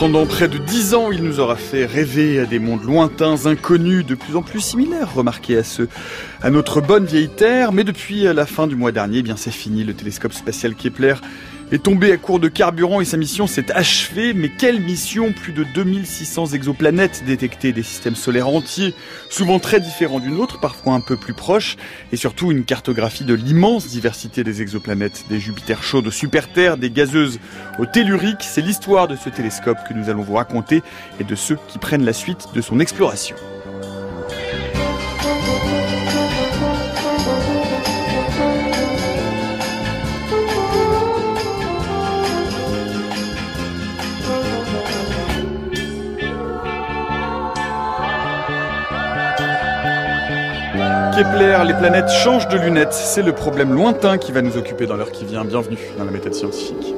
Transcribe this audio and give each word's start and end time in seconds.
Pendant 0.00 0.24
près 0.24 0.48
de 0.48 0.56
dix 0.56 0.94
ans, 0.94 1.12
il 1.12 1.22
nous 1.22 1.40
aura 1.40 1.56
fait 1.56 1.84
rêver 1.84 2.40
à 2.40 2.46
des 2.46 2.58
mondes 2.58 2.84
lointains, 2.84 3.44
inconnus, 3.44 4.06
de 4.06 4.14
plus 4.14 4.34
en 4.34 4.40
plus 4.40 4.60
similaires, 4.60 5.12
remarqués 5.12 5.58
à 5.58 5.62
ceux 5.62 5.90
à 6.40 6.48
notre 6.48 6.80
bonne 6.80 7.04
vieille 7.04 7.28
Terre. 7.28 7.70
Mais 7.72 7.84
depuis 7.84 8.22
la 8.22 8.46
fin 8.46 8.66
du 8.66 8.76
mois 8.76 8.92
dernier, 8.92 9.18
eh 9.18 9.22
bien 9.22 9.36
c'est 9.36 9.50
fini. 9.50 9.84
Le 9.84 9.92
télescope 9.92 10.32
spatial 10.32 10.74
Kepler 10.74 11.16
est 11.72 11.82
tombé 11.82 12.12
à 12.12 12.16
court 12.16 12.40
de 12.40 12.48
carburant 12.48 13.00
et 13.00 13.04
sa 13.04 13.16
mission 13.16 13.46
s'est 13.46 13.70
achevée. 13.72 14.32
Mais 14.34 14.48
quelle 14.48 14.80
mission? 14.80 15.32
Plus 15.32 15.52
de 15.52 15.64
2600 15.64 16.46
exoplanètes 16.46 17.24
détectées 17.24 17.72
des 17.72 17.82
systèmes 17.82 18.16
solaires 18.16 18.48
entiers, 18.48 18.94
souvent 19.28 19.58
très 19.58 19.80
différents 19.80 20.20
d'une 20.20 20.40
autre, 20.40 20.60
parfois 20.60 20.94
un 20.94 21.00
peu 21.00 21.16
plus 21.16 21.34
proches, 21.34 21.76
et 22.12 22.16
surtout 22.16 22.50
une 22.50 22.64
cartographie 22.64 23.24
de 23.24 23.34
l'immense 23.34 23.86
diversité 23.86 24.44
des 24.44 24.62
exoplanètes, 24.62 25.24
des 25.28 25.38
Jupiters 25.38 25.82
chauds 25.82 26.02
de 26.02 26.10
super-Terre, 26.10 26.76
des 26.76 26.90
gazeuses 26.90 27.38
au 27.78 27.86
tellurique. 27.86 28.42
C'est 28.42 28.62
l'histoire 28.62 29.08
de 29.08 29.16
ce 29.16 29.28
télescope 29.28 29.78
que 29.88 29.94
nous 29.94 30.08
allons 30.08 30.22
vous 30.22 30.34
raconter 30.34 30.82
et 31.20 31.24
de 31.24 31.34
ceux 31.34 31.58
qui 31.68 31.78
prennent 31.78 32.04
la 32.04 32.12
suite 32.12 32.48
de 32.54 32.60
son 32.60 32.80
exploration. 32.80 33.36
Les 51.20 51.74
planètes 51.74 52.08
changent 52.08 52.48
de 52.48 52.56
lunettes. 52.56 52.94
C'est 52.94 53.20
le 53.20 53.32
problème 53.32 53.74
lointain 53.74 54.16
qui 54.16 54.32
va 54.32 54.40
nous 54.40 54.56
occuper 54.56 54.86
dans 54.86 54.96
l'heure 54.96 55.12
qui 55.12 55.26
vient. 55.26 55.44
Bienvenue 55.44 55.76
dans 55.98 56.04
la 56.06 56.10
méthode 56.10 56.32
scientifique. 56.32 56.94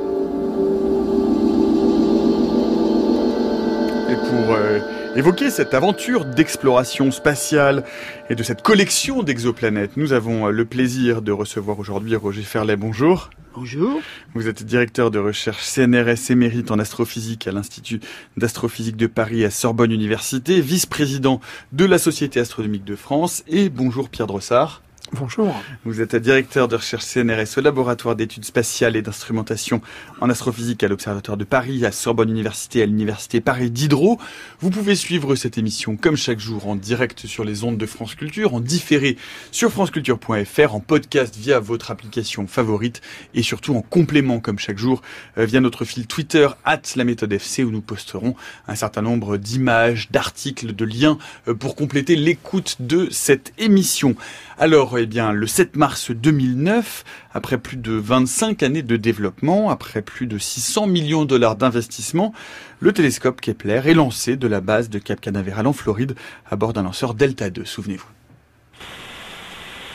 Et 4.08 4.14
pour 4.14 4.54
euh, 4.54 4.78
évoquer 5.14 5.50
cette 5.50 5.74
aventure 5.74 6.24
d'exploration 6.24 7.10
spatiale 7.10 7.84
et 8.30 8.34
de 8.34 8.42
cette 8.42 8.62
collection 8.62 9.22
d'exoplanètes, 9.22 9.96
nous 9.96 10.12
avons 10.12 10.46
euh, 10.46 10.50
le 10.50 10.64
plaisir 10.64 11.20
de 11.20 11.32
recevoir 11.32 11.78
aujourd'hui 11.78 12.16
Roger 12.16 12.42
Ferlet. 12.42 12.76
Bonjour. 12.76 13.30
Bonjour. 13.54 14.00
Vous 14.34 14.48
êtes 14.48 14.62
directeur 14.64 15.10
de 15.10 15.18
recherche 15.18 15.62
CNRS 15.64 16.30
émérite 16.30 16.70
en 16.70 16.78
astrophysique 16.78 17.46
à 17.46 17.52
l'Institut 17.52 18.00
d'astrophysique 18.38 18.96
de 18.96 19.06
Paris 19.06 19.44
à 19.44 19.50
Sorbonne 19.50 19.92
Université, 19.92 20.60
vice-président 20.62 21.40
de 21.72 21.84
la 21.84 21.98
Société 21.98 22.40
astronomique 22.40 22.84
de 22.84 22.96
France 22.96 23.44
et 23.48 23.68
bonjour 23.68 24.08
Pierre 24.08 24.26
Drossard. 24.26 24.82
Bonjour. 25.20 25.54
Vous 25.84 26.00
êtes 26.00 26.16
directeur 26.16 26.68
de 26.68 26.76
recherche 26.76 27.04
CNRS 27.04 27.58
au 27.58 27.60
laboratoire 27.60 28.16
d'études 28.16 28.46
spatiales 28.46 28.96
et 28.96 29.02
d'instrumentation 29.02 29.82
en 30.22 30.30
astrophysique 30.30 30.82
à 30.82 30.88
l'Observatoire 30.88 31.36
de 31.36 31.44
Paris, 31.44 31.84
à 31.84 31.92
Sorbonne 31.92 32.30
Université, 32.30 32.82
à 32.82 32.86
l'Université 32.86 33.42
Paris 33.42 33.70
Diderot. 33.70 34.18
Vous 34.60 34.70
pouvez 34.70 34.94
suivre 34.94 35.34
cette 35.34 35.58
émission 35.58 35.96
comme 35.96 36.16
chaque 36.16 36.38
jour 36.38 36.66
en 36.66 36.76
direct 36.76 37.26
sur 37.26 37.44
les 37.44 37.62
ondes 37.62 37.76
de 37.76 37.84
France 37.84 38.14
Culture, 38.14 38.54
en 38.54 38.60
différé 38.60 39.18
sur 39.50 39.70
franceculture.fr, 39.70 40.74
en 40.74 40.80
podcast 40.80 41.36
via 41.36 41.60
votre 41.60 41.90
application 41.90 42.46
favorite 42.46 43.02
et 43.34 43.42
surtout 43.42 43.74
en 43.74 43.82
complément 43.82 44.40
comme 44.40 44.58
chaque 44.58 44.78
jour 44.78 45.02
euh, 45.36 45.44
via 45.44 45.60
notre 45.60 45.84
fil 45.84 46.06
Twitter 46.06 46.48
at 46.64 46.80
la 46.96 47.04
méthode 47.04 47.32
FC 47.32 47.64
où 47.64 47.70
nous 47.70 47.82
posterons 47.82 48.34
un 48.66 48.74
certain 48.76 49.02
nombre 49.02 49.36
d'images, 49.36 50.10
d'articles, 50.10 50.74
de 50.74 50.84
liens 50.86 51.18
euh, 51.48 51.54
pour 51.54 51.76
compléter 51.76 52.16
l'écoute 52.16 52.76
de 52.80 53.08
cette 53.10 53.52
émission. 53.58 54.16
Alors, 54.58 54.96
eh 55.02 55.06
bien, 55.06 55.32
le 55.32 55.46
7 55.46 55.76
mars 55.76 56.10
2009, 56.10 57.04
après 57.32 57.58
plus 57.58 57.76
de 57.76 57.92
25 57.92 58.62
années 58.62 58.82
de 58.82 58.96
développement, 58.96 59.70
après 59.70 60.02
plus 60.02 60.26
de 60.26 60.38
600 60.38 60.86
millions 60.86 61.22
de 61.22 61.28
dollars 61.28 61.56
d'investissement, 61.56 62.32
le 62.80 62.92
télescope 62.92 63.40
Kepler 63.40 63.82
est 63.84 63.94
lancé 63.94 64.36
de 64.36 64.46
la 64.46 64.60
base 64.60 64.88
de 64.90 64.98
Cap 64.98 65.20
Canaveral 65.20 65.66
en 65.66 65.72
Floride 65.72 66.14
à 66.50 66.56
bord 66.56 66.72
d'un 66.72 66.84
lanceur 66.84 67.14
Delta 67.14 67.50
2, 67.50 67.64
souvenez-vous. 67.64 68.08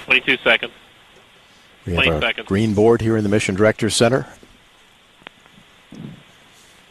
22 0.10 0.38
seconds. 0.44 0.72
We 1.86 1.96
have 1.96 2.04
20 2.04 2.14
our 2.14 2.22
seconds. 2.22 2.46
green 2.48 2.74
board 2.74 3.02
here 3.02 3.18
in 3.18 3.24
the 3.24 3.30
Mission 3.30 3.56
Director's 3.56 3.96
Center. 3.96 4.26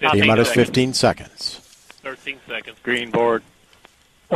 15 0.01 0.21
T 0.23 0.27
minus 0.27 0.49
seconds. 0.49 0.65
15 0.65 0.95
seconds. 0.95 1.61
13 2.03 2.39
seconds. 2.49 2.77
Green 2.83 3.11
board. 3.11 3.43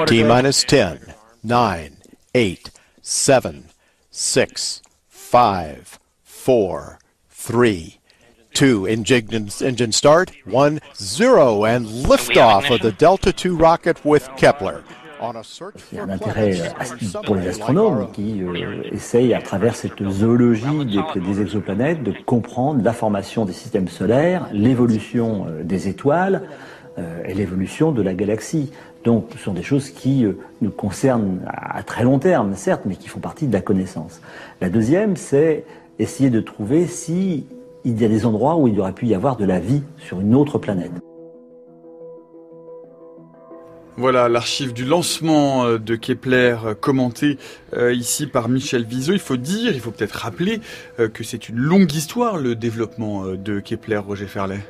T 0.06 0.22
minus 0.22 0.64
10, 0.64 1.14
9, 1.42 1.90
8, 2.34 2.70
7, 3.02 3.69
6, 4.12 4.82
5, 5.08 5.98
4, 6.24 6.98
3, 7.30 8.00
2. 8.54 8.86
Engine, 8.86 9.48
engine 9.62 9.92
start. 9.92 10.32
1, 10.46 10.80
0. 10.96 11.64
And 11.64 11.86
liftoff 11.86 12.70
of 12.74 12.80
the 12.80 12.90
Delta 12.90 13.32
II 13.32 13.52
rocket 13.52 14.04
with 14.04 14.28
Kepler. 14.36 14.82
On 15.22 15.36
a 15.36 15.44
search 15.44 15.74
Il 15.92 15.98
y 15.98 16.00
a 16.00 16.06
for 16.06 16.10
un 16.10 16.14
intérêt 16.14 16.60
euh, 16.60 17.22
pour 17.24 17.36
les 17.36 17.46
astronomes 17.46 18.10
qui 18.12 18.42
euh, 18.42 18.82
essayent, 18.90 19.34
à 19.34 19.42
travers 19.42 19.76
cette 19.76 20.02
zoologie 20.08 20.86
des, 20.86 21.20
des 21.20 21.40
exoplanètes, 21.42 22.02
de 22.02 22.14
comprendre 22.24 22.82
la 22.82 22.94
formation 22.94 23.44
des 23.44 23.52
systèmes 23.52 23.86
solaires, 23.86 24.48
l'évolution 24.52 25.46
euh, 25.46 25.62
des 25.62 25.88
étoiles 25.88 26.42
euh, 26.98 27.22
et 27.24 27.34
l'évolution 27.34 27.92
de 27.92 28.02
la 28.02 28.14
galaxie. 28.14 28.72
Donc, 29.04 29.28
ce 29.32 29.38
sont 29.38 29.54
des 29.54 29.62
choses 29.62 29.90
qui 29.90 30.24
euh, 30.24 30.38
nous 30.60 30.70
concernent 30.70 31.40
à, 31.46 31.82
très 31.82 32.04
long 32.04 32.18
terme, 32.18 32.54
certes, 32.54 32.82
mais 32.84 32.96
qui 32.96 33.08
font 33.08 33.20
partie 33.20 33.46
de 33.46 33.52
la 33.52 33.62
connaissance. 33.62 34.20
La 34.60 34.68
deuxième, 34.68 35.16
c'est 35.16 35.64
essayer 35.98 36.30
de 36.30 36.40
trouver 36.40 36.86
si 36.86 37.46
il 37.84 38.00
y 38.00 38.04
a 38.04 38.08
des 38.08 38.26
endroits 38.26 38.56
où 38.56 38.68
il 38.68 38.78
aurait 38.80 38.92
pu 38.92 39.06
y 39.06 39.14
avoir 39.14 39.36
de 39.36 39.44
la 39.44 39.58
vie 39.58 39.82
sur 39.98 40.20
une 40.20 40.34
autre 40.34 40.58
planète. 40.58 40.92
Voilà 44.00 44.30
l'archive 44.30 44.72
du 44.72 44.86
lancement 44.86 45.66
euh, 45.66 45.78
de 45.78 45.94
Kepler 45.94 46.56
euh, 46.64 46.74
commenté 46.74 47.36
euh, 47.74 47.92
ici 47.92 48.26
par 48.26 48.48
Michel 48.48 48.84
Viseau. 48.84 49.12
Il 49.12 49.18
faut 49.18 49.36
dire, 49.36 49.74
il 49.74 49.80
faut 49.80 49.90
peut-être 49.90 50.12
rappeler 50.12 50.60
que 51.12 51.22
c'est 51.22 51.50
une 51.50 51.58
longue 51.58 51.92
histoire 51.92 52.38
le 52.38 52.54
développement 52.54 53.26
de 53.26 53.60
Kepler, 53.60 53.98
Roger 53.98 54.26
Ferlet. 54.26 54.60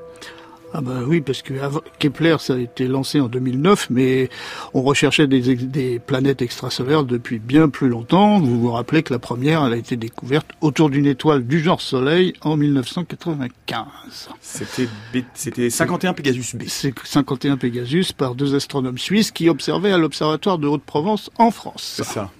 Ah 0.73 0.81
bah 0.83 1.01
oui, 1.05 1.21
parce 1.21 1.43
que 1.43 1.55
Kepler, 1.99 2.37
ça 2.39 2.55
a 2.55 2.59
été 2.59 2.87
lancé 2.87 3.19
en 3.21 3.27
2009, 3.27 3.89
mais 3.91 4.29
on 4.73 4.83
recherchait 4.83 5.27
des, 5.27 5.99
planètes 5.99 6.43
extrasolaires 6.43 7.03
depuis 7.03 7.41
bien 7.41 7.69
plus 7.69 7.89
longtemps. 7.89 8.39
Vous 8.39 8.61
vous 8.61 8.71
rappelez 8.71 9.03
que 9.03 9.13
la 9.13 9.19
première, 9.19 9.65
elle 9.67 9.73
a 9.73 9.77
été 9.77 9.97
découverte 9.97 10.47
autour 10.61 10.89
d'une 10.89 11.07
étoile 11.07 11.45
du 11.45 11.61
genre 11.61 11.81
Soleil 11.81 12.35
en 12.43 12.57
1995. 12.57 13.85
C'était 14.41 14.89
B- 15.13 15.25
c'était 15.35 15.71
51 15.71 16.13
Pegasus 16.15 16.57
B. 16.57 16.63
C'est 16.69 16.95
51 17.03 17.57
Pegasus 17.57 18.13
par 18.17 18.37
deux 18.37 18.55
astronomes 18.55 18.99
suisses 18.99 19.33
qui 19.33 19.49
observaient 19.49 19.93
à 19.93 19.99
l'Observatoire 19.99 20.59
de 20.59 20.69
Haute-Provence 20.69 21.31
en 21.39 21.51
France. 21.51 21.95
C'est 21.97 22.05
ça. 22.05 22.31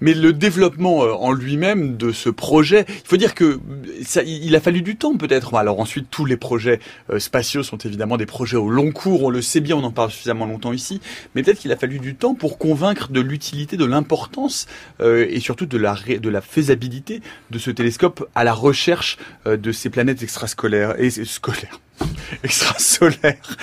Mais 0.00 0.12
le 0.14 0.32
développement 0.32 1.04
euh, 1.04 1.12
en 1.12 1.32
lui-même 1.32 1.96
de 1.96 2.12
ce 2.12 2.28
projet, 2.28 2.84
il 2.88 3.06
faut 3.08 3.16
dire 3.16 3.34
que 3.34 3.60
ça, 4.04 4.22
il 4.22 4.54
a 4.56 4.60
fallu 4.60 4.82
du 4.82 4.96
temps 4.96 5.16
peut-être. 5.16 5.54
Alors 5.54 5.80
ensuite, 5.80 6.06
tous 6.10 6.24
les 6.24 6.36
projets 6.36 6.80
euh, 7.10 7.18
spatiaux 7.18 7.62
sont 7.62 7.73
évidemment 7.76 8.16
des 8.16 8.26
projets 8.26 8.56
au 8.56 8.70
long 8.70 8.92
cours. 8.92 9.22
On 9.22 9.30
le 9.30 9.42
sait 9.42 9.60
bien, 9.60 9.76
on 9.76 9.84
en 9.84 9.90
parle 9.90 10.10
suffisamment 10.10 10.46
longtemps 10.46 10.72
ici. 10.72 11.00
Mais 11.34 11.42
peut-être 11.42 11.58
qu'il 11.58 11.72
a 11.72 11.76
fallu 11.76 11.98
du 11.98 12.14
temps 12.14 12.34
pour 12.34 12.58
convaincre 12.58 13.10
de 13.10 13.20
l'utilité, 13.20 13.76
de 13.76 13.84
l'importance 13.84 14.66
euh, 15.00 15.26
et 15.28 15.40
surtout 15.40 15.66
de 15.66 15.78
la 15.78 15.94
de 15.94 16.28
la 16.28 16.40
faisabilité 16.40 17.22
de 17.50 17.58
ce 17.58 17.70
télescope 17.70 18.28
à 18.34 18.44
la 18.44 18.52
recherche 18.52 19.18
euh, 19.46 19.56
de 19.56 19.72
ces 19.72 19.90
planètes 19.90 20.22
extrascolaires 20.22 21.00
et 21.00 21.10
scolaires. 21.10 21.80
Extrasolaires. 22.42 23.56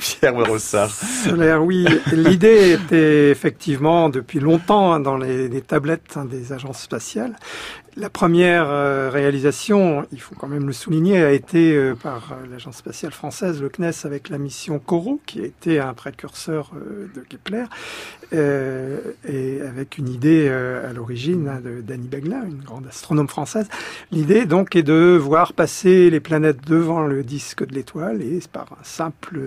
Pierre 0.00 0.34
Rossard. 0.34 0.90
Solaire, 0.90 1.64
oui. 1.64 1.86
L'idée 2.12 2.72
était 2.72 3.30
effectivement 3.30 4.08
depuis 4.08 4.40
longtemps 4.40 4.92
hein, 4.92 5.00
dans 5.00 5.16
les, 5.16 5.48
tablettes 5.62 6.16
hein, 6.16 6.24
des 6.24 6.52
agences 6.52 6.82
spatiales. 6.82 7.36
La 7.96 8.08
première 8.08 8.68
euh, 8.68 9.10
réalisation, 9.10 10.06
il 10.12 10.20
faut 10.20 10.36
quand 10.36 10.46
même 10.46 10.66
le 10.66 10.72
souligner, 10.72 11.22
a 11.22 11.32
été 11.32 11.74
euh, 11.74 11.96
par 11.96 12.32
euh, 12.32 12.46
l'agence 12.48 12.76
spatiale 12.76 13.10
française, 13.10 13.60
le 13.60 13.68
CNES, 13.68 14.04
avec 14.04 14.28
la 14.28 14.38
mission 14.38 14.78
Corot, 14.78 15.20
qui 15.26 15.40
a 15.40 15.44
été 15.44 15.80
un 15.80 15.92
précurseur 15.92 16.70
de 17.14 17.20
Kepler, 17.20 17.64
et 18.32 19.60
avec 19.62 19.98
une 19.98 20.08
idée 20.08 20.48
à 20.48 20.92
l'origine 20.92 21.48
hein, 21.48 21.60
de 21.62 21.80
d'Annie 21.80 22.06
Begla, 22.06 22.44
une 22.46 22.62
grande 22.62 22.86
astronome 22.86 23.28
française. 23.28 23.68
L'idée 24.12 24.46
donc 24.46 24.76
est 24.76 24.84
de 24.84 25.18
voir 25.20 25.52
passer 25.52 26.10
les 26.10 26.20
planètes 26.20 26.64
devant 26.66 27.00
le 27.00 27.24
disque 27.24 27.66
de 27.70 27.74
l'étoile 27.74 28.22
et 28.22 28.40
par 28.52 28.72
un 28.72 28.84
simple 28.84 29.40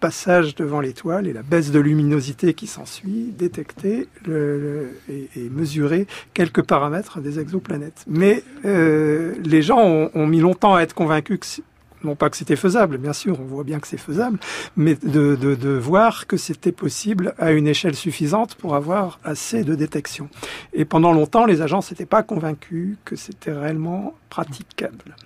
passage 0.00 0.54
devant 0.54 0.80
l'étoile 0.80 1.26
et 1.26 1.32
la 1.32 1.42
baisse 1.42 1.70
de 1.70 1.78
luminosité 1.78 2.54
qui 2.54 2.66
s'ensuit, 2.66 3.32
détecter 3.36 4.08
et, 4.26 5.48
mesurer 5.50 6.06
quelques 6.34 6.62
paramètres 6.62 7.20
des 7.20 7.38
exoplanètes. 7.38 8.04
Mais 8.08 8.42
euh, 8.64 9.34
les 9.44 9.62
gens 9.62 10.10
ont, 10.14 10.26
mis 10.26 10.40
longtemps 10.40 10.74
à 10.74 10.82
être 10.82 10.94
convaincus 10.94 11.38
que, 11.38 11.62
non 12.02 12.16
pas 12.16 12.30
que 12.30 12.36
c'était 12.36 12.56
faisable, 12.56 12.96
bien 12.96 13.12
sûr, 13.12 13.38
on 13.40 13.44
voit 13.44 13.64
bien 13.64 13.78
que 13.78 13.86
c'est 13.86 13.98
faisable, 13.98 14.38
mais 14.76 14.94
de, 14.94 15.76
voir 15.76 16.26
que 16.26 16.36
c'était 16.36 16.72
possible 16.72 17.34
à 17.38 17.52
une 17.52 17.66
échelle 17.66 17.94
suffisante 17.94 18.54
pour 18.54 18.74
avoir 18.74 19.20
assez 19.22 19.64
de 19.64 19.74
détection. 19.74 20.28
Et 20.72 20.84
pendant 20.84 21.12
longtemps, 21.12 21.44
les 21.44 21.60
agences 21.60 21.90
n'étaient 21.90 22.06
pas 22.06 22.22
convaincus 22.22 22.96
que 23.04 23.16
c'était 23.16 23.52
réellement 23.52 24.14
praticable. 24.30 25.16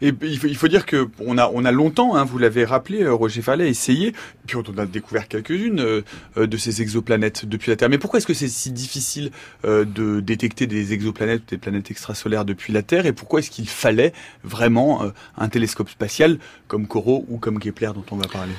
Et 0.00 0.12
il 0.22 0.38
faut, 0.38 0.46
il 0.46 0.56
faut 0.56 0.68
dire 0.68 0.86
que 0.86 1.08
on 1.20 1.38
a, 1.38 1.50
on 1.52 1.64
a 1.64 1.72
longtemps, 1.72 2.16
hein, 2.16 2.24
vous 2.24 2.38
l'avez 2.38 2.64
rappelé, 2.64 3.02
euh, 3.02 3.12
Roger 3.12 3.42
Fallet, 3.42 3.68
essayé, 3.68 4.12
puis 4.46 4.56
on 4.56 4.78
a 4.78 4.86
découvert 4.86 5.28
quelques-unes 5.28 5.80
euh, 5.80 6.02
euh, 6.36 6.46
de 6.46 6.56
ces 6.56 6.82
exoplanètes 6.82 7.46
depuis 7.46 7.70
la 7.70 7.76
Terre. 7.76 7.88
Mais 7.88 7.98
pourquoi 7.98 8.18
est-ce 8.18 8.26
que 8.26 8.34
c'est 8.34 8.48
si 8.48 8.70
difficile 8.70 9.30
de 9.64 10.20
détecter 10.20 10.66
des 10.66 10.92
exoplanètes, 10.92 11.42
des 11.50 11.58
planètes 11.58 11.90
extrasolaires 11.90 12.44
depuis 12.44 12.72
la 12.72 12.82
Terre 12.82 13.06
Et 13.06 13.12
pourquoi 13.12 13.40
est-ce 13.40 13.50
qu'il 13.50 13.68
fallait 13.68 14.12
vraiment 14.44 15.02
un 15.36 15.48
télescope 15.48 15.88
spatial 15.88 16.38
comme 16.68 16.86
Corot 16.86 17.24
ou 17.28 17.38
comme 17.38 17.58
Kepler 17.58 17.90
dont 17.94 18.04
on 18.10 18.16
va 18.16 18.28
parler? 18.28 18.52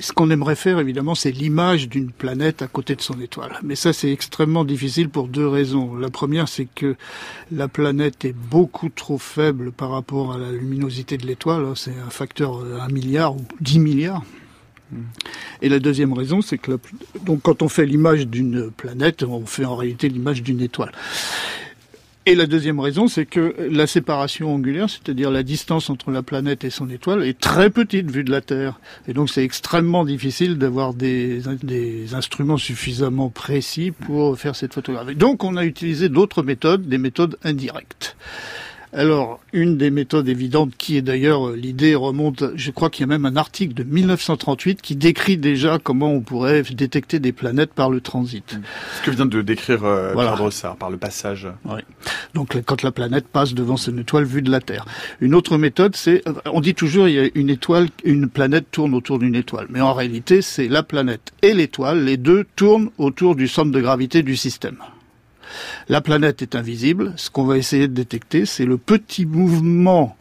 Ce 0.00 0.12
qu'on 0.12 0.30
aimerait 0.30 0.56
faire, 0.56 0.78
évidemment, 0.78 1.14
c'est 1.14 1.30
l'image 1.30 1.88
d'une 1.88 2.10
planète 2.10 2.62
à 2.62 2.66
côté 2.66 2.96
de 2.96 3.02
son 3.02 3.20
étoile. 3.20 3.58
Mais 3.62 3.74
ça, 3.76 3.92
c'est 3.92 4.10
extrêmement 4.10 4.64
difficile 4.64 5.08
pour 5.08 5.28
deux 5.28 5.46
raisons. 5.46 5.94
La 5.94 6.10
première, 6.10 6.48
c'est 6.48 6.66
que 6.74 6.96
la 7.52 7.68
planète 7.68 8.24
est 8.24 8.34
beaucoup 8.34 8.88
trop 8.88 9.18
faible 9.18 9.72
par 9.72 9.90
rapport 9.90 10.32
à 10.32 10.38
la 10.38 10.50
luminosité 10.52 11.16
de 11.18 11.26
l'étoile. 11.26 11.64
C'est 11.76 11.94
un 12.06 12.10
facteur 12.10 12.64
un 12.80 12.88
milliard 12.88 13.36
ou 13.36 13.44
10 13.60 13.78
milliards. 13.78 14.22
Et 15.62 15.68
la 15.68 15.78
deuxième 15.78 16.12
raison, 16.12 16.42
c'est 16.42 16.58
que 16.58 16.72
la- 16.72 16.78
donc 17.24 17.42
quand 17.42 17.62
on 17.62 17.68
fait 17.68 17.86
l'image 17.86 18.26
d'une 18.26 18.70
planète, 18.70 19.22
on 19.22 19.46
fait 19.46 19.64
en 19.64 19.76
réalité 19.76 20.08
l'image 20.08 20.42
d'une 20.42 20.60
étoile. 20.60 20.90
Et 22.26 22.34
la 22.34 22.46
deuxième 22.46 22.80
raison, 22.80 23.08
c'est 23.08 23.24
que 23.24 23.54
la 23.70 23.86
séparation 23.86 24.54
angulaire, 24.54 24.90
c'est-à-dire 24.90 25.30
la 25.30 25.42
distance 25.42 25.88
entre 25.88 26.10
la 26.10 26.22
planète 26.22 26.64
et 26.64 26.70
son 26.70 26.90
étoile, 26.90 27.24
est 27.24 27.40
très 27.40 27.70
petite 27.70 28.10
vue 28.10 28.24
de 28.24 28.30
la 28.30 28.42
Terre. 28.42 28.78
Et 29.08 29.14
donc 29.14 29.30
c'est 29.30 29.42
extrêmement 29.42 30.04
difficile 30.04 30.58
d'avoir 30.58 30.92
des, 30.92 31.42
instruments 32.12 32.58
suffisamment 32.58 33.30
précis 33.30 33.90
pour 33.90 34.38
faire 34.38 34.54
cette 34.54 34.74
photographie. 34.74 35.14
Donc 35.14 35.44
on 35.44 35.56
a 35.56 35.64
utilisé 35.64 36.10
d'autres 36.10 36.42
méthodes, 36.42 36.86
des 36.86 36.98
méthodes 36.98 37.38
indirectes. 37.42 38.16
Alors, 38.92 39.38
une 39.52 39.76
des 39.76 39.90
méthodes 39.90 40.28
évidentes, 40.28 40.72
qui 40.76 40.96
est 40.96 41.02
d'ailleurs 41.02 41.50
euh, 41.50 41.56
l'idée 41.56 41.94
remonte, 41.94 42.42
je 42.56 42.70
crois 42.72 42.90
qu'il 42.90 43.02
y 43.02 43.04
a 43.04 43.06
même 43.06 43.24
un 43.24 43.36
article 43.36 43.72
de 43.72 43.84
1938 43.84 44.82
qui 44.82 44.96
décrit 44.96 45.36
déjà 45.38 45.78
comment 45.80 46.12
on 46.12 46.20
pourrait 46.22 46.62
détecter 46.62 47.20
des 47.20 47.30
planètes 47.30 47.72
par 47.72 47.88
le 47.88 48.00
transit. 48.00 48.58
Ce 48.98 49.06
que 49.06 49.12
vient 49.12 49.26
de 49.26 49.42
décrire 49.42 49.84
euh, 49.84 50.12
Voilà. 50.12 50.36
Pierre 50.36 50.74
par 50.74 50.90
le 50.90 50.96
passage. 50.96 51.46
Donc 52.34 52.54
la- 52.54 52.62
quand 52.62 52.82
la 52.82 52.90
planète 52.90 53.28
passe 53.28 53.54
devant 53.54 53.76
son 53.76 53.96
étoile 53.96 54.24
vue 54.24 54.42
de 54.42 54.50
la 54.50 54.60
Terre. 54.60 54.84
Une 55.20 55.36
autre 55.36 55.56
méthode, 55.56 55.94
c'est, 55.94 56.26
euh, 56.26 56.32
on 56.52 56.60
dit 56.60 56.74
toujours 56.74 57.06
il 57.06 57.14
y 57.14 57.20
a 57.20 57.28
une 57.36 57.50
étoile, 57.50 57.88
une 58.04 58.28
planète 58.28 58.66
tourne 58.72 58.94
autour 58.94 59.20
d'une 59.20 59.36
étoile, 59.36 59.66
mais 59.70 59.80
en 59.80 59.92
réalité 59.94 60.42
c'est 60.42 60.66
la 60.66 60.82
planète 60.82 61.32
et 61.42 61.54
l'étoile, 61.54 62.04
les 62.04 62.16
deux 62.16 62.44
tournent 62.56 62.90
autour 62.98 63.36
du 63.36 63.46
centre 63.46 63.70
de 63.70 63.80
gravité 63.80 64.22
du 64.24 64.34
système. 64.36 64.78
La 65.88 66.00
planète 66.00 66.42
est 66.42 66.54
invisible. 66.54 67.12
Ce 67.16 67.30
qu'on 67.30 67.44
va 67.44 67.58
essayer 67.58 67.88
de 67.88 67.94
détecter, 67.94 68.46
c'est 68.46 68.64
le 68.64 68.78
petit 68.78 69.26
mouvement 69.26 70.16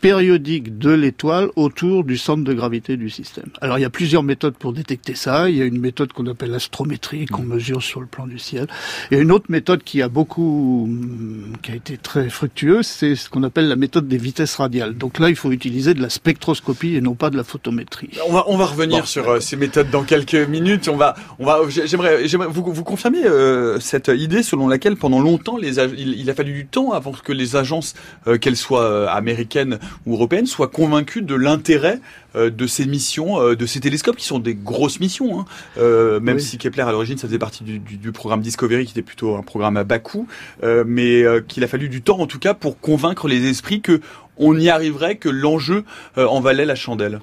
périodique 0.00 0.78
de 0.78 0.90
l'étoile 0.90 1.48
autour 1.56 2.04
du 2.04 2.16
centre 2.16 2.42
de 2.42 2.52
gravité 2.54 2.96
du 2.96 3.10
système. 3.10 3.46
Alors 3.60 3.78
il 3.78 3.82
y 3.82 3.84
a 3.84 3.90
plusieurs 3.90 4.22
méthodes 4.22 4.54
pour 4.54 4.72
détecter 4.72 5.14
ça. 5.14 5.50
Il 5.50 5.56
y 5.56 5.62
a 5.62 5.64
une 5.64 5.78
méthode 5.78 6.12
qu'on 6.12 6.26
appelle 6.26 6.50
l'astrométrie, 6.50 7.26
qu'on 7.26 7.42
mesure 7.42 7.82
sur 7.82 8.00
le 8.00 8.06
plan 8.06 8.26
du 8.26 8.38
ciel. 8.38 8.66
Il 9.10 9.16
y 9.16 9.20
a 9.20 9.22
une 9.22 9.30
autre 9.32 9.46
méthode 9.48 9.82
qui 9.82 10.00
a 10.02 10.08
beaucoup, 10.08 10.84
hum, 10.84 11.52
qui 11.62 11.72
a 11.72 11.74
été 11.74 11.96
très 11.98 12.30
fructueuse, 12.30 12.86
c'est 12.86 13.14
ce 13.14 13.28
qu'on 13.28 13.42
appelle 13.42 13.68
la 13.68 13.76
méthode 13.76 14.08
des 14.08 14.16
vitesses 14.18 14.56
radiales. 14.56 14.96
Donc 14.96 15.18
là, 15.18 15.28
il 15.28 15.36
faut 15.36 15.52
utiliser 15.52 15.94
de 15.94 16.00
la 16.02 16.08
spectroscopie 16.10 16.96
et 16.96 17.00
non 17.00 17.14
pas 17.14 17.30
de 17.30 17.36
la 17.36 17.44
photométrie. 17.44 18.10
On 18.28 18.32
va, 18.32 18.44
on 18.48 18.56
va 18.56 18.66
revenir 18.66 19.00
Bon, 19.00 19.06
sur 19.06 19.28
euh, 19.28 19.40
ces 19.40 19.56
méthodes 19.56 19.90
dans 19.90 20.02
quelques 20.04 20.34
minutes. 20.34 20.88
On 20.88 20.96
va, 20.96 21.14
on 21.38 21.44
va, 21.44 21.60
j'ai- 21.68 21.86
j'aimerais, 21.86 22.26
j'aimerais 22.26 22.48
vous, 22.48 22.64
vous 22.72 22.84
confirmer 22.84 23.24
euh, 23.26 23.78
cette 23.80 24.08
idée 24.08 24.42
selon 24.42 24.66
laquelle 24.68 24.96
pendant 24.96 25.20
longtemps, 25.20 25.56
les, 25.56 25.78
il, 25.78 26.18
il 26.18 26.30
a 26.30 26.34
fallu 26.34 26.52
du 26.52 26.66
temps 26.66 26.92
avant 26.92 27.12
que 27.12 27.32
les 27.32 27.56
agences, 27.56 27.94
euh, 28.26 28.38
qu'elles 28.38 28.56
soient 28.56 28.82
euh, 28.84 29.06
américaines 29.08 29.78
ou 30.06 30.14
européennes, 30.14 30.46
soient 30.46 30.68
convaincues 30.68 31.22
de 31.22 31.34
l'intérêt 31.34 32.00
euh, 32.36 32.50
de 32.50 32.66
ces 32.66 32.86
missions, 32.86 33.40
euh, 33.40 33.56
de 33.56 33.66
ces 33.66 33.80
télescopes 33.80 34.16
qui 34.16 34.26
sont 34.26 34.38
des 34.38 34.54
grosses 34.54 35.00
missions. 35.00 35.40
Hein. 35.40 35.44
Euh, 35.78 36.20
même 36.20 36.36
Oui. 36.36 36.42
si 36.42 36.58
Kepler 36.58 36.82
à 36.82 36.92
l'origine, 36.92 37.18
ça 37.18 37.26
faisait 37.26 37.38
partie 37.38 37.64
du, 37.64 37.78
du, 37.78 37.96
du 37.96 38.12
programme 38.12 38.40
Discovery, 38.40 38.84
qui 38.86 38.92
était 38.92 39.02
plutôt 39.02 39.36
un 39.36 39.42
programme 39.42 39.76
à 39.76 39.84
bas 39.84 39.98
coût, 39.98 40.26
euh, 40.62 40.84
mais 40.86 41.22
euh, 41.22 41.40
qu'il 41.40 41.64
a 41.64 41.68
fallu 41.68 41.88
du 41.88 42.02
temps 42.02 42.18
en 42.20 42.26
tout 42.26 42.38
cas 42.38 42.54
pour 42.54 42.80
convaincre 42.80 43.28
les 43.28 43.48
esprits 43.48 43.80
que 43.80 44.00
on 44.36 44.58
y 44.58 44.68
arriverait, 44.70 45.16
que 45.16 45.28
l'enjeu 45.28 45.84
en 46.16 46.40
valait 46.40 46.64
la 46.64 46.74
chandelle. 46.74 47.20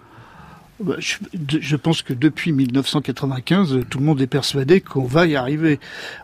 Bah, 0.79 0.95
Je, 0.99 1.75
pense 1.75 2.03
que 2.03 2.13
depuis 2.13 2.51
1995, 2.51 3.73
euh, 3.73 3.83
tout 3.83 3.97
le 3.97 4.05
monde 4.05 4.21
est 4.21 4.27
persuadé 4.27 4.79
qu'on 4.79 5.05
va 5.05 5.25
y 5.25 5.35
arriver. 5.35 5.79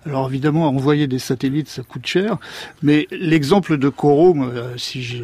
Alors 0.06 0.28
évidemment, 0.28 0.68
envoyer 0.68 1.08
des 1.08 1.18
satellites, 1.18 1.70
ça 1.70 1.82
coûte 1.82 2.06
cher, 2.06 2.38
mais 2.84 3.08
l'exemple 3.10 3.78
de 3.78 3.90
Corot, 3.90 4.36
moi, 4.36 4.48
euh, 4.50 4.78
si 4.78 5.02
je, 5.02 5.18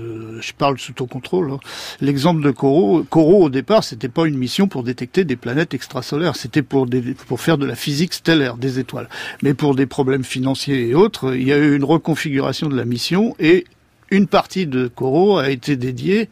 parle 0.58 0.80
sous 0.80 0.94
ton 0.94 1.06
contrôle, 1.06 1.52
hein, 1.52 1.60
l'exemple 2.02 2.42
de 2.42 2.50
Corot, 2.50 3.04
Corot 3.04 3.44
au 3.44 3.50
départ, 3.50 3.84
c'était 3.84 4.10
pas 4.10 4.26
une 4.26 4.38
mission 4.38 4.68
pour 4.68 4.82
détecter 4.82 5.26
des 5.26 5.36
planètes 5.36 5.76
extrasolaires, 5.76 6.36
c'était 6.36 6.64
pour, 6.64 6.88
pour 7.28 7.40
faire 7.40 7.60
de 7.60 7.68
la 7.68 7.76
physique 7.76 8.16
stellaire 8.16 8.58
des 8.58 8.80
étoiles. 8.80 9.10
Mais 9.44 9.54
pour 9.54 9.76
des 9.76 9.86
problèmes 9.86 10.24
financiers 10.24 10.88
et 10.88 10.96
autres, 10.96 11.36
il 11.36 11.48
y 11.48 11.54
a 11.54 11.58
eu 11.58 11.76
une 11.76 11.84
reconfiguration 11.84 12.68
de 12.68 12.76
la 12.76 12.86
mission 12.86 13.36
et 13.40 13.66
une 14.12 14.26
partie 14.26 14.66
de 14.66 14.88
Corot 14.88 15.38
a 15.38 15.52
été 15.52 15.76
dédiée 15.76 16.30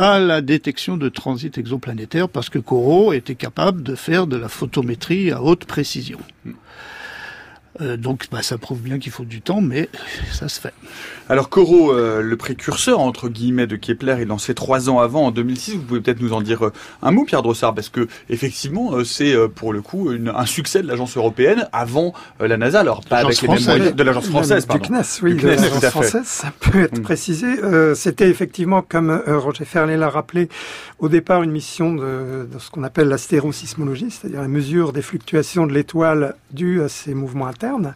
à 0.00 0.18
la 0.18 0.40
détection 0.40 0.96
de 0.96 1.08
transit 1.08 1.58
exoplanétaire 1.58 2.28
parce 2.28 2.48
que 2.48 2.58
Corot 2.58 3.12
était 3.12 3.34
capable 3.34 3.82
de 3.82 3.94
faire 3.94 4.26
de 4.26 4.36
la 4.36 4.48
photométrie 4.48 5.30
à 5.30 5.42
haute 5.42 5.66
précision. 5.66 6.18
Euh, 7.80 7.96
donc 7.96 8.26
bah, 8.30 8.42
ça 8.42 8.58
prouve 8.58 8.80
bien 8.80 8.98
qu'il 8.98 9.12
faut 9.12 9.24
du 9.24 9.42
temps, 9.42 9.60
mais 9.60 9.88
ça 10.32 10.48
se 10.48 10.60
fait. 10.60 10.72
Alors 11.30 11.48
Corot, 11.48 11.92
euh, 11.92 12.22
le 12.22 12.36
précurseur 12.36 12.98
entre 12.98 13.28
guillemets 13.28 13.68
de 13.68 13.76
Kepler, 13.76 14.16
est 14.20 14.24
lancé 14.24 14.52
trois 14.52 14.90
ans 14.90 14.98
avant, 14.98 15.26
en 15.26 15.30
2006. 15.30 15.76
Vous 15.76 15.82
pouvez 15.82 16.00
peut-être 16.00 16.20
nous 16.20 16.32
en 16.32 16.40
dire 16.40 16.66
euh, 16.66 16.72
un 17.02 17.12
mot, 17.12 17.24
Pierre 17.24 17.42
Drossard, 17.42 17.72
parce 17.72 17.88
que 17.88 18.08
effectivement, 18.28 18.94
euh, 18.94 19.04
c'est 19.04 19.36
pour 19.54 19.72
le 19.72 19.80
coup 19.80 20.10
une- 20.10 20.32
un 20.34 20.44
succès 20.44 20.82
de 20.82 20.88
l'agence 20.88 21.16
européenne 21.16 21.68
avant 21.72 22.14
la 22.40 22.56
NASA. 22.56 22.80
Alors 22.80 23.02
pas 23.04 23.18
avec 23.18 23.40
les 23.42 23.46
mêmes 23.48 23.62
moyens 23.62 23.94
de 23.94 24.02
l'agence 24.02 24.26
française, 24.28 24.62
Du 24.66 24.78
pardon. 24.80 24.84
CNES, 25.02 25.20
oui, 25.22 25.34
Du 25.34 25.36
de 25.36 25.40
CNES, 25.42 25.56
l'agence 25.60 25.70
tout 25.70 25.76
à 25.76 25.80
fait. 25.80 25.90
française, 25.90 26.24
ça 26.26 26.52
peut 26.58 26.80
être 26.82 26.98
Mm. 26.98 27.02
précisé. 27.02 27.46
Euh, 27.62 27.94
C'était 27.94 28.28
effectivement, 28.28 28.82
comme 28.82 29.10
euh, 29.10 29.38
Roger 29.38 29.64
Ferlet 29.64 29.96
l'a 29.96 30.10
rappelé, 30.10 30.48
au 30.98 31.08
départ 31.08 31.44
une 31.44 31.52
mission 31.52 31.94
de, 31.94 32.48
de 32.52 32.58
ce 32.58 32.70
qu'on 32.72 32.82
appelle 32.82 33.06
l'astérosismologie, 33.08 34.10
c'est-à-dire 34.10 34.40
la 34.40 34.48
mesure 34.48 34.92
des 34.92 35.02
fluctuations 35.02 35.68
de 35.68 35.72
l'étoile 35.74 36.34
dues 36.52 36.82
à 36.82 36.88
ses 36.88 37.14
mouvements 37.14 37.46
internes. 37.46 37.94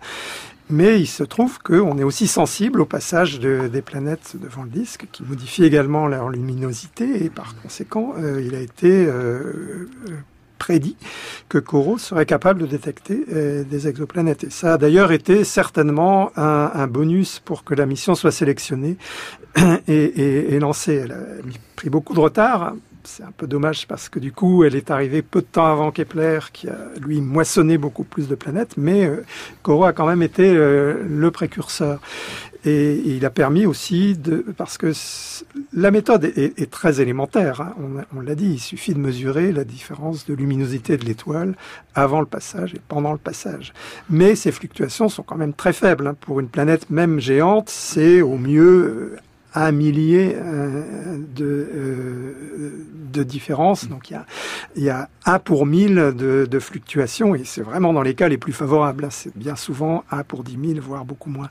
Mais 0.71 0.99
il 1.01 1.07
se 1.07 1.23
trouve 1.23 1.59
qu'on 1.59 1.99
est 1.99 2.05
aussi 2.05 2.27
sensible 2.27 2.81
au 2.81 2.87
passage 2.87 3.39
de- 3.39 3.69
des 3.69 3.83
planètes 3.83 4.37
devant 4.41 4.63
le 4.63 4.71
disque, 4.71 5.07
qui 5.13 5.23
modifie 5.23 5.65
également 5.65 6.07
leur 6.07 6.31
luminosité, 6.31 7.25
et 7.25 7.31
par 7.31 7.55
conséquent, 7.57 8.15
euh, 8.19 8.43
il 8.43 8.55
a 8.55 8.61
été 8.61 8.89
euh, 9.07 9.11
euh, 9.13 9.89
prédit 10.59 10.97
que 11.51 11.59
Corot 11.59 11.99
serait 11.99 12.25
capable 12.25 12.63
de 12.63 12.67
détecter 12.67 13.27
des 13.69 13.89
exoplanètes. 13.89 14.45
Et 14.45 14.51
ça 14.51 14.75
a 14.75 14.79
d'ailleurs 14.79 15.13
été 15.13 15.45
certainement 15.45 16.31
un, 16.37 16.87
bonus 16.87 17.39
pour 17.45 17.65
que 17.65 17.75
la 17.75 17.85
mission 17.85 18.15
soit 18.15 18.31
sélectionnée 18.31 18.97
et, 19.89 20.59
lancée. 20.61 21.03
Elle 21.05 21.13
a 21.13 21.19
pris 21.77 21.91
beaucoup 21.91 22.15
de 22.15 22.21
retard. 22.21 22.75
C'est 23.07 23.23
un 23.23 23.33
peu 23.37 23.47
dommage 23.47 23.87
parce 23.87 24.09
que 24.09 24.19
du 24.19 24.33
coup, 24.33 24.65
elle 24.65 24.75
est 24.75 24.91
arrivée 24.91 25.21
peu 25.21 25.41
de 25.41 25.47
temps 25.47 25.67
avant 25.67 25.91
Kepler, 25.91 26.39
qui 26.53 26.69
a 26.69 26.79
lui 27.01 27.21
moissonné 27.21 27.77
beaucoup 27.77 28.03
plus 28.05 28.29
de 28.29 28.35
planètes, 28.35 28.77
mais 28.79 29.05
euh, 29.05 29.23
Corot 29.63 29.85
a 29.85 29.93
quand 29.93 30.07
même 30.07 30.23
été 30.23 30.55
euh, 30.57 31.03
le 31.07 31.31
précurseur. 31.31 32.01
Et 32.65 32.95
il 33.05 33.27
a 33.27 33.31
permis 33.31 33.67
aussi 33.67 34.17
de, 34.17 34.37
parce 34.57 34.79
que 34.79 34.93
la 35.75 35.91
méthode 35.91 36.25
est, 36.25 36.71
très 36.71 37.03
élémentaire. 37.03 37.61
hein. 37.61 37.75
On 38.17 38.21
l'a 38.21 38.35
dit, 38.35 38.53
il 38.55 38.59
suffit 38.59 38.95
de 38.95 38.99
mesurer 38.99 39.53
la 39.53 39.65
différence 39.65 40.25
de 40.25 40.33
luminosité 40.33 40.97
de 40.97 41.05
l'étoile 41.05 41.57
avant 41.95 42.21
le 42.21 42.27
passage 42.27 42.73
et 42.75 42.81
pendant 42.89 43.13
le 43.13 43.19
passage. 43.19 43.75
Mais 44.09 44.35
ces 44.35 44.51
fluctuations 44.51 45.11
sont 45.11 45.23
quand 45.23 45.37
même 45.37 45.53
très 45.53 45.75
faibles. 45.75 46.07
hein. 46.07 46.17
Pour 46.19 46.41
une 46.41 46.49
planète 46.49 46.89
même 46.89 47.21
géante, 47.21 47.69
c'est 47.69 48.23
au 48.23 48.39
mieux 48.39 49.13
euh, 49.13 49.17
un 49.55 49.73
millier 49.73 50.35
euh, 50.37 51.19
de, 51.35 51.45
euh, 51.45 52.87
de 53.13 53.23
différence. 53.23 53.89
Donc 53.89 54.11
il 54.11 54.15
y 54.15 54.17
a, 54.17 54.27
il 54.77 54.83
y 54.83 54.91
a 54.91 55.09
un 55.27 55.39
pour 55.39 55.65
mille 55.67 55.95
de, 55.95 56.47
de 56.51 56.59
fluctuations 56.59 57.35
et 57.35 57.45
c'est 57.45 57.63
vraiment 57.63 57.93
dans 57.93 58.03
les 58.03 58.15
cas 58.15 58.29
les 58.29 58.39
plus 58.39 58.53
favorables. 58.53 59.05
hein. 59.05 59.09
C'est 59.11 59.37
bien 59.37 59.57
souvent 59.57 60.05
un 60.11 60.23
pour 60.25 60.43
dix 60.45 60.57
mille, 60.57 60.81
voire 60.81 61.05
beaucoup 61.05 61.31
moins. 61.31 61.49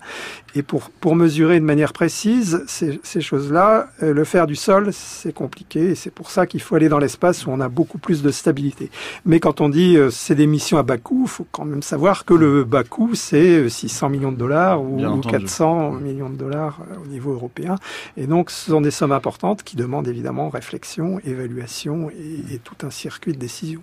Et 0.55 0.61
pour, 0.63 0.89
pour 0.89 1.15
mesurer 1.15 1.59
de 1.59 1.65
manière 1.65 1.93
précise 1.93 2.63
ces, 2.67 2.99
ces 3.03 3.21
choses-là, 3.21 3.87
euh, 4.03 4.13
le 4.13 4.23
faire 4.25 4.47
du 4.47 4.55
sol, 4.55 4.89
c'est 4.91 5.33
compliqué 5.33 5.91
et 5.91 5.95
c'est 5.95 6.11
pour 6.11 6.29
ça 6.29 6.45
qu'il 6.45 6.61
faut 6.61 6.75
aller 6.75 6.89
dans 6.89 6.99
l'espace 6.99 7.45
où 7.45 7.51
on 7.51 7.59
a 7.59 7.69
beaucoup 7.69 7.97
plus 7.97 8.21
de 8.21 8.31
stabilité. 8.31 8.91
Mais 9.25 9.39
quand 9.39 9.61
on 9.61 9.69
dit 9.69 9.97
euh, 9.97 10.09
c'est 10.11 10.35
des 10.35 10.47
missions 10.47 10.77
à 10.77 10.83
bas 10.83 10.97
coût, 10.97 11.23
il 11.23 11.29
faut 11.29 11.47
quand 11.51 11.65
même 11.65 11.81
savoir 11.81 12.25
que 12.25 12.33
le 12.33 12.63
bas 12.63 12.83
coût, 12.83 13.15
c'est 13.15 13.59
euh, 13.59 13.69
600 13.69 14.09
millions 14.09 14.31
de 14.31 14.37
dollars 14.37 14.81
ou, 14.83 14.97
Bien 14.97 15.09
ou 15.09 15.13
entendu. 15.19 15.37
400 15.37 15.91
millions 15.93 16.29
de 16.29 16.35
dollars 16.35 16.79
euh, 16.91 16.95
au 17.03 17.07
niveau 17.07 17.31
européen. 17.33 17.75
Et 18.17 18.27
donc, 18.27 18.49
ce 18.51 18.71
sont 18.71 18.81
des 18.81 18.91
sommes 18.91 19.11
importantes 19.11 19.63
qui 19.63 19.75
demandent 19.75 20.07
évidemment 20.07 20.49
réflexion, 20.49 21.19
évaluation 21.25 22.09
et, 22.09 22.55
et 22.55 22.59
tout 22.59 22.75
un 22.85 22.89
circuit 22.89 23.33
de 23.33 23.37
décision. 23.39 23.81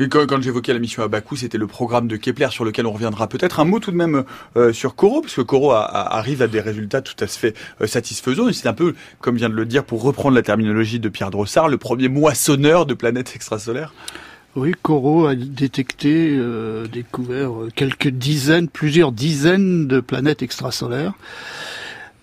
Et 0.00 0.08
quand, 0.08 0.26
quand 0.26 0.40
j'évoquais 0.42 0.72
la 0.72 0.78
mission 0.78 1.02
Abakou, 1.02 1.36
c'était 1.36 1.58
le 1.58 1.66
programme 1.66 2.08
de 2.08 2.16
Kepler 2.16 2.48
sur 2.50 2.64
lequel 2.64 2.86
on 2.86 2.92
reviendra 2.92 3.28
peut-être. 3.28 3.60
Un 3.60 3.64
mot 3.64 3.78
tout 3.78 3.90
de 3.90 3.96
même 3.96 4.24
euh, 4.56 4.72
sur 4.72 4.94
Coro, 4.94 5.20
parce 5.20 5.34
que 5.34 5.42
Coro 5.42 5.72
a- 5.72 5.84
a- 5.84 6.16
arrive 6.18 6.42
à 6.42 6.46
des 6.46 6.60
résultats 6.60 7.00
tout 7.02 7.16
à 7.20 7.26
fait 7.26 7.54
euh, 7.80 7.86
satisfaisants. 7.86 8.48
Et 8.48 8.52
c'est 8.52 8.68
un 8.68 8.72
peu, 8.74 8.94
comme 9.20 9.36
vient 9.36 9.48
de 9.48 9.54
le 9.54 9.66
dire, 9.66 9.84
pour 9.84 10.02
reprendre 10.02 10.34
la 10.34 10.42
terminologie 10.42 11.00
de 11.00 11.08
Pierre 11.08 11.30
Drossard, 11.30 11.68
le 11.68 11.78
premier 11.78 12.08
moissonneur 12.08 12.86
de 12.86 12.94
planètes 12.94 13.32
extrasolaires. 13.34 13.94
Oui, 14.54 14.72
Corot 14.80 15.26
a 15.26 15.34
détecté, 15.34 16.30
euh, 16.32 16.86
découvert 16.86 17.50
quelques 17.74 18.08
dizaines, 18.08 18.68
plusieurs 18.68 19.12
dizaines 19.12 19.86
de 19.86 20.00
planètes 20.00 20.40
extrasolaires. 20.42 21.12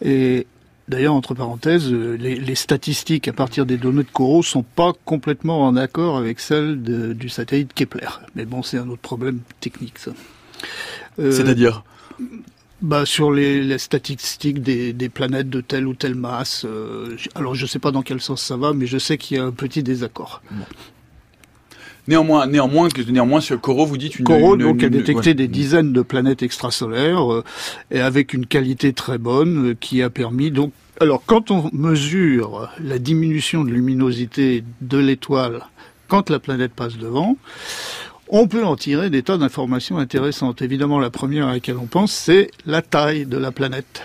Et 0.03 0.47
d'ailleurs, 0.87 1.13
entre 1.13 1.33
parenthèses, 1.33 1.91
euh, 1.91 2.15
les, 2.17 2.35
les 2.35 2.55
statistiques 2.55 3.27
à 3.27 3.33
partir 3.33 3.65
des 3.65 3.77
données 3.77 4.03
de 4.03 4.09
Corot 4.11 4.43
sont 4.43 4.63
pas 4.63 4.93
complètement 5.05 5.65
en 5.65 5.75
accord 5.75 6.17
avec 6.17 6.39
celles 6.39 6.81
de- 6.83 7.13
du 7.13 7.29
satellite 7.29 7.73
Kepler. 7.73 8.07
Mais 8.35 8.45
bon, 8.45 8.63
c'est 8.63 8.77
un 8.77 8.89
autre 8.89 9.01
problème 9.01 9.39
technique, 9.59 9.97
ça. 9.99 10.11
Euh, 11.19 11.31
C'est-à-dire 11.31 11.83
bah, 12.81 13.05
sur 13.05 13.31
les, 13.31 13.63
les 13.63 13.77
statistiques 13.77 14.61
des, 14.61 14.91
des 14.91 15.07
planètes 15.09 15.49
de 15.49 15.61
telle 15.61 15.87
ou 15.87 15.93
telle 15.93 16.15
masse. 16.15 16.65
euh, 16.65 17.15
alors, 17.35 17.55
je 17.55 17.65
sais 17.65 17.79
pas 17.79 17.91
dans 17.91 18.01
quel 18.01 18.19
sens 18.19 18.41
ça 18.41 18.57
va, 18.57 18.73
mais 18.73 18.85
je 18.87 18.97
sais 18.97 19.17
qu'il 19.17 19.37
y 19.37 19.39
a 19.39 19.43
un 19.45 19.51
petit 19.51 19.83
désaccord. 19.83 20.41
Néanmoins, 22.07 22.47
néanmoins, 22.47 22.89
néanmoins, 23.07 23.39
sur 23.41 23.59
Coro, 23.61 23.85
vous 23.85 23.97
dites 23.97 24.19
une. 24.19 24.25
Corot 24.25 24.55
une- 24.55 24.61
donc 24.63 24.83
a 24.83 24.89
détecté 24.89 25.29
ouais. 25.29 25.33
des 25.33 25.47
dizaines 25.47 25.93
de 25.93 26.01
planètes 26.01 26.43
extrasolaires 26.43 27.31
euh, 27.31 27.43
et 27.91 28.01
avec 28.01 28.33
une 28.33 28.45
qualité 28.45 28.91
très 28.93 29.17
bonne 29.17 29.69
euh, 29.69 29.77
qui 29.79 30.01
a 30.01 30.09
permis 30.09 30.51
donc 30.51 30.73
alors 30.99 31.23
quand 31.25 31.49
on 31.49 31.69
mesure 31.73 32.69
la 32.79 32.99
diminution 32.99 33.63
de 33.63 33.71
luminosité 33.71 34.63
de 34.81 34.97
l'étoile 34.99 35.65
quand 36.07 36.29
la 36.29 36.39
planète 36.39 36.73
passe 36.73 36.97
devant, 36.97 37.35
on 38.29 38.47
peut 38.47 38.63
en 38.63 38.75
tirer 38.75 39.09
des 39.09 39.23
tas 39.23 39.37
d'informations 39.37 39.97
intéressantes. 39.97 40.61
Évidemment, 40.61 40.99
la 40.99 41.09
première 41.09 41.47
à 41.47 41.53
laquelle 41.53 41.77
on 41.77 41.87
pense, 41.87 42.11
c'est 42.11 42.51
la 42.65 42.81
taille 42.83 43.25
de 43.25 43.37
la 43.37 43.51
planète 43.51 44.03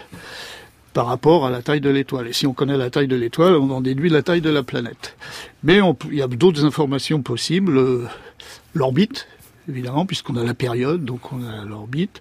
par 0.99 1.07
rapport 1.07 1.47
à 1.47 1.50
la 1.50 1.62
taille 1.62 1.81
de 1.81 1.90
l'étoile. 1.90 2.26
Et 2.26 2.33
si 2.33 2.45
on 2.49 2.52
connaît 2.52 2.76
la 2.76 2.90
taille 2.90 3.07
de 3.07 3.14
l'étoile, 3.14 3.55
on 3.55 3.71
en 3.71 3.81
déduit 3.81 4.11
la 4.11 4.23
taille 4.23 4.40
de 4.40 4.50
la 4.50 4.64
planète. 4.64 5.17
Mais 5.62 5.78
il 6.11 6.19
y 6.19 6.23
a 6.23 6.26
d'autres 6.26 6.64
informations 6.64 7.23
possibles. 7.23 7.81
L'orbite, 8.75 9.28
évidemment, 9.69 10.07
puisqu'on 10.07 10.35
a 10.35 10.43
la 10.43 10.55
période, 10.55 11.05
donc 11.05 11.33
on 11.33 11.45
a 11.45 11.64
l'orbite, 11.64 12.21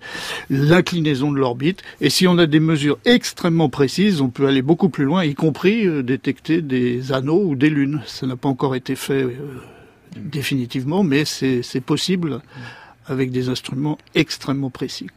l'inclinaison 0.51 1.31
de 1.31 1.39
l'orbite. 1.39 1.81
Et 2.01 2.11
si 2.11 2.27
on 2.27 2.37
a 2.37 2.45
des 2.45 2.59
mesures 2.59 2.99
extrêmement 3.03 3.67
précises, 3.67 4.21
on 4.21 4.29
peut 4.29 4.45
aller 4.45 4.61
beaucoup 4.61 4.89
plus 4.89 5.05
loin, 5.05 5.23
y 5.23 5.33
compris 5.33 5.87
euh, 5.87 6.03
détecter 6.03 6.61
des 6.61 7.11
anneaux 7.11 7.41
ou 7.45 7.55
des 7.55 7.71
lunes. 7.71 8.03
Ça 8.05 8.27
n'a 8.27 8.35
pas 8.35 8.47
encore 8.47 8.75
été 8.75 8.95
fait 8.95 9.23
euh, 9.23 9.33
définitivement, 10.17 11.01
mais 11.01 11.25
c'est 11.25 11.81
possible 11.81 12.41
avec 13.07 13.31
des 13.31 13.49
instruments 13.49 13.97
extrêmement 14.13 14.69
précis. 14.69 15.07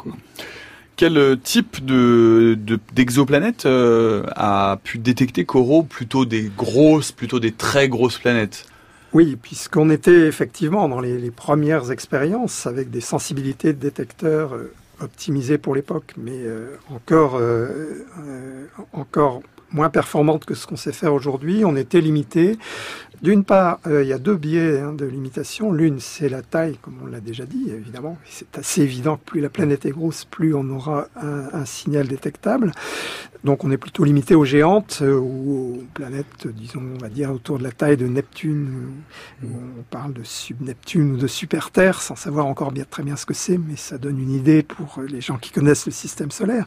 Quel 1.01 1.17
euh, 1.17 1.35
type 1.35 1.83
de 1.83 2.59
de- 2.61 2.79
d'exoplanète 2.93 3.65
euh, 3.65 4.23
a 4.37 4.79
pu 4.85 4.99
détecter 4.99 5.47
Coro 5.47 5.83
Plutôt 5.83 6.27
des 6.27 6.51
grosses, 6.55 7.11
plutôt 7.11 7.41
des 7.41 7.53
très 7.53 7.89
grosses 7.89 8.19
planètes? 8.19 8.67
Oui, 9.15 9.39
puisqu'on 9.41 9.89
était 9.89 10.27
effectivement 10.27 10.91
dans 10.91 11.01
les, 11.01 11.31
premières 11.31 11.91
expériences 11.91 12.67
avec 12.67 12.91
des 12.91 13.01
sensibilités 13.01 13.73
de 13.73 13.79
détecteurs 13.79 14.53
euh, 14.53 14.75
optimisées 15.01 15.57
pour 15.57 15.75
l'époque, 15.75 16.13
mais 16.19 16.43
encore 18.93 19.41
moins 19.73 19.89
performantes 19.89 20.45
que 20.45 20.55
ce 20.55 20.67
qu'on 20.67 20.77
sait 20.77 20.93
faire 20.93 21.15
aujourd'hui. 21.15 21.65
On 21.65 21.77
était 21.77 22.03
limité. 22.03 22.59
D'une 23.23 23.45
part, 23.45 23.81
euh, 23.87 24.03
il 24.03 24.09
y 24.09 24.15
a 24.15 24.19
deux 24.19 24.37
biais 24.37 24.81
hein, 24.81 24.95
de 24.95 25.05
limitation. 25.05 25.73
L'une, 25.73 26.01
c'est 26.01 26.31
la 26.31 26.41
taille, 26.41 26.79
comme 26.81 26.95
on 27.03 27.07
l'a 27.07 27.21
déjà 27.21 27.45
dit, 27.45 27.71
évidemment. 27.71 28.17
C'est 28.25 28.57
assez 28.57 28.81
évident 28.81 29.17
que 29.19 29.25
plus 29.25 29.41
la 29.43 29.51
planète 29.51 29.85
est 29.85 29.91
grosse, 29.91 30.25
plus 30.25 30.55
on 30.55 30.69
aura 30.71 31.07
un, 31.17 31.49
un 31.53 31.65
signal 31.67 32.09
détectable. 32.09 32.73
Donc 33.45 33.65
on 33.65 33.71
est 33.71 33.79
plutôt 33.79 34.05
limité 34.05 34.35
aux 34.35 34.45
géantes 34.45 34.99
euh, 35.03 35.19
ou 35.19 35.79
aux 35.79 35.85
planètes, 35.95 36.47
disons, 36.47 36.83
on 36.95 36.99
va 36.99 37.09
dire 37.09 37.33
autour 37.33 37.59
de 37.59 37.63
la 37.63 37.73
taille 37.73 37.97
de 37.97 38.07
Neptune, 38.07 38.69
où 39.43 39.47
on 39.47 39.83
parle 39.91 40.13
de 40.13 40.23
sub-Neptune 40.23 41.13
ou 41.13 41.17
de 41.17 41.27
super-Terre, 41.27 42.03
sans 42.03 42.17
savoir 42.17 42.47
encore 42.47 42.73
très 42.91 43.03
bien 43.03 43.17
ce 43.17 43.25
que 43.25 43.35
c'est, 43.35 43.59
mais 43.59 43.77
ça 43.77 43.97
donne 43.97 44.19
une 44.19 44.33
idée 44.33 44.63
pour 44.63 45.01
les 45.09 45.21
gens 45.21 45.39
qui 45.39 45.51
connaissent 45.51 45.87
le 45.87 45.93
système 45.93 46.31
solaire. 46.31 46.67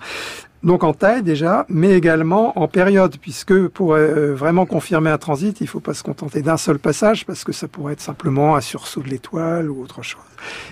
Donc 0.63 0.84
en 0.84 0.94
taille 0.94 1.24
déjà, 1.24 1.65
mais 1.68 1.92
également 1.92 2.58
en 2.58 2.70
période, 2.70 3.18
puisque 3.18 3.68
pour 3.68 3.94
euh, 3.94 4.34
vraiment 4.34 4.65
confirmer 4.65 5.10
un 5.10 5.18
transit, 5.18 5.60
il 5.60 5.65
ne 5.65 5.70
faut 5.70 5.82
pas 5.82 5.94
se 5.94 6.03
contenter 6.03 6.42
d'un 6.42 6.58
seul 6.58 6.80
passage, 6.80 7.25
parce 7.25 7.44
que 7.44 7.51
ça 7.51 7.68
pourrait 7.68 7.94
être 7.94 8.01
simplement 8.01 8.56
un 8.56 8.62
sursaut 8.62 9.01
de 9.01 9.10
l'étoile 9.10 9.70
ou 9.70 9.84
autre 9.84 10.01
chose. 10.01 10.22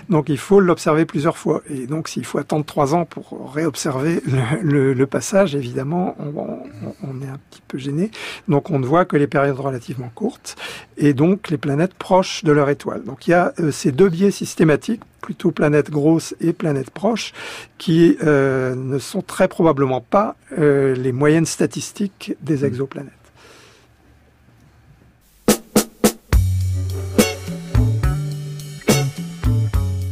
Donc 0.08 0.28
il 0.30 0.38
faut 0.38 0.60
l'observer 0.60 1.04
plusieurs 1.04 1.36
fois. 1.36 1.62
Et 1.68 1.86
donc 1.86 2.08
s'il 2.08 2.24
faut 2.24 2.38
attendre 2.38 2.64
trois 2.64 2.94
ans 2.94 3.04
pour 3.04 3.52
réobserver 3.54 4.22
le 4.62 5.04
passage, 5.04 5.54
évidemment, 5.54 5.91
on, 5.92 6.14
on- 6.36 6.94
on 7.02 7.22
est 7.22 7.28
un 7.28 7.38
petit 7.50 7.62
peu 7.68 7.78
gêné. 7.78 8.10
Donc 8.48 8.70
on 8.70 8.78
ne 8.78 8.86
voit 8.86 9.04
que 9.04 9.16
les 9.16 9.26
périodes 9.26 9.58
relativement 9.58 10.10
courtes, 10.14 10.56
et 10.96 11.14
donc 11.14 11.50
les 11.50 11.58
planètes 11.58 11.94
proches 11.94 12.44
de 12.44 12.52
leur 12.52 12.68
étoile. 12.70 13.04
Donc 13.04 13.26
il 13.26 13.30
y 13.30 13.34
a 13.34 13.52
euh, 13.60 13.70
ces 13.70 13.92
deux 13.92 14.08
biais 14.08 14.30
systématiques, 14.30 15.02
plutôt 15.20 15.50
planètes 15.52 15.90
grosses 15.90 16.34
et 16.40 16.52
planètes 16.52 16.90
proches, 16.90 17.32
qui 17.78 18.16
euh, 18.24 18.74
ne 18.74 18.98
sont 18.98 19.22
très 19.22 19.48
probablement 19.48 20.00
pas 20.00 20.36
euh, 20.58 20.94
les 20.94 21.12
moyennes 21.12 21.46
statistiques 21.46 22.34
des 22.42 22.64
exoplanètes. 22.64 23.12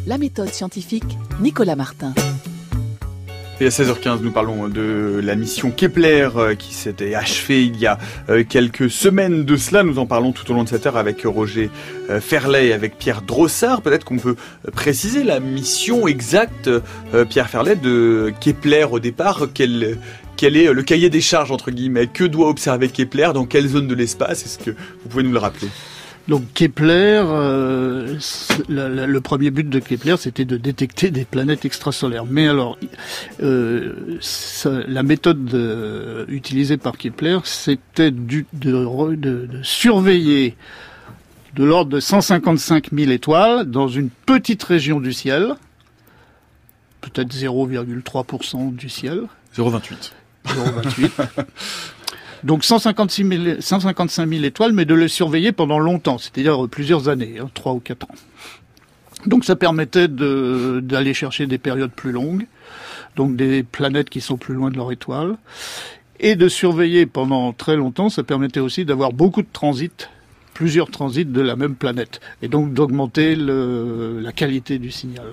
La 0.07 0.19
méthode 0.19 0.49
scientifique, 0.49 1.19
Nicolas 1.41 1.77
Martin. 1.77 2.13
Et 3.63 3.67
à 3.67 3.69
16h15, 3.69 4.23
nous 4.23 4.31
parlons 4.31 4.69
de 4.69 5.21
la 5.23 5.37
mission 5.37 5.71
Kepler 5.71 6.31
euh, 6.35 6.55
qui 6.55 6.73
s'était 6.73 7.15
achevée 7.15 7.63
il 7.63 7.77
y 7.79 7.87
a 7.87 7.99
euh, 8.31 8.43
quelques 8.43 8.91
semaines 8.91 9.45
de 9.45 9.57
cela. 9.59 9.83
Nous 9.83 9.99
en 9.99 10.07
parlons 10.07 10.33
tout 10.33 10.51
au 10.51 10.55
long 10.55 10.65
de 10.65 10.69
cette 10.71 10.87
heure 10.87 10.97
avec 10.97 11.25
Roger 11.27 11.69
euh, 12.09 12.23
Ferlet 12.23 12.69
et 12.69 12.73
avec 12.73 12.97
Pierre 12.97 13.21
Drossard. 13.21 13.83
Peut-être 13.83 14.05
qu'on 14.05 14.17
peut 14.17 14.37
préciser 14.73 15.25
la 15.25 15.41
mission 15.41 16.09
exacte, 16.09 16.71
Pierre 17.29 17.51
Ferlet, 17.51 17.77
de 17.77 18.33
Kepler 18.41 18.87
au 18.91 18.99
départ. 18.99 19.49
Quel, 19.53 19.99
quel 20.39 20.57
est 20.57 20.73
le 20.73 20.83
cahier 20.83 21.11
des 21.11 21.21
charges, 21.21 21.51
entre 21.51 21.71
guillemets? 21.71 22.07
Que 22.07 22.25
doit 22.25 22.49
observer 22.49 22.89
Kepler? 22.89 23.33
Dans 23.35 23.45
quelle 23.45 23.69
zone 23.69 23.89
de 23.89 23.95
l'espace? 23.95 24.43
Est-ce 24.43 24.59
que 24.59 24.71
vous 24.71 25.09
pouvez 25.11 25.23
nous 25.23 25.33
le 25.33 25.39
rappeler? 25.39 25.69
Donc 26.31 26.45
Kepler, 26.55 27.23
euh, 27.27 28.17
c'est- 28.21 28.69
la- 28.69 28.89
la- 28.89 29.07
le 29.09 29.21
premier 29.21 29.51
but 29.51 29.69
de 29.69 29.81
Kepler, 29.81 30.15
c'était 30.17 30.45
de 30.45 30.57
détecter 30.57 31.11
des 31.11 31.25
planètes 31.25 31.65
extrasolaires. 31.65 32.25
Mais 32.25 32.47
alors, 32.47 32.79
euh, 33.43 34.17
ça- 34.21 34.81
la 34.87 35.03
méthode 35.03 35.53
euh, 35.55 36.25
utilisée 36.29 36.77
par 36.77 36.97
Kepler, 36.97 37.39
c'était 37.43 38.13
de- 38.13 38.45
de 38.53 39.49
surveiller 39.65 40.55
de 41.57 41.65
l'ordre 41.65 41.91
de 41.91 41.99
155 41.99 42.91
000 42.93 43.11
étoiles 43.11 43.65
dans 43.69 43.89
une 43.89 44.09
petite 44.09 44.63
région 44.63 45.01
du 45.01 45.13
ciel, 45.13 45.55
peut-être 47.01 47.33
0,3% 47.33 48.71
du 48.71 48.89
ciel, 48.89 49.23
028. 49.57 50.13
0,28. 50.47 51.11
Donc 52.45 52.65
156 52.65 53.29
000 53.29 53.61
155 53.61 54.29
000 54.29 54.45
étoiles, 54.45 54.73
mais 54.73 54.85
de 54.85 54.95
les 54.95 55.09
surveiller 55.09 55.53
pendant 55.53 55.79
longtemps, 55.79 56.19
c'est-à-dire 56.19 56.69
plusieurs 56.69 57.09
années, 57.09 57.37
hein, 57.41 57.51
3 57.55 57.73
ou 57.73 57.81
4 57.81 58.05
ans. 58.05 58.15
Donc 59.27 59.45
ça 59.45 59.57
permettait 59.57 60.09
d'aller 60.09 61.13
chercher 61.13 61.47
des 61.47 61.59
périodes 61.59 61.93
plus 61.93 62.13
longues, 62.13 62.47
donc 63.17 63.37
des 63.37 63.63
planètes 63.63 64.09
qui 64.09 64.23
sont 64.23 64.39
plus 64.39 64.55
loin 64.55 64.71
de 64.71 64.77
leur 64.77 64.91
étoile, 64.93 65.37
et 66.19 66.37
de 66.37 66.49
surveiller 66.49 67.07
pendant 67.07 67.53
très 67.53 67.77
longtemps, 67.77 68.09
ça 68.09 68.23
permettait 68.23 68.61
aussi 68.61 68.85
d'avoir 68.85 69.13
beaucoup 69.13 69.43
de 69.43 69.49
transits, 69.53 70.09
plusieurs 70.55 70.91
transits 70.91 71.27
de 71.27 71.41
la 71.43 71.57
même 71.57 71.75
planète, 71.75 72.21
et 72.41 72.49
donc 72.49 72.73
d'augmenter 72.73 73.37
la 73.37 74.33
qualité 74.33 74.79
du 74.79 74.91
signal. 74.91 75.27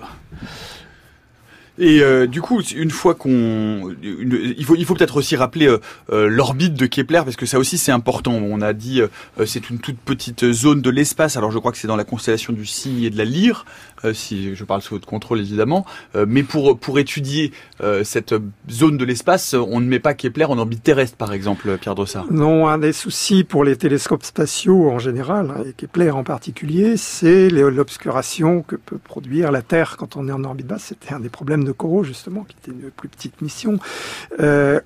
Et 1.78 2.02
euh, 2.02 2.26
du 2.26 2.42
coup, 2.42 2.60
une 2.74 2.90
fois 2.90 3.14
qu'on, 3.14 3.94
il 4.02 4.64
faut, 4.64 4.74
il 4.74 4.84
faut 4.84 4.94
peut-être 4.94 5.16
aussi 5.16 5.36
rappeler 5.36 5.68
euh, 5.68 5.78
euh, 6.10 6.26
l'orbite 6.26 6.74
de 6.74 6.86
Kepler 6.86 7.20
parce 7.24 7.36
que 7.36 7.46
ça 7.46 7.58
aussi 7.58 7.78
c'est 7.78 7.92
important. 7.92 8.32
On 8.32 8.60
a 8.60 8.72
dit, 8.72 9.00
euh, 9.00 9.46
c'est 9.46 9.70
une 9.70 9.78
toute 9.78 9.98
petite 9.98 10.50
zone 10.50 10.82
de 10.82 10.90
l'espace. 10.90 11.36
Alors 11.36 11.52
je 11.52 11.58
crois 11.58 11.70
que 11.70 11.78
c'est 11.78 11.86
dans 11.86 11.96
la 11.96 12.04
constellation 12.04 12.52
du 12.52 12.66
Cygne 12.66 13.04
et 13.04 13.10
de 13.10 13.18
la 13.18 13.24
Lyre. 13.24 13.64
Euh, 14.04 14.12
si 14.14 14.54
je 14.54 14.64
parle 14.64 14.82
sous 14.82 14.94
votre 14.94 15.06
contrôle 15.06 15.40
évidemment, 15.40 15.84
euh, 16.14 16.26
mais 16.28 16.42
pour 16.42 16.78
pour 16.78 16.98
étudier 16.98 17.52
euh, 17.80 18.04
cette 18.04 18.34
zone 18.70 18.96
de 18.96 19.04
l'espace, 19.04 19.54
on 19.54 19.80
ne 19.80 19.86
met 19.86 19.98
pas 19.98 20.14
Kepler 20.14 20.44
en 20.44 20.58
orbite 20.58 20.82
terrestre, 20.82 21.16
par 21.16 21.32
exemple, 21.32 21.76
Pierre 21.78 21.94
Drossard. 21.94 22.26
Non, 22.30 22.68
un 22.68 22.78
des 22.78 22.92
soucis 22.92 23.44
pour 23.44 23.64
les 23.64 23.76
télescopes 23.76 24.24
spatiaux 24.24 24.90
en 24.90 24.98
général, 24.98 25.52
hein, 25.56 25.62
et 25.68 25.72
Kepler 25.72 26.10
en 26.10 26.24
particulier, 26.24 26.96
c'est 26.96 27.48
l'obscuration 27.48 28.62
que 28.62 28.76
peut 28.76 28.98
produire 28.98 29.50
la 29.50 29.62
Terre 29.62 29.96
quand 29.96 30.16
on 30.16 30.28
est 30.28 30.32
en 30.32 30.44
orbite 30.44 30.66
basse. 30.66 30.86
C'était 30.88 31.14
un 31.14 31.20
des 31.20 31.28
problèmes 31.28 31.64
de 31.64 31.72
Corot, 31.72 32.04
justement, 32.04 32.44
qui 32.44 32.56
était 32.62 32.72
une 32.72 32.90
plus 32.90 33.08
petite 33.08 33.40
mission, 33.42 33.78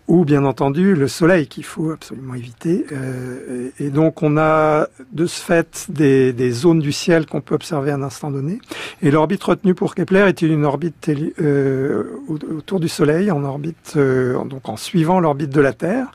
ou 0.08 0.24
bien 0.24 0.44
entendu 0.44 0.94
le 0.94 1.08
Soleil 1.08 1.46
qu'il 1.46 1.64
faut 1.64 1.90
absolument 1.90 2.34
éviter. 2.34 2.86
Et 3.78 3.90
donc 3.90 4.22
on 4.22 4.36
a 4.36 4.88
de 5.12 5.26
ce 5.26 5.40
fait 5.40 5.86
des, 5.88 6.32
des 6.32 6.50
zones 6.50 6.80
du 6.80 6.92
ciel 6.92 7.26
qu'on 7.26 7.40
peut 7.40 7.54
observer 7.54 7.90
à 7.90 7.94
un 7.94 8.02
instant 8.02 8.30
donné. 8.30 8.58
Et 9.04 9.10
l'orbite 9.10 9.42
retenue 9.42 9.74
pour 9.74 9.96
Kepler 9.96 10.28
était 10.28 10.46
une 10.46 10.64
orbite 10.64 11.10
euh, 11.40 12.04
au- 12.28 12.38
autour 12.56 12.78
du 12.78 12.88
Soleil, 12.88 13.32
en 13.32 13.42
orbite, 13.42 13.94
euh, 13.96 14.42
donc 14.44 14.68
en 14.68 14.76
suivant 14.76 15.18
l'orbite 15.18 15.50
de 15.50 15.60
la 15.60 15.72
Terre, 15.72 16.12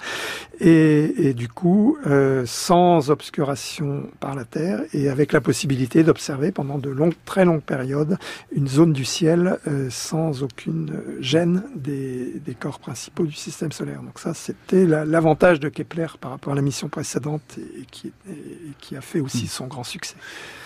et, 0.60 1.28
et 1.30 1.34
du 1.34 1.48
coup 1.48 1.98
euh, 2.08 2.44
sans 2.46 3.10
obscuration 3.10 4.04
par 4.20 4.36
la 4.36 4.46
Terre, 4.46 4.82
et 4.94 5.10
avec 5.10 5.32
la 5.34 5.42
possibilité 5.42 6.04
d'observer 6.04 6.52
pendant 6.52 6.78
de 6.78 6.90
longues, 6.90 7.14
très 7.26 7.46
longues 7.46 7.62
périodes 7.62 8.18
une 8.56 8.68
zone 8.68 8.94
du 8.94 9.06
ciel 9.06 9.58
euh, 9.68 9.88
sans 9.90 10.44
aucune 10.44 11.02
gêne 11.20 11.64
des, 11.76 12.34
des 12.46 12.54
corps 12.56 12.80
principaux 12.80 13.26
du 13.26 13.34
système 13.34 13.72
solaire. 13.72 14.02
Donc 14.02 14.20
ça, 14.20 14.34
c'était 14.34 14.86
la- 14.86 15.06
l'avantage 15.06 15.60
de 15.60 15.70
Kepler 15.70 16.08
par 16.20 16.32
rapport 16.32 16.54
à 16.54 16.56
la 16.56 16.62
mission 16.62 16.90
précédente 16.90 17.58
et, 17.58 17.86
qui, 17.92 18.12
et 18.30 18.34
qui 18.80 18.96
a 18.96 19.02
fait 19.02 19.20
aussi 19.20 19.48
son 19.48 19.68
grand 19.68 19.84
succès. 19.84 20.16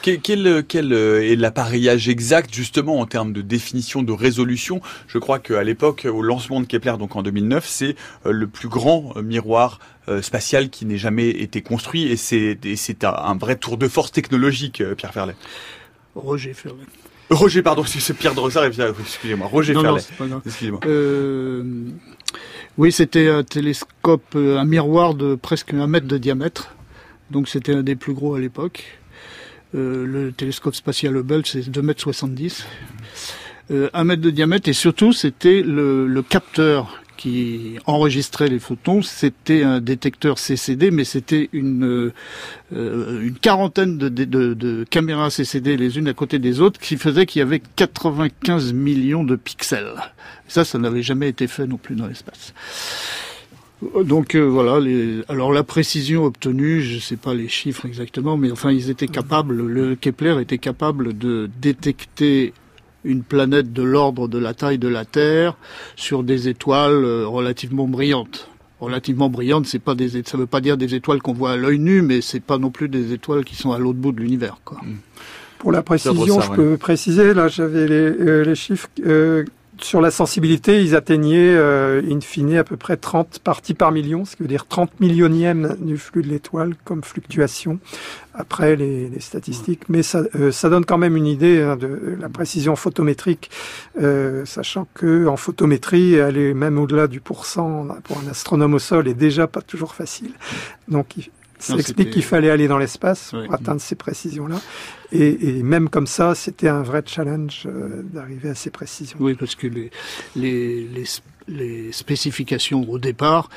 Quel, 0.02 0.22
quel, 0.22 0.64
quel, 0.68 0.94
euh, 0.94 1.22
est 1.22 1.36
l'appareillage 1.36 2.08
exact 2.10 2.54
justement 2.54 3.00
en 3.00 3.06
termes 3.06 3.34
de 3.34 3.42
définition, 3.42 4.04
de 4.04 4.12
résolution? 4.12 4.82
Je 5.08 5.18
crois 5.18 5.40
qu'à 5.40 5.64
l'époque, 5.64 6.08
au 6.12 6.22
lancement 6.22 6.62
de 6.62 6.66
Kepler, 6.66 6.96
donc 6.98 7.16
en 7.16 7.24
2009, 7.24 7.68
c'est 7.68 7.96
euh, 8.26 8.32
le 8.32 8.48
plus 8.48 8.70
grand 8.70 9.14
euh, 9.18 9.22
miroir 9.22 9.80
euh, 10.08 10.22
spatial 10.22 10.70
qui 10.70 10.86
n'ait 10.86 10.98
jamais 10.98 11.30
été 11.30 11.62
construit 11.62 12.12
et 12.12 12.16
c'est 12.18 13.04
un, 13.04 13.36
vrai 13.36 13.56
tour 13.56 13.78
de 13.78 13.88
force 13.88 14.12
technologique, 14.12 14.82
euh, 14.82 14.96
Pierre 14.96 15.14
Ferlet. 15.14 15.36
Roger 16.16 16.54
Ferlet. 16.54 16.84
Roger, 17.30 17.62
pardon, 17.62 17.84
c'est 17.86 18.00
c'est 18.00 18.14
Pierre 18.14 18.34
Pierre, 18.34 18.94
excusez-moi, 19.00 19.48
Roger 19.48 19.74
Non, 19.74 19.82
Ferlet. 19.82 20.02
Excusez-moi. 20.46 20.80
Euh, 20.86 21.64
oui, 22.78 22.92
c'était 22.92 23.30
un 23.30 23.44
télescope, 23.44 24.36
un 24.36 24.66
miroir 24.66 25.14
de 25.14 25.36
presque 25.36 25.74
un 25.74 25.88
mètre 25.88 26.08
de 26.08 26.18
diamètre. 26.18 26.76
Donc 27.32 27.48
c'était 27.48 27.74
un 27.74 27.84
des 27.84 27.96
plus 27.96 28.14
gros 28.14 28.36
à 28.36 28.40
l'époque. 28.40 29.00
Euh, 29.74 30.06
le 30.06 30.32
télescope 30.34 30.76
spatial 30.76 31.16
Hubble, 31.16 31.46
c'est 31.46 31.70
2 31.70 31.82
mètres 31.82 32.02
70. 32.02 32.66
Euh, 33.72 33.90
un 33.94 34.04
mètre 34.04 34.22
de 34.22 34.30
diamètre 34.30 34.68
et 34.68 34.74
surtout 34.74 35.14
c'était 35.14 35.62
le, 35.62 36.08
le 36.08 36.22
capteur 36.22 37.01
qui 37.22 37.78
enregistrait 37.86 38.48
les 38.48 38.58
photons. 38.58 39.04
C'était 39.04 39.62
un 39.62 39.80
détecteur 39.80 40.40
CCD, 40.40 40.90
mais 40.90 41.04
c'était 41.04 41.50
une, 41.54 42.12
euh, 42.74 43.30
quarantaine 43.42 44.00
de, 44.00 44.86
caméras 44.90 45.30
CCD 45.30 45.78
les 45.78 46.00
unes 46.00 46.08
à 46.08 46.14
côté 46.14 46.40
des 46.40 46.62
autres 46.62 46.80
qui 46.80 46.98
faisait 46.98 47.28
qu'il 47.28 47.40
y 47.40 47.44
avait 47.44 47.62
95 47.76 48.74
millions 48.74 49.24
de 49.24 49.36
pixels. 49.36 49.94
Ça, 50.48 50.66
ça 50.66 50.80
n'avait 50.80 51.04
jamais 51.04 51.30
été 51.30 51.46
fait 51.46 51.68
non 51.68 51.78
plus 51.78 51.96
dans 51.96 52.08
l'espace. 52.08 52.56
Donc 54.04 54.34
euh, 54.34 54.42
voilà, 54.42 54.80
alors 55.28 55.52
la 55.52 55.64
précision 55.64 56.26
obtenue, 56.26 56.82
je 56.82 56.98
sais 56.98 57.18
pas 57.18 57.36
les 57.36 57.48
chiffres 57.48 57.86
exactement, 57.86 58.36
mais 58.36 58.52
enfin 58.52 58.72
ils 58.72 58.90
étaient 58.92 59.08
capables, 59.08 59.56
le 59.56 59.96
Kepler 59.96 60.40
était 60.40 60.60
capable 60.60 61.18
de 61.18 61.50
détecter 61.60 62.54
une 63.04 63.24
planète 63.24 63.74
de 63.74 63.84
l'ordre 63.84 64.28
de 64.28 64.38
la 64.38 64.54
taille 64.54 64.78
de 64.78 64.88
la 64.88 65.06
Terre 65.06 65.56
sur 65.96 66.24
des 66.24 66.48
étoiles 66.48 67.04
euh, 67.04 67.26
relativement 67.28 67.88
brillantes. 67.88 68.50
Relativement 68.80 69.30
brillantes, 69.30 69.68
c'est 69.68 69.80
pas 69.80 69.94
des, 69.94 70.24
ça 70.24 70.38
veut 70.38 70.48
pas 70.48 70.62
dire 70.62 70.76
des 70.76 70.96
étoiles 70.96 71.22
qu'on 71.22 71.34
voit 71.34 71.52
à 71.52 71.56
l'œil 71.56 71.78
nu, 71.78 72.02
mais 72.02 72.22
c'est 72.22 72.40
pas 72.40 72.58
non 72.58 72.72
plus 72.72 72.90
des 72.90 73.14
étoiles 73.14 73.44
qui 73.44 73.56
sont 73.56 73.72
à 73.72 73.78
l'autre 73.80 74.00
bout 74.00 74.12
de 74.12 74.20
l'univers, 74.22 74.58
quoi. 74.66 74.80
Pour 75.60 75.72
la 75.72 75.84
précision, 75.84 76.42
je 76.42 76.50
ouais. 76.50 76.56
peux 76.56 76.78
préciser, 76.78 77.36
là 77.36 77.48
j'avais 77.48 77.88
les, 77.88 77.94
euh, 77.94 78.44
les 78.44 78.56
chiffres. 78.56 78.90
euh, 79.06 79.46
sur 79.84 80.02
la 80.02 80.12
sensibilité, 80.12 80.82
ils 80.82 80.96
atteignaient 80.96 81.54
euh, 81.56 82.02
in 82.10 82.22
fine 82.22 82.56
à 82.58 82.64
peu 82.64 82.78
près 82.78 82.98
30 82.98 83.40
parties 83.40 83.74
par 83.74 83.92
million, 83.92 84.26
ce 84.26 84.36
qui 84.36 84.44
veut 84.44 84.50
dire 84.50 84.68
30 84.68 85.00
millionièmes 85.00 85.76
du 85.80 85.98
flux 85.98 86.22
de 86.22 86.28
l'étoile 86.28 86.74
comme 86.84 87.04
fluctuation, 87.04 87.80
après 88.34 88.76
les, 88.76 89.10
les 89.10 89.20
statistiques. 89.20 89.90
Mais 89.90 90.04
ça, 90.04 90.24
euh, 90.36 90.52
ça 90.52 90.70
donne 90.70 90.86
quand 90.86 90.98
même 90.98 91.16
une 91.16 91.28
idée 91.28 91.62
hein, 91.62 91.76
de 91.76 92.18
la 92.20 92.30
précision 92.30 92.76
photométrique, 92.76 93.50
euh, 94.02 94.46
sachant 94.46 94.88
que 94.94 95.28
en 95.28 95.38
photométrie, 95.38 96.16
est 96.16 96.54
même 96.54 96.78
au-delà 96.78 97.08
du 97.08 97.20
pourcent 97.20 97.88
pour 98.04 98.18
un 98.20 98.30
astronome 98.30 98.74
au 98.74 98.80
sol, 98.80 99.08
est 99.08 99.14
déjà 99.14 99.48
pas 99.48 99.62
toujours 99.62 99.96
facile. 99.96 100.32
Donc 100.88 101.16
ça 101.62 101.74
Non, 101.74 101.80
explique 101.80 102.10
qu'il 102.12 102.24
fallait 102.24 102.50
aller 102.50 102.68
dans 102.68 102.78
l'espace 102.78 103.34
Ouais. 103.34 103.46
pour 103.46 103.54
atteindre 103.56 103.82
ces 103.82 103.96
précisions-là. 103.96 104.60
Et, 105.12 105.58
et 105.60 105.64
même 105.64 105.90
comme 105.90 106.08
ça, 106.08 106.36
c'était 106.36 106.70
un 106.70 106.82
vrai 106.84 107.04
challenge 107.06 107.64
euh, 107.66 108.02
d'arriver 108.04 108.50
à 108.50 108.56
ces 108.56 108.70
précisions. 108.70 109.18
Oui, 109.20 109.36
parce 109.36 109.56
que 109.56 109.68
les, 109.68 109.92
les, 110.36 110.86
les, 110.88 111.04
les 111.48 111.92
spécifications 111.92 112.90
au 112.90 112.98
départ 113.00 113.50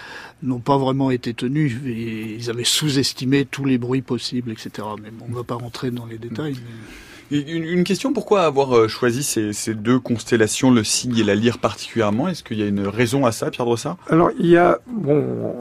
n'ont 0.43 0.59
pas 0.61 0.77
vraiment 0.79 1.11
été 1.11 1.33
tenues. 1.35 1.81
Et 1.87 2.35
ils 2.37 2.51
avaient 2.51 2.64
sous-estimé 2.64 3.45
tous 3.45 3.64
les 3.64 3.79
bruits 3.79 4.03
possibles, 4.03 4.51
etc. 4.51 4.71
Mais 5.03 5.11
bon, 5.11 5.27
on 5.29 5.31
ne 5.31 5.37
va 5.37 5.45
pas 5.45 5.55
rentrer 5.55 5.90
dans 5.90 6.07
les 6.07 6.19
détails. 6.19 6.55
mais- 6.55 6.61
Et 6.61 7.13
Une, 7.35 7.64
une 7.64 7.83
question, 7.85 8.12
pourquoi 8.12 8.42
avoir 8.42 8.77
euh, 8.77 8.87
choisi 8.88 9.25
ces, 9.25 9.53
ces 9.53 9.75
deux 9.75 9.99
constellations, 9.99 10.70
le 10.70 10.85
Cygne 10.85 11.18
et 11.18 11.25
la 11.25 11.35
Lyre 11.35 11.59
particulièrement? 11.59 12.29
Est-ce 12.29 12.44
qu'il 12.44 12.59
y 12.59 12.62
a 12.62 12.66
une 12.66 12.87
raison 12.87 13.27
à 13.27 13.33
ça, 13.33 13.51
Pierre 13.51 13.66
Drossard? 13.66 13.97
Alors, 14.09 14.31
il 14.38 14.47
y 14.47 14.57
a, 14.57 14.79
bon, 14.87 15.55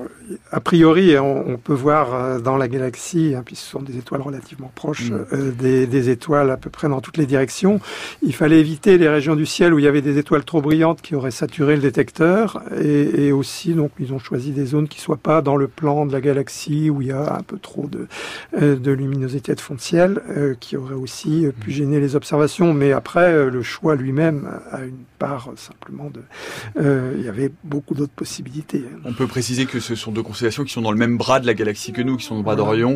a 0.52 0.60
priori, 0.60 1.18
on, 1.18 1.50
on 1.50 1.58
peut 1.58 1.74
voir 1.74 2.14
euh, 2.14 2.40
dans 2.40 2.58
la 2.58 2.68
galaxie, 2.68 3.34
hein, 3.36 3.42
puis 3.44 3.56
ce 3.56 3.66
sont 3.66 3.82
des 3.82 3.98
étoiles 3.98 4.22
relativement 4.22 4.72
proches, 4.76 5.10
Mm. 5.10 5.26
euh, 5.34 5.52
des, 5.52 5.88
des 5.88 6.10
étoiles 6.10 6.52
à 6.52 6.58
peu 6.58 6.70
près 6.70 6.88
dans 6.88 7.02
toutes 7.02 7.18
les 7.18 7.26
directions. 7.26 7.80
Il 8.22 8.36
fallait 8.36 8.60
éviter 8.60 8.98
les 9.00 9.10
régions 9.10 9.36
du 9.36 9.46
ciel 9.48 9.74
où 9.74 9.80
il 9.80 9.86
y 9.86 9.88
avait 9.88 10.04
des 10.04 10.20
étoiles 10.20 10.46
trop 10.46 10.62
brillantes 10.62 11.02
qui 11.02 11.16
auraient 11.16 11.32
saturé 11.32 11.76
le 11.76 11.82
détecteur. 11.82 12.62
Et, 12.80 13.26
et 13.28 13.32
aussi, 13.32 13.74
donc, 13.74 13.92
ils 14.00 14.14
ont 14.14 14.20
choisi 14.20 14.52
des 14.52 14.66
zones 14.66 14.88
qui 14.88 15.02
soient 15.02 15.18
pas 15.18 15.42
dans 15.42 15.56
le 15.56 15.68
plan 15.68 16.06
de 16.06 16.14
la 16.14 16.22
galaxie 16.22 16.90
où 16.92 17.02
il 17.02 17.08
y 17.08 17.12
a 17.12 17.36
un 17.36 17.42
peu 17.42 17.58
trop 17.58 17.88
de, 17.88 18.08
de 18.62 18.92
luminosité 18.92 19.56
de 19.56 19.60
fond 19.60 19.74
de 19.74 19.82
ciel, 19.82 20.22
euh, 20.30 20.54
qui 20.60 20.78
aurait 20.78 20.94
aussi 20.94 21.48
pu 21.64 21.72
gêner 21.72 22.00
les 22.00 22.16
observations. 22.16 22.74
Mais 22.74 22.92
après, 22.92 23.32
euh, 23.32 23.50
le 23.50 23.62
choix 23.64 23.96
lui-même 23.96 24.50
a 24.72 24.82
une 24.84 25.04
part 25.20 25.50
simplement 25.56 26.10
de. 26.10 26.22
euh, 26.78 27.14
il 27.18 27.24
y 27.24 27.30
avait 27.30 27.52
beaucoup 27.64 27.94
d'autres 27.96 28.12
possibilités. 28.14 28.84
On 29.06 29.14
peut 29.14 29.28
préciser 29.28 29.66
que 29.66 29.80
ce 29.80 29.96
sont 29.96 30.12
deux 30.12 30.24
constellations 30.24 30.64
qui 30.64 30.74
sont 30.74 30.82
dans 30.82 30.92
le 30.92 30.98
même 30.98 31.18
bras 31.18 31.40
de 31.40 31.46
la 31.48 31.54
galaxie 31.54 31.94
que 31.94 32.02
nous, 32.02 32.18
qui 32.18 32.26
sont 32.26 32.36
dans 32.36 32.40
le 32.42 32.44
bras 32.44 32.56
Voilà. 32.56 32.72
d'Orion, 32.72 32.92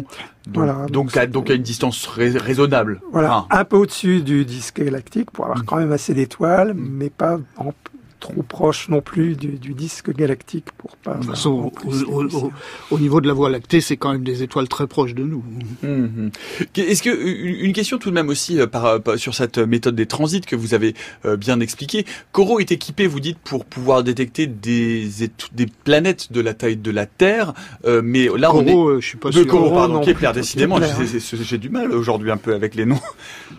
donc, 0.45 0.53
Voilà, 0.53 0.73
donc, 0.73 0.91
donc 0.91 1.17
à, 1.17 1.21
c'est- 1.21 1.27
donc 1.27 1.49
à 1.49 1.53
une 1.53 1.61
distance 1.63 2.05
rais- 2.07 2.37
raisonnable. 2.37 3.01
Voilà, 3.11 3.45
un 3.49 3.63
peu 3.65 3.77
au-dessus 3.77 4.21
du 4.21 4.45
disque 4.45 4.81
galactique 4.83 5.31
pour 5.31 5.45
avoir 5.45 5.63
quand 5.65 5.77
même 5.77 5.91
assez 5.91 6.13
d'étoiles, 6.13 6.73
Mm. 6.73 6.87
mais 6.91 7.09
pas 7.09 7.39
en- 7.57 7.73
trop 8.19 8.41
proche 8.41 8.89
non 8.89 9.01
plus 9.01 9.35
du, 9.35 9.49
du 9.59 9.73
disque 9.73 10.13
galactique 10.15 10.65
pour 10.77 10.95
pas. 10.97 11.13
De 11.15 11.21
toute 11.21 11.29
façon, 11.29 11.49
au, 11.51 11.69
plus 11.69 12.03
au- 12.03 12.23
les 12.23 12.35
au- 12.35 12.51
au 12.91 12.99
niveau 12.99 13.21
de 13.21 13.27
la 13.27 13.33
Voie 13.33 13.49
lactée, 13.49 13.79
c'est 13.81 13.97
quand 13.97 14.11
même 14.11 14.23
des 14.23 14.43
étoiles 14.43 14.67
très 14.67 14.87
proches 14.87 15.13
de 15.13 15.23
nous. 15.23 15.43
Mhm. 15.83 16.31
Est-ce 16.75 17.03
que 17.03 17.09
une 17.63 17.73
question 17.73 17.97
tout 17.97 18.09
de 18.09 18.15
même 18.15 18.29
aussi 18.29 18.59
euh, 18.59 18.67
par, 18.67 19.01
par- 19.01 19.17
sur 19.17 19.35
cette 19.35 19.57
méthode 19.57 19.95
des 19.95 20.05
transits 20.07 20.41
que 20.41 20.55
vous 20.55 20.73
avez 20.73 20.93
euh, 21.25 21.37
bien 21.37 21.59
expliqué. 21.59 22.05
Coro 22.31 22.59
est 22.59 22.71
équipé, 22.71 23.07
vous 23.07 23.19
dites, 23.19 23.37
pour 23.39 23.65
pouvoir 23.65 24.03
détecter 24.03 24.47
des 24.47 25.07
planètes 25.83 26.31
de 26.31 26.41
la 26.41 26.53
taille 26.53 26.77
de 26.77 26.91
la 26.91 27.05
Terre, 27.05 27.53
euh, 27.85 28.01
mais 28.03 28.27
là 28.37 28.53
on 28.53 28.61
est 28.65 28.71
Corot, 28.71 28.89
euh, 28.89 28.99
je 29.01 29.07
suis 29.07 29.17
pas 29.17 29.29
de 29.29 29.33
sûr. 29.35 29.47
Corot, 29.47 29.63
Corot, 29.65 29.75
pardon, 29.75 29.93
non, 29.95 30.01
Kepler, 30.01 30.31
décidément, 30.33 30.79
j'ai 31.21 31.57
du 31.57 31.69
mal 31.69 31.91
aujourd'hui 31.91 32.31
un 32.31 32.37
peu 32.37 32.53
avec 32.53 32.75
les 32.75 32.85
noms. 32.85 32.99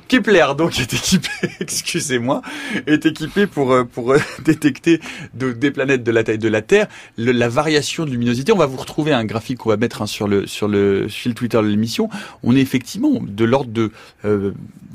Kepler, 0.08 0.46
donc, 0.56 0.78
est 0.80 0.92
équipé, 0.92 1.28
excusez-moi, 1.60 2.42
est 2.86 3.06
équipé 3.06 3.46
pour 3.46 3.72
euh, 3.72 3.84
pour 3.84 4.12
euh, 4.12 4.18
détecter 4.44 5.00
de- 5.34 5.52
des 5.52 5.70
planètes 5.70 6.02
de 6.02 6.10
la 6.10 6.24
taille 6.24 6.38
de 6.38 6.48
la 6.48 6.62
Terre, 6.62 6.88
le- 7.16 7.32
la 7.32 7.48
variation 7.48 8.04
de 8.06 8.10
luminosité. 8.10 8.52
On 8.52 8.56
va 8.58 8.66
vous 8.66 8.76
retrouver 8.78 9.12
un 9.12 9.24
graphique 9.24 9.58
qu'on 9.58 9.68
va 9.68 9.76
mettre 9.76 10.02
hein, 10.02 10.06
sur 10.06 10.26
le 10.26 10.46
sur 10.46 10.66
le 10.68 11.06
fil 11.08 11.34
Twitter 11.34 11.58
de 11.58 11.66
l'émission. 11.66 12.08
On 12.42 12.56
est 12.56 12.60
effectivement 12.60 13.20
de 13.22 13.44
l'ordre 13.44 13.70
de 13.70 13.92
euh, 14.24 14.52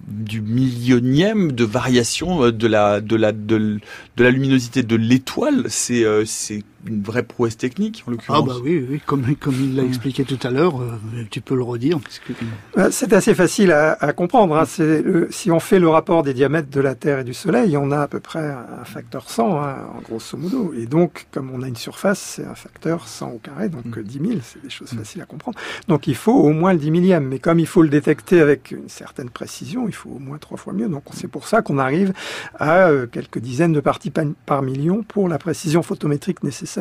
du 0.08 0.41
millionième 0.41 1.52
de 1.52 1.63
variation 1.63 2.43
euh, 2.45 2.52
de 2.52 2.67
la 2.67 2.99
de 2.99 3.15
la 3.15 3.32
de, 3.32 3.80
de 4.17 4.23
la 4.23 4.32
luminosité 4.32 4.84
de 4.84 4.95
l'étoile. 4.95 5.65
C'est 5.69 6.04
euh, 6.04 6.23
c'est 6.26 6.63
une 6.86 7.02
vraie 7.02 7.24
prouesse 7.24 7.58
technique 7.58 8.04
en 8.06 8.10
Ah 8.10 8.12
l'occurrence. 8.12 8.48
bah 8.48 8.56
oui, 8.63 8.86
oui, 8.89 9.02
comme, 9.06 9.24
comme 9.38 9.56
il 9.56 9.76
l'a 9.76 9.84
expliqué 9.84 10.24
tout 10.26 10.39
à 10.43 10.50
l'heure, 10.52 10.82
euh, 10.82 11.24
tu 11.32 11.39
peux 11.41 11.56
le 11.56 11.63
redire. 11.63 12.00
Que... 12.28 12.34
Euh, 12.80 12.89
C'est 12.91 13.13
assez 13.13 13.34
facile 13.34 13.72
à, 13.72 13.93
à 13.93 14.12
comprendre. 14.13 14.56
Hein. 14.58 14.65
C'est 14.65 15.02
le- 15.02 15.28
si 15.32 15.50
on 15.52 15.60
fait 15.60 15.80
le 15.80 15.88
rapport 15.89 16.24
des 16.24 16.34
diamètres 16.34 16.69
de 16.69 16.82
la 16.82 16.96
Terre 16.96 17.19
et 17.19 17.24
du 17.24 17.34
Soleil, 17.34 17.78
on 17.78 17.91
a 17.91 18.00
à 18.02 18.08
peu 18.08 18.19
près 18.19 18.46
un 18.52 18.84
facteur 18.86 19.30
100, 19.30 19.62
hein, 19.63 19.76
en 19.98 20.02
grosso 20.02 20.38
modo. 20.38 20.74
Et 20.78 20.86
donc, 20.86 21.28
comme 21.32 21.52
on 21.54 21.62
a 21.62 21.67
une 21.67 21.76
surface, 21.76 22.19
c'est 22.19 22.46
un 22.46 22.56
facteur 22.56 23.08
100 23.08 23.30
au 23.32 23.38
carré, 23.39 23.69
donc 23.69 23.86
Mm. 23.86 24.00
euh, 24.00 24.04
10 24.04 24.19
000, 24.19 24.32
c'est 24.43 24.62
des 24.62 24.69
choses 24.69 24.89
faciles 24.89 25.22
à 25.22 25.26
comprendre. 25.26 25.58
Donc, 25.88 26.08
il 26.08 26.15
faut 26.15 26.34
au 26.34 26.50
moins 26.52 26.74
le 26.74 26.80
10 26.80 26.91
millième. 26.91 27.28
Mais 27.28 27.39
comme 27.39 27.60
il 27.60 27.67
faut 27.67 27.82
le 27.82 27.89
détecter 27.89 28.41
avec 28.41 28.72
une 28.72 28.89
certaine 28.89 29.30
précision, 29.30 29.88
il 29.88 29.93
faut 29.93 30.10
au 30.10 30.19
moins 30.19 30.38
trois 30.38 30.58
fois 30.58 30.74
mieux. 30.74 30.89
Donc, 30.89 31.04
c'est 31.13 31.28
pour 31.30 31.48
ça 31.48 31.62
qu'on 31.62 31.78
arrive 31.78 32.13
à 32.60 32.88
euh, 32.89 33.08
quelques 33.08 33.39
dizaines 33.39 33.74
de 33.74 33.80
parties 33.80 34.10
pa- 34.10 34.24
par 34.46 34.62
million 34.62 35.04
pour 35.04 35.30
la 35.30 35.38
précision 35.38 35.82
photométrique 35.84 36.43
nécessaire. 36.43 36.73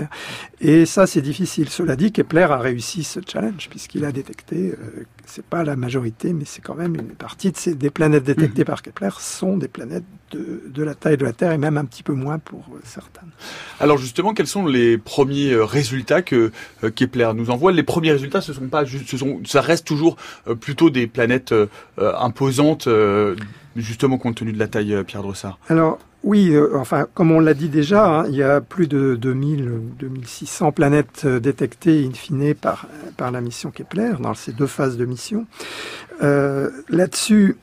Et 0.60 0.86
ça, 0.86 1.06
c'est 1.06 1.22
difficile. 1.22 1.68
Cela 1.68 1.96
dit, 1.96 2.12
Kepler 2.12 2.46
a 2.50 2.58
réussi 2.58 3.04
ce 3.04 3.20
challenge 3.26 3.68
puisqu'il 3.68 4.04
a 4.04 4.12
détecté, 4.12 4.72
euh, 4.72 5.04
c'est 5.26 5.44
pas 5.44 5.64
la 5.64 5.76
majorité, 5.76 6.32
mais 6.32 6.44
c'est 6.44 6.62
quand 6.62 6.74
même 6.74 6.94
une 6.94 7.14
partie 7.14 7.50
de 7.50 7.56
ces, 7.56 7.74
des 7.74 7.90
planètes 7.90 8.24
détectées 8.24 8.64
par 8.64 8.82
Kepler 8.82 9.10
sont 9.18 9.56
des 9.56 9.68
planètes 9.68 10.04
de, 10.32 10.62
de 10.66 10.82
la 10.82 10.94
taille 10.94 11.16
de 11.16 11.24
la 11.24 11.32
Terre 11.32 11.52
et 11.52 11.58
même 11.58 11.76
un 11.76 11.84
petit 11.84 12.02
peu 12.02 12.12
moins 12.12 12.38
pour 12.38 12.64
euh, 12.72 12.80
certaines. 12.84 13.30
Alors 13.80 13.98
justement, 13.98 14.34
quels 14.34 14.46
sont 14.46 14.66
les 14.66 14.98
premiers 14.98 15.52
euh, 15.52 15.64
résultats 15.64 16.22
que 16.22 16.52
euh, 16.84 16.90
Kepler 16.90 17.30
nous 17.34 17.50
envoie? 17.50 17.72
Les 17.72 17.82
premiers 17.82 18.12
résultats, 18.12 18.40
ce 18.40 18.52
sont 18.52 18.68
pas 18.68 18.84
ce 18.86 19.16
sont, 19.16 19.40
ça 19.44 19.60
reste 19.60 19.86
toujours 19.86 20.16
plutôt 20.60 20.90
des 20.90 21.06
planètes 21.06 21.54
imposantes, 21.98 22.88
justement 23.76 24.18
compte 24.18 24.36
tenu 24.36 24.52
de 24.52 24.58
la 24.58 24.68
taille, 24.68 24.94
euh, 24.94 25.02
Pierre 25.02 25.22
Drossard. 25.22 25.58
Alors, 25.68 25.98
oui, 26.24 26.50
euh, 26.52 26.76
enfin, 26.76 27.06
comme 27.14 27.32
on 27.32 27.40
l'a 27.40 27.54
dit 27.54 27.68
déjà, 27.68 28.06
hein, 28.06 28.26
il 28.28 28.34
y 28.34 28.42
a 28.42 28.60
plus 28.60 28.86
de 28.86 29.16
2000 29.16 29.68
ou 29.68 29.80
2600 29.98 30.72
planètes 30.72 31.22
euh, 31.24 31.40
détectées 31.40 32.04
in 32.04 32.12
fine 32.12 32.54
par, 32.54 32.86
la 33.18 33.40
mission 33.40 33.70
Kepler, 33.70 34.14
dans 34.20 34.34
ces 34.34 34.52
deux 34.52 34.66
phases 34.66 34.96
de 34.96 35.04
mission. 35.04 35.46
Là-dessus, 36.20 37.56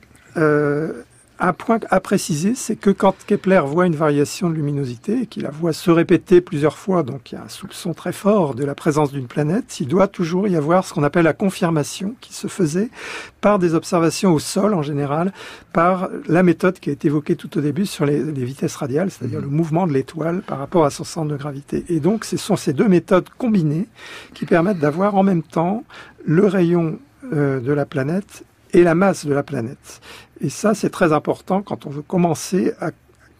un 1.40 1.54
point 1.54 1.80
à 1.90 2.00
préciser, 2.00 2.54
c'est 2.54 2.76
que 2.76 2.90
quand 2.90 3.14
Kepler 3.26 3.62
voit 3.64 3.86
une 3.86 3.96
variation 3.96 4.50
de 4.50 4.54
luminosité 4.54 5.22
et 5.22 5.26
qu'il 5.26 5.42
la 5.44 5.50
voit 5.50 5.72
se 5.72 5.90
répéter 5.90 6.42
plusieurs 6.42 6.76
fois, 6.76 7.02
donc 7.02 7.32
il 7.32 7.36
y 7.36 7.38
a 7.38 7.44
un 7.44 7.48
soupçon 7.48 7.94
très 7.94 8.12
fort 8.12 8.54
de 8.54 8.64
la 8.64 8.74
présence 8.74 9.10
d'une 9.10 9.26
planète, 9.26 9.80
il 9.80 9.88
doit 9.88 10.06
toujours 10.06 10.48
y 10.48 10.56
avoir 10.56 10.84
ce 10.84 10.92
qu'on 10.92 11.02
appelle 11.02 11.24
la 11.24 11.32
confirmation 11.32 12.14
qui 12.20 12.34
se 12.34 12.46
faisait 12.46 12.90
par 13.40 13.58
des 13.58 13.74
observations 13.74 14.34
au 14.34 14.38
sol 14.38 14.74
en 14.74 14.82
général, 14.82 15.32
par 15.72 16.10
la 16.28 16.42
méthode 16.42 16.78
qui 16.78 16.90
a 16.90 16.92
été 16.92 17.08
évoquée 17.08 17.36
tout 17.36 17.56
au 17.56 17.62
début 17.62 17.86
sur 17.86 18.04
les, 18.04 18.22
les 18.22 18.44
vitesses 18.44 18.76
radiales, 18.76 19.10
c'est-à-dire 19.10 19.40
le 19.40 19.48
mouvement 19.48 19.86
de 19.86 19.92
l'étoile 19.92 20.42
par 20.42 20.58
rapport 20.58 20.84
à 20.84 20.90
son 20.90 21.04
centre 21.04 21.28
de 21.28 21.36
gravité. 21.36 21.84
Et 21.88 22.00
donc 22.00 22.26
ce 22.26 22.36
sont 22.36 22.56
ces 22.56 22.74
deux 22.74 22.88
méthodes 22.88 23.30
combinées 23.38 23.88
qui 24.34 24.44
permettent 24.44 24.78
d'avoir 24.78 25.14
en 25.14 25.22
même 25.22 25.42
temps 25.42 25.84
le 26.24 26.46
rayon 26.46 26.98
euh, 27.32 27.60
de 27.60 27.72
la 27.72 27.86
planète 27.86 28.44
et 28.72 28.82
la 28.82 28.94
masse 28.94 29.26
de 29.26 29.32
la 29.32 29.42
planète. 29.42 30.00
Et 30.40 30.48
ça, 30.48 30.74
c'est 30.74 30.90
très 30.90 31.12
important 31.12 31.62
quand 31.62 31.86
on 31.86 31.90
veut 31.90 32.02
commencer 32.02 32.72
à 32.80 32.90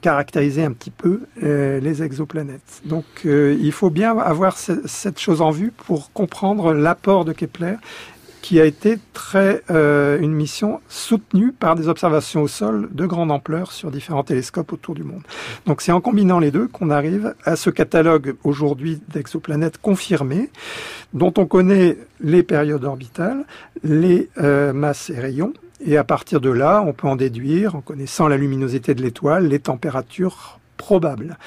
caractériser 0.03 0.65
un 0.65 0.73
petit 0.73 0.91
peu 0.91 1.21
euh, 1.43 1.79
les 1.81 2.03
exoplanètes. 2.03 2.81
Donc 2.87 3.05
euh, 3.27 3.55
il 3.61 3.73
faut 3.73 3.91
bien 3.91 4.17
avoir 4.19 4.57
ce- 4.57 4.87
cette 4.87 5.19
chose 5.19 5.43
en 5.43 5.51
vue 5.51 5.73
pour 5.77 6.11
comprendre 6.13 6.73
l'apport 6.73 7.25
de 7.27 7.33
Kepler 7.33 7.75
qui 8.41 8.59
a 8.59 8.65
été 8.65 8.99
très 9.13 9.63
euh, 9.71 10.19
une 10.19 10.33
mission 10.33 10.81
soutenue 10.89 11.53
par 11.53 11.77
des 11.77 11.89
observations 11.89 12.41
au 12.41 12.49
sol 12.49 12.89
de 12.93 13.05
grande 13.05 13.31
ampleur 13.31 13.71
sur 13.73 13.91
différents 13.91 14.25
télescopes 14.25 14.73
autour 14.73 14.95
du 14.95 15.05
monde. 15.05 15.21
Donc 15.67 15.83
c'est 15.83 15.93
en 15.93 16.01
combinant 16.01 16.39
les 16.39 16.51
deux 16.51 16.67
qu'on 16.67 16.89
arrive 16.89 17.35
à 17.45 17.55
ce 17.57 17.69
catalogue 17.69 18.37
aujourd'hui 18.43 19.03
d'exoplanètes 19.13 19.77
confirmées 19.77 20.49
dont 21.13 21.35
on 21.37 21.45
connaît 21.45 21.99
les 22.21 22.43
périodes 22.43 22.85
orbitales, 22.85 23.45
les 23.85 24.31
masses 24.73 25.11
et 25.11 25.21
rayons 25.21 25.53
et 25.85 25.97
à 25.97 26.05
partir 26.05 26.41
de 26.41 26.51
là, 26.51 26.83
on 26.87 26.93
peut 26.93 27.09
en 27.09 27.17
déduire, 27.17 27.75
en 27.75 27.81
connaissant 27.81 28.29
la 28.29 28.37
luminosité 28.37 28.95
de 28.95 29.03
l'étoile, 29.03 29.47
les 29.49 29.61
températures 29.61 30.59
probables. 30.77 31.39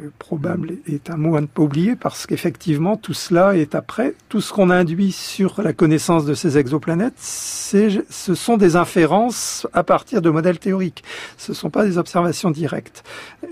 Euh, 0.00 0.10
Probable 0.18 0.74
est 0.86 1.10
un 1.10 1.16
mot 1.16 1.36
à 1.36 1.40
ne 1.40 1.46
pas 1.46 1.62
oublier 1.62 1.96
parce 1.96 2.26
qu'effectivement, 2.26 2.96
tout 2.96 3.14
cela 3.14 3.56
est 3.56 3.74
après. 3.74 4.14
Tout 4.28 4.40
ce 4.40 4.52
qu'on 4.52 4.70
induit 4.70 5.12
sur 5.12 5.60
la 5.62 5.72
connaissance 5.72 6.24
de 6.24 6.34
ces 6.34 6.58
exoplanètes, 6.58 7.18
ce 7.18 8.34
sont 8.34 8.56
des 8.56 8.76
inférences 8.76 9.66
à 9.72 9.82
partir 9.82 10.22
de 10.22 10.30
modèles 10.30 10.58
théoriques. 10.58 11.02
Ce 11.36 11.52
ne 11.52 11.56
sont 11.56 11.70
pas 11.70 11.84
des 11.84 11.98
observations 11.98 12.50
directes. 12.50 13.02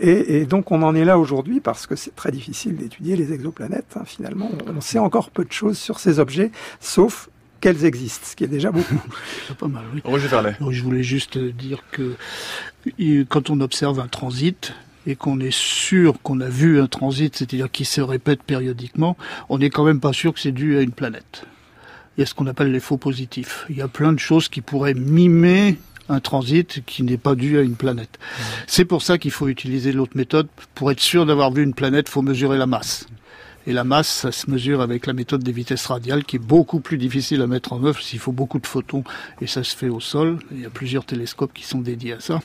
Et, 0.00 0.40
et 0.40 0.46
donc, 0.46 0.70
on 0.70 0.82
en 0.82 0.94
est 0.94 1.04
là 1.04 1.18
aujourd'hui 1.18 1.60
parce 1.60 1.86
que 1.86 1.96
c'est 1.96 2.14
très 2.14 2.30
difficile 2.30 2.76
d'étudier 2.76 3.16
les 3.16 3.32
exoplanètes. 3.32 3.96
hein, 3.96 4.04
finalement, 4.04 4.50
on 4.74 4.80
sait 4.80 4.98
encore 4.98 5.30
peu 5.30 5.44
de 5.44 5.52
choses 5.52 5.78
sur 5.78 5.98
ces 5.98 6.18
objets, 6.18 6.50
sauf 6.80 7.28
qu'elles 7.60 7.84
existent, 7.84 8.26
ce 8.30 8.36
qui 8.36 8.44
est 8.44 8.48
déjà 8.48 8.70
beaucoup. 8.70 9.00
C'est 9.48 9.56
pas 9.56 9.68
mal, 9.68 9.84
oui. 9.94 10.00
Roger 10.04 10.28
Verlet. 10.28 10.54
Alors, 10.58 10.72
je 10.72 10.82
voulais 10.82 11.02
juste 11.02 11.38
dire 11.38 11.82
que 11.90 12.14
il- 12.98 13.26
quand 13.26 13.50
on 13.50 13.60
observe 13.60 14.00
un 14.00 14.08
transit 14.08 14.72
et 15.06 15.16
qu'on 15.16 15.40
est 15.40 15.54
sûr 15.54 16.20
qu'on 16.22 16.40
a 16.40 16.48
vu 16.48 16.80
un 16.80 16.86
transit, 16.86 17.34
c'est-à-dire 17.36 17.70
qu'il 17.70 17.86
se 17.86 18.00
répète 18.00 18.42
périodiquement, 18.42 19.16
on 19.48 19.58
n'est 19.58 19.70
quand 19.70 19.84
même 19.84 20.00
pas 20.00 20.12
sûr 20.12 20.34
que 20.34 20.40
c'est 20.40 20.52
dû 20.52 20.76
à 20.76 20.82
une 20.82 20.92
planète. 20.92 21.44
Il 22.16 22.20
y 22.20 22.22
a 22.24 22.26
ce 22.26 22.34
qu'on 22.34 22.46
appelle 22.46 22.72
les 22.72 22.80
faux 22.80 22.96
positifs. 22.96 23.64
Il 23.70 23.76
y 23.76 23.82
a 23.82 23.88
plein 23.88 24.12
de 24.12 24.18
choses 24.18 24.48
qui 24.48 24.60
pourraient 24.60 24.94
mimer 24.94 25.78
un 26.10 26.20
transit 26.20 26.82
qui 26.86 27.02
n'est 27.02 27.18
pas 27.18 27.34
dû 27.34 27.58
à 27.58 27.62
une 27.62 27.76
planète. 27.76 28.18
C'est 28.66 28.84
pour 28.84 29.02
ça 29.02 29.18
qu'il 29.18 29.30
faut 29.30 29.46
utiliser 29.48 29.92
l'autre 29.92 30.16
méthode. 30.16 30.48
Pour 30.74 30.90
être 30.90 31.00
sûr 31.00 31.26
d'avoir 31.26 31.52
vu 31.52 31.62
une 31.62 31.74
planète, 31.74 32.08
faut 32.08 32.22
mesurer 32.22 32.56
la 32.58 32.66
masse. 32.66 33.06
Et 33.68 33.74
la 33.74 33.84
masse, 33.84 34.08
ça 34.08 34.32
se 34.32 34.50
mesure 34.50 34.80
avec 34.80 35.06
la 35.06 35.12
méthode 35.12 35.42
des 35.42 35.52
vitesses 35.52 35.84
radiales, 35.84 36.24
qui 36.24 36.36
est 36.36 36.38
beaucoup 36.38 36.80
plus 36.80 36.96
difficile 36.96 37.42
à 37.42 37.46
mettre 37.46 37.74
en 37.74 37.84
œuvre 37.84 38.00
s'il 38.00 38.18
faut 38.18 38.32
beaucoup 38.32 38.58
de 38.58 38.66
photons, 38.66 39.04
et 39.42 39.46
ça 39.46 39.62
se 39.62 39.76
fait 39.76 39.90
au 39.90 40.00
sol. 40.00 40.38
Il 40.52 40.62
y 40.62 40.64
a 40.64 40.70
plusieurs 40.70 41.04
télescopes 41.04 41.52
qui 41.52 41.66
sont 41.66 41.82
dédiés 41.82 42.14
à 42.14 42.20
ça. 42.20 42.40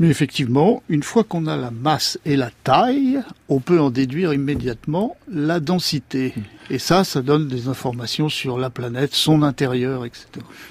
Mais 0.00 0.08
effectivement, 0.08 0.82
une 0.88 1.02
fois 1.02 1.24
qu'on 1.24 1.46
a 1.46 1.56
la 1.56 1.70
masse 1.70 2.18
et 2.24 2.36
la 2.36 2.50
taille, 2.62 3.20
on 3.48 3.58
peut 3.58 3.80
en 3.80 3.90
déduire 3.90 4.32
immédiatement 4.32 5.16
la 5.30 5.58
densité. 5.58 6.34
Et 6.70 6.78
ça, 6.78 7.02
ça 7.02 7.22
donne 7.22 7.48
des 7.48 7.68
informations 7.68 8.28
sur 8.28 8.58
la 8.58 8.68
planète, 8.68 9.14
son 9.14 9.42
intérieur, 9.42 10.04
etc. 10.04 10.26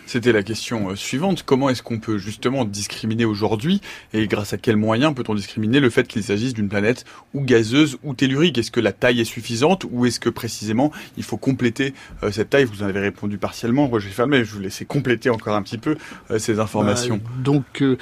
C'était 0.05 0.31
la 0.31 0.43
question 0.43 0.91
euh, 0.91 0.95
suivante. 0.95 1.43
Comment 1.43 1.69
est-ce 1.69 1.81
qu'on 1.81 1.99
peut 1.99 2.19
justement 2.19 2.65
discriminer 2.65 3.25
aujourd'hui 3.25 3.81
et 4.13 4.27
grâce 4.27 4.53
à 4.53 4.57
quels 4.57 4.77
moyens 4.77 5.15
peut-on 5.15 5.33
discriminer 5.33 5.79
le 5.79 5.89
fait 5.89 6.07
qu'il 6.07 6.23
s'agisse 6.23 6.53
d'une 6.53 6.69
planète 6.69 7.03
ou 7.33 7.41
gazeuse 7.41 7.97
ou 8.03 8.13
tellurique? 8.13 8.59
Est-ce 8.59 8.71
que 8.71 8.79
la 8.79 8.93
taille 8.93 9.19
est 9.21 9.25
suffisante 9.25 9.85
ou 9.89 10.05
est-ce 10.05 10.19
que 10.19 10.29
précisément 10.29 10.91
il 11.17 11.23
faut 11.23 11.37
compléter 11.37 11.95
euh, 12.21 12.31
cette 12.31 12.51
taille? 12.51 12.65
Vous 12.65 12.83
en 12.83 12.85
avez 12.85 12.99
répondu 12.99 13.39
partiellement, 13.39 13.87
Roger 13.87 14.09
Fermé. 14.09 14.45
Je 14.45 14.53
vous 14.53 14.59
laisser 14.59 14.85
compléter 14.85 15.31
encore 15.31 15.55
un 15.55 15.63
petit 15.63 15.79
peu 15.79 15.97
euh, 16.29 16.37
ces 16.37 16.59
informations. 16.59 17.17
Bah, 17.17 17.31
donc, 17.39 17.81
euh, 17.81 17.97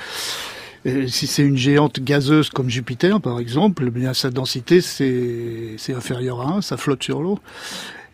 euh, 0.86 1.08
si 1.08 1.28
c'est 1.28 1.44
une 1.44 1.58
géante 1.58 2.00
gazeuse 2.00 2.50
comme 2.50 2.70
Jupiter, 2.70 3.20
par 3.22 3.40
exemple, 3.40 3.86
eh 3.88 3.92
bien 3.92 4.14
sa 4.14 4.30
densité 4.30 4.82
c'est 4.82 5.76
inférieur 5.94 6.42
à 6.42 6.58
1, 6.58 6.62
ça 6.62 6.78
flotte 6.78 7.04
sur 7.04 7.22
l'eau. 7.22 7.40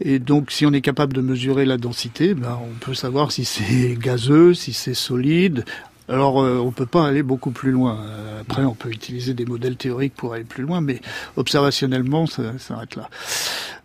Et 0.04 0.18
donc, 0.18 0.50
si 0.52 0.66
on 0.66 0.74
est 0.74 0.82
capable 0.82 1.14
de 1.14 1.22
mesurer 1.22 1.64
la 1.64 1.78
densité, 1.78 2.34
ben, 2.34 2.58
on 2.64 2.74
peut 2.80 2.96
savoir 2.96 3.32
si 3.32 3.46
c'est 3.46 3.96
gazeux, 4.00 4.54
si 4.54 4.74
c'est 4.74 4.96
solide. 4.96 5.64
Alors, 6.12 6.42
euh, 6.42 6.58
on 6.58 6.72
peut 6.72 6.86
pas 6.86 7.08
aller 7.08 7.24
beaucoup 7.24 7.52
plus 7.52 7.72
loin. 7.72 7.98
Euh, 8.02 8.42
Après, 8.42 8.66
on 8.66 8.74
peut 8.74 8.90
utiliser 8.90 9.34
des 9.34 9.46
modèles 9.46 9.78
théoriques 9.78 10.14
pour 10.14 10.34
aller 10.34 10.44
plus 10.44 10.64
loin, 10.64 10.82
mais 10.82 11.00
observationnellement, 11.38 12.28
ça 12.28 12.44
s'arrête 12.60 12.98
là. 12.98 13.10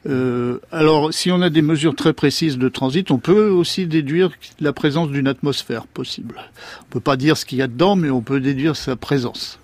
Euh, 0.08 0.58
alors, 0.72 1.14
si 1.14 1.30
on 1.30 1.40
a 1.40 1.50
des 1.50 1.62
mesures 1.62 1.94
très 1.94 2.12
précises 2.12 2.58
de 2.58 2.68
transit, 2.68 3.12
on 3.12 3.18
peut 3.18 3.48
aussi 3.48 3.86
déduire 3.86 4.30
la 4.58 4.72
présence 4.72 5.10
d'une 5.10 5.28
atmosphère 5.28 5.86
possible. 5.86 6.34
On 6.82 6.90
peut 6.90 7.00
pas 7.00 7.16
dire 7.16 7.36
ce 7.36 7.44
qu'il 7.44 7.58
y 7.58 7.62
a 7.62 7.68
dedans, 7.68 7.94
mais 7.94 8.10
on 8.10 8.22
peut 8.22 8.40
déduire 8.40 8.74
sa 8.74 8.96
présence. 8.96 9.60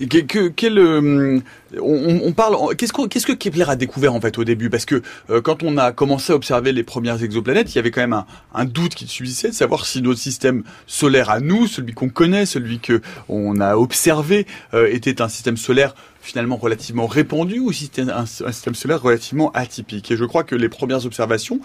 Euh, 0.00 1.40
on, 1.80 2.32
parle. 2.32 2.76
Qu'est-ce, 2.76 2.92
que 2.92 3.32
Kepler 3.32 3.64
a 3.68 3.76
découvert 3.76 4.14
en 4.14 4.20
fait 4.20 4.38
au 4.38 4.44
début? 4.44 4.70
Parce 4.70 4.84
que 4.84 5.02
euh, 5.30 5.40
quand 5.40 5.62
on 5.62 5.78
a 5.78 5.92
commencé 5.92 6.32
à 6.32 6.36
observer 6.36 6.72
les 6.72 6.82
premières 6.82 7.22
exoplanètes, 7.22 7.74
il 7.74 7.76
y 7.76 7.78
avait 7.78 7.90
quand 7.90 8.02
même 8.02 8.24
un, 8.54 8.64
doute 8.64 8.94
qui 8.94 9.06
subsistait 9.06 9.48
de 9.48 9.54
savoir 9.54 9.86
si 9.86 10.02
notre 10.02 10.20
système 10.20 10.64
solaire 10.86 11.30
à 11.30 11.40
nous, 11.40 11.66
celui 11.66 11.94
qu'on 11.94 12.08
connaît, 12.08 12.46
celui 12.46 12.78
que 12.78 13.00
on 13.28 13.60
a 13.60 13.76
observé, 13.76 14.46
euh, 14.74 14.88
était 14.90 15.22
un 15.22 15.28
système 15.28 15.56
solaire 15.56 15.94
finalement 16.20 16.56
relativement 16.56 17.06
répandu 17.06 17.60
ou 17.60 17.72
si 17.72 17.84
c'était 17.84 18.10
un 18.10 18.26
système 18.26 18.74
solaire 18.74 19.00
relativement 19.00 19.52
atypique. 19.52 20.10
Et 20.10 20.16
je 20.16 20.24
crois 20.24 20.42
que 20.42 20.56
les 20.56 20.68
premières 20.68 21.06
observations 21.06 21.60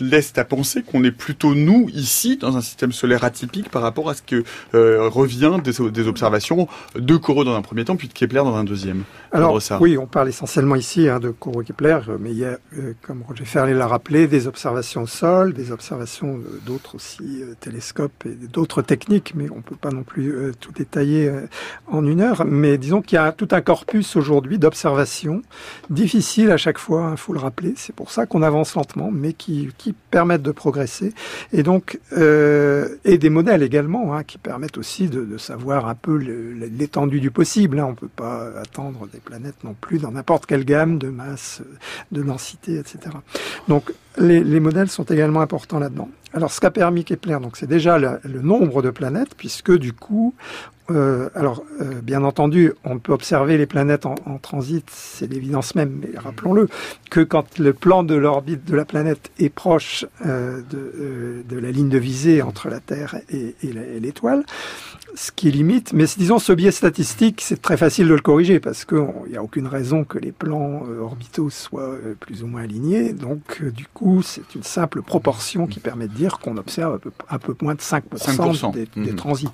laissent 0.00 0.32
à 0.36 0.44
penser 0.44 0.82
qu'on 0.82 1.04
est 1.04 1.12
plutôt 1.12 1.54
nous 1.54 1.88
ici 1.92 2.36
dans 2.36 2.56
un 2.56 2.60
système 2.60 2.92
solaire 2.92 3.24
atypique 3.24 3.70
par 3.70 3.82
rapport 3.82 4.08
à 4.10 4.14
ce 4.14 4.22
que 4.22 4.44
euh, 4.74 5.08
revient 5.08 5.58
des, 5.62 5.90
des 5.90 6.08
observations 6.08 6.68
de 6.94 7.16
Corot 7.16 7.44
dans 7.44 7.54
un 7.54 7.62
premier 7.62 7.84
temps 7.84 7.96
puis 7.96 8.08
de 8.08 8.12
Kepler 8.12 8.40
dans 8.40 8.56
un 8.56 8.64
deuxième. 8.64 9.04
Alors, 9.32 9.58
oui, 9.80 9.98
on 9.98 10.06
parle 10.06 10.28
essentiellement 10.28 10.76
ici 10.76 11.08
hein, 11.08 11.18
de 11.18 11.30
Corot-Kepler, 11.30 12.00
euh, 12.08 12.18
mais 12.20 12.30
il 12.30 12.38
y 12.38 12.44
a, 12.44 12.58
euh, 12.78 12.92
comme 13.02 13.22
Roger 13.26 13.44
Ferlet 13.44 13.74
l'a 13.74 13.88
rappelé, 13.88 14.28
des 14.28 14.46
observations 14.46 15.02
au 15.02 15.06
sol, 15.06 15.52
des 15.54 15.72
observations 15.72 16.36
euh, 16.36 16.60
d'autres 16.64 16.94
aussi 16.94 17.42
euh, 17.42 17.54
télescopes 17.58 18.26
et 18.26 18.46
d'autres 18.46 18.82
techniques, 18.82 19.32
mais 19.34 19.48
on 19.50 19.60
peut 19.60 19.76
pas 19.76 19.90
non 19.90 20.04
plus 20.04 20.52
tout 20.60 20.72
détailler 20.72 21.30
en 21.86 22.06
une 22.06 22.20
heure. 22.20 22.44
Mais 22.46 22.78
disons 22.78 23.02
qu'il 23.02 23.16
y 23.16 23.18
a 23.18 23.32
tout 23.32 23.48
un 23.50 23.60
corpus 23.60 24.16
aujourd'hui 24.16 24.58
d'observation, 24.58 25.42
difficile 25.90 26.50
à 26.50 26.56
chaque 26.56 26.78
fois, 26.78 27.10
il 27.12 27.16
faut 27.16 27.32
le 27.32 27.38
rappeler. 27.38 27.74
C'est 27.76 27.94
pour 27.94 28.10
ça 28.10 28.26
qu'on 28.26 28.42
avance 28.42 28.74
lentement, 28.74 29.10
mais 29.12 29.32
qui, 29.32 29.70
qui 29.78 29.83
permettent 29.92 30.42
de 30.42 30.50
progresser. 30.50 31.12
Et 31.52 31.62
donc, 31.62 32.00
euh, 32.16 32.96
et 33.04 33.18
des 33.18 33.30
modèles 33.30 33.62
également, 33.62 34.14
hein, 34.14 34.22
qui 34.24 34.38
permettent 34.38 34.78
aussi 34.78 35.08
de, 35.08 35.36
savoir 35.36 35.88
un 35.88 35.94
peu 35.94 36.16
l'étendue 36.16 37.20
du 37.20 37.30
possible. 37.30 37.78
Hein. 37.78 37.86
On 37.90 37.94
peut 37.94 38.08
pas 38.08 38.50
attendre 38.60 39.08
des 39.12 39.18
planètes 39.18 39.62
non 39.64 39.74
plus 39.78 39.98
dans 39.98 40.12
n'importe 40.12 40.46
quelle 40.46 40.64
gamme 40.64 40.98
de 40.98 41.08
masse, 41.08 41.62
de 42.12 42.22
densité, 42.22 42.78
etc. 42.78 42.98
Donc, 43.68 43.92
les, 44.16 44.44
les 44.44 44.60
modèles 44.60 44.88
sont 44.88 45.04
également 45.04 45.40
importants 45.40 45.78
là-dedans. 45.78 46.08
Alors, 46.32 46.50
ce 46.50 46.60
qu'a 46.60 46.70
permis 46.70 47.04
Kepler, 47.04 47.38
donc 47.40 47.56
c'est 47.56 47.66
déjà 47.66 47.98
le, 47.98 48.18
le 48.24 48.42
nombre 48.42 48.82
de 48.82 48.90
planètes, 48.90 49.34
puisque 49.36 49.76
du 49.76 49.92
coup, 49.92 50.34
euh, 50.90 51.30
alors, 51.34 51.64
euh, 51.80 52.00
bien 52.02 52.24
entendu, 52.24 52.72
on 52.84 52.98
peut 52.98 53.12
observer 53.12 53.56
les 53.56 53.66
planètes 53.66 54.04
en, 54.06 54.16
en 54.26 54.38
transit, 54.38 54.84
c'est 54.90 55.30
l'évidence 55.30 55.74
même, 55.74 56.00
mais 56.02 56.18
rappelons-le, 56.18 56.68
que 57.10 57.20
quand 57.20 57.58
le 57.58 57.72
plan 57.72 58.02
de 58.02 58.14
l'orbite 58.14 58.64
de 58.66 58.76
la 58.76 58.84
planète 58.84 59.30
est 59.38 59.48
proche 59.48 60.04
euh, 60.26 60.60
de, 60.70 60.76
euh, 60.78 61.42
de 61.48 61.58
la 61.58 61.70
ligne 61.70 61.88
de 61.88 61.98
visée 61.98 62.42
entre 62.42 62.68
la 62.68 62.80
Terre 62.80 63.16
et, 63.30 63.54
l'étoile, 64.00 64.44
ce 65.14 65.30
qui 65.30 65.50
limite, 65.50 65.92
mais 65.92 66.04
disons 66.18 66.38
ce 66.38 66.52
biais 66.52 66.72
statistique, 66.72 67.40
c'est 67.40 67.62
très 67.62 67.76
facile 67.76 68.08
de 68.08 68.14
le 68.14 68.20
corriger 68.20 68.58
parce 68.60 68.84
qu'il 68.84 69.06
n'y 69.30 69.36
a 69.36 69.42
aucune 69.42 69.68
raison 69.68 70.04
que 70.04 70.18
les 70.18 70.32
plans 70.32 70.82
orbitaux 71.00 71.50
soient 71.50 71.96
plus 72.18 72.42
ou 72.42 72.48
moins 72.48 72.62
alignés. 72.62 73.12
Donc, 73.12 73.62
du 73.62 73.86
coup, 73.86 74.22
c'est 74.22 74.56
une 74.56 74.64
simple 74.64 75.02
proportion 75.02 75.68
qui 75.68 75.78
permet 75.78 76.08
de 76.08 76.14
dire 76.14 76.40
qu'on 76.40 76.56
observe 76.56 76.94
un 76.94 76.98
peu, 76.98 77.10
un 77.30 77.38
peu 77.38 77.54
moins 77.62 77.74
de 77.76 77.80
5%, 77.80 78.02
5%. 78.16 78.72
Des, 78.72 78.86
des 78.96 79.10
Mhm. 79.12 79.14
transits. 79.16 79.48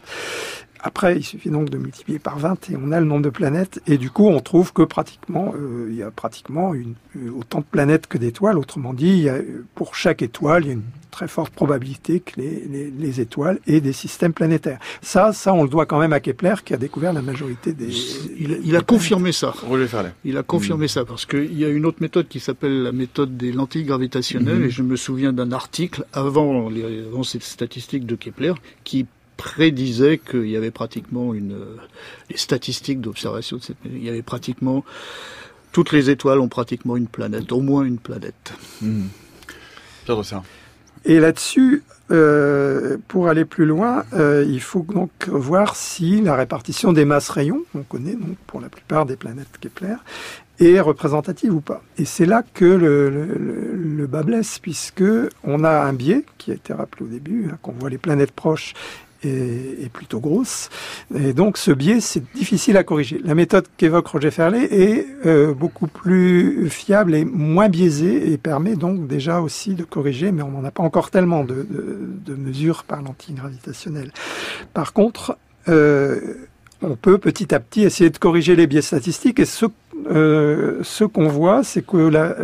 Après, 0.83 1.17
il 1.17 1.23
suffit 1.25 1.51
donc 1.51 1.69
de 1.71 1.79
multiplier 1.79 2.19
par 2.19 2.39
20 2.39 2.71
et 2.71 2.77
on 2.83 2.91
a 2.93 3.01
le 3.01 3.07
nombre 3.07 3.23
de 3.23 3.31
planètes. 3.31 3.81
Et 3.87 3.99
du 3.99 4.11
coup, 4.11 4.27
on 4.29 4.41
trouve 4.41 4.73
que 4.73 4.83
pratiquement, 4.83 5.53
euh, 5.57 5.89
il 5.91 5.97
y 5.97 6.03
a 6.03 6.11
pratiquement 6.11 6.73
une, 6.75 6.95
euh, 7.17 7.31
autant 7.39 7.59
de 7.59 7.65
planètes 7.71 8.07
que 8.07 8.17
d'étoiles. 8.19 8.59
Autrement 8.59 8.95
dit, 8.95 9.09
il 9.09 9.19
y 9.23 9.29
a, 9.29 9.35
euh, 9.35 9.65
pour 9.75 9.95
chaque 9.95 10.23
étoile, 10.23 10.65
il 10.65 10.67
y 10.67 10.71
a 10.71 10.75
une 10.75 10.83
très 11.11 11.29
forte 11.29 11.53
probabilité 11.53 12.21
que 12.21 12.41
les, 12.41 12.65
les, 12.71 12.91
les 12.91 13.21
étoiles 13.21 13.59
aient 13.67 13.81
des 13.81 13.93
systèmes 13.93 14.33
planétaires. 14.33 14.79
Ça, 15.03 15.33
ça, 15.33 15.53
on 15.53 15.65
le 15.65 15.69
doit 15.69 15.85
quand 15.85 15.99
même 15.99 16.13
à 16.13 16.21
Kepler 16.21 16.55
qui 16.65 16.73
a 16.73 16.77
découvert 16.77 17.13
la 17.13 17.21
majorité 17.23 17.73
des. 17.73 17.89
Il, 18.39 18.53
a- 18.55 18.57
il 18.65 18.77
a 18.77 18.81
confirmé 18.81 19.33
ça. 19.33 19.51
Roger. 19.67 19.87
Il 20.25 20.37
a 20.39 20.43
confirmé 20.43 20.89
ça 20.89 21.05
parce 21.05 21.27
qu'il 21.27 21.59
y 21.59 21.65
a 21.65 21.69
une 21.69 21.85
autre 21.85 21.99
méthode 22.01 22.29
qui 22.29 22.39
s'appelle 22.41 22.83
la 22.85 22.93
méthode 22.93 23.37
des 23.37 23.53
lentilles 23.53 23.85
gravitationnelles 23.85 24.59
Mhm. 24.61 24.65
et 24.65 24.71
je 24.71 24.83
me 24.83 24.97
souviens 24.97 25.33
d'un 25.33 25.53
article 25.53 26.05
avant, 26.13 26.69
les, 26.71 27.05
avant 27.07 27.23
ces 27.25 27.41
statistiques 27.41 28.07
de 28.07 28.15
Kepler 28.15 28.53
qui 28.85 29.07
prédisait 29.43 30.19
qu'il 30.19 30.49
y 30.49 30.57
avait 30.57 30.71
pratiquement 30.71 31.33
une 31.35 31.57
les 32.31 32.37
statistiques 32.37 33.01
d'observation 33.01 33.57
de 33.57 33.63
cette 33.63 33.77
il 33.85 34.05
y 34.05 34.09
avait 34.09 34.23
pratiquement 34.23 34.85
toutes 35.73 35.93
les 35.93 36.11
étoiles 36.11 36.41
ont 36.41 36.49
pratiquement 36.49 36.97
une 36.97 37.07
planète, 37.07 37.53
au 37.53 37.61
moins 37.61 37.85
une 37.85 37.99
planète. 37.99 38.53
Pierre 38.81 40.17
Drossard. 40.17 40.43
Et 41.05 41.19
là-dessus, 41.21 41.83
euh, 42.11 42.99
pour 43.09 43.29
aller 43.29 43.45
plus 43.45 43.65
loin, 43.67 44.05
euh, 44.13 44.45
il 44.47 44.61
faut 44.61 44.85
donc 44.93 45.11
voir 45.29 45.77
si 45.77 46.21
la 46.21 46.35
répartition 46.35 46.93
des 46.93 47.05
masses 47.05 47.31
rayons, 47.31 47.63
on 47.75 47.83
connaît 47.83 48.17
donc 48.17 48.37
pour 48.47 48.61
la 48.61 48.69
plupart 48.69 49.07
des 49.07 49.17
planètes 49.17 49.47
Kepler, 49.61 49.95
est 50.59 50.81
représentative 50.81 51.55
ou 51.55 51.61
pas. 51.63 51.83
Et 51.97 52.05
c'est 52.05 52.27
là 52.27 52.43
que 52.53 52.65
le, 52.67 53.09
le, 53.09 53.25
le- 53.27 53.77
le 54.01 54.07
bas 54.07 54.23
blesse, 54.25 54.59
puisque 54.59 55.05
on 55.45 55.63
a 55.65 55.85
un 55.85 55.93
biais 55.95 56.25
qui 56.37 56.51
a 56.51 56.55
été 56.55 56.73
rappelé 56.75 57.05
au 57.07 57.09
début, 57.09 57.49
hein, 57.51 57.59
qu'on 57.63 57.73
voit 57.73 57.89
les 57.91 57.99
planètes 57.99 58.33
proches 58.33 58.75
est, 59.25 59.91
plutôt 59.93 60.21
grosse. 60.21 60.69
Et 61.15 61.33
donc 61.33 61.59
ce 61.59 61.71
biais, 61.71 62.01
c'est 62.01 62.23
difficile 62.35 62.77
à 62.77 62.85
corriger. 62.85 63.21
La 63.25 63.35
méthode 63.35 63.67
qu'évoque 63.77 64.07
Roger 64.07 64.31
Ferlet 64.31 64.65
est 64.65 65.07
euh, 65.27 65.53
beaucoup 65.53 65.87
plus 65.87 66.69
fiable 66.71 67.15
et 67.15 67.25
moins 67.25 67.69
biaisée 67.69 68.33
et 68.33 68.39
permet 68.39 68.77
donc 68.77 69.07
déjà 69.07 69.41
aussi 69.41 69.75
de 69.75 69.85
corriger, 69.85 70.33
mais 70.33 70.43
on 70.43 70.51
n'en 70.51 70.65
a 70.65 70.71
pas 70.71 70.83
encore 70.83 71.11
tellement 71.11 71.45
de, 71.45 71.67
de, 71.69 72.35
mesures 72.35 72.85
par 72.85 73.03
lentille 73.03 73.35
gravitationnelle. 73.35 74.13
Par 74.73 74.93
contre, 74.93 75.37
euh, 75.69 76.47
on 76.83 76.97
peut 76.97 77.19
petit 77.19 77.55
à 77.55 77.61
petit 77.61 77.83
essayer 77.83 78.11
de 78.11 78.19
corriger 78.19 78.57
les 78.57 78.67
biais 78.67 78.83
statistiques 78.83 79.41
et 79.41 79.45
ce, 79.45 79.67
euh, 80.11 80.79
ce 80.83 81.05
qu'on 81.05 81.29
voit, 81.29 81.63
c'est 81.65 81.85
que 81.85 81.97
la, 81.97 82.35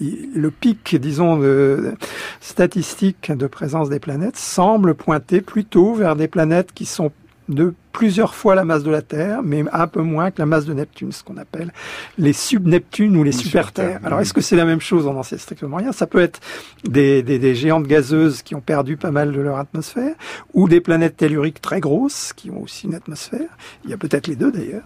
le 0.00 0.50
pic, 0.50 0.96
disons, 0.96 1.38
de, 1.38 1.94
statistique 2.40 3.32
de 3.32 3.46
présence 3.46 3.90
des 3.90 4.00
planètes 4.00 4.36
semble 4.36 4.94
pointer 4.94 5.40
plutôt 5.40 5.94
vers 5.94 6.16
des 6.16 6.28
planètes 6.28 6.72
qui 6.72 6.86
sont 6.86 7.12
de 7.48 7.74
plusieurs 7.92 8.34
fois 8.34 8.54
la 8.54 8.64
masse 8.64 8.84
de 8.84 8.90
la 8.90 9.02
Terre, 9.02 9.42
mais 9.42 9.64
un 9.72 9.86
peu 9.88 10.02
moins 10.02 10.30
que 10.30 10.38
la 10.38 10.46
masse 10.46 10.64
de 10.64 10.72
Neptune, 10.72 11.10
ce 11.10 11.24
qu'on 11.24 11.36
appelle 11.36 11.72
les 12.18 12.32
sub-Neptunes 12.32 13.16
ou 13.16 13.24
les 13.24 13.32
Les 13.32 13.36
super-Terres. 13.36 14.00
Alors, 14.04 14.20
est-ce 14.20 14.32
que 14.32 14.40
c'est 14.40 14.56
la 14.56 14.64
même 14.64 14.80
chose 14.80 15.06
On 15.06 15.12
n'en 15.12 15.22
sait 15.22 15.38
strictement 15.38 15.78
rien. 15.78 15.92
Ça 15.92 16.06
peut 16.06 16.20
être 16.20 16.40
des, 16.84 17.22
des, 17.22 17.38
des 17.38 17.54
géantes 17.54 17.86
gazeuses 17.86 18.42
qui 18.42 18.54
ont 18.54 18.60
perdu 18.60 18.96
pas 18.96 19.10
mal 19.10 19.32
de 19.32 19.40
leur 19.40 19.58
atmosphère, 19.58 20.14
ou 20.54 20.68
des 20.68 20.80
planètes 20.80 21.16
telluriques 21.16 21.60
très 21.60 21.80
grosses 21.80 22.32
qui 22.34 22.50
ont 22.50 22.62
aussi 22.62 22.86
une 22.86 22.94
atmosphère. 22.94 23.48
Il 23.84 23.90
y 23.90 23.92
a 23.92 23.96
peut-être 23.96 24.28
les 24.28 24.36
deux 24.36 24.52
d'ailleurs. 24.52 24.84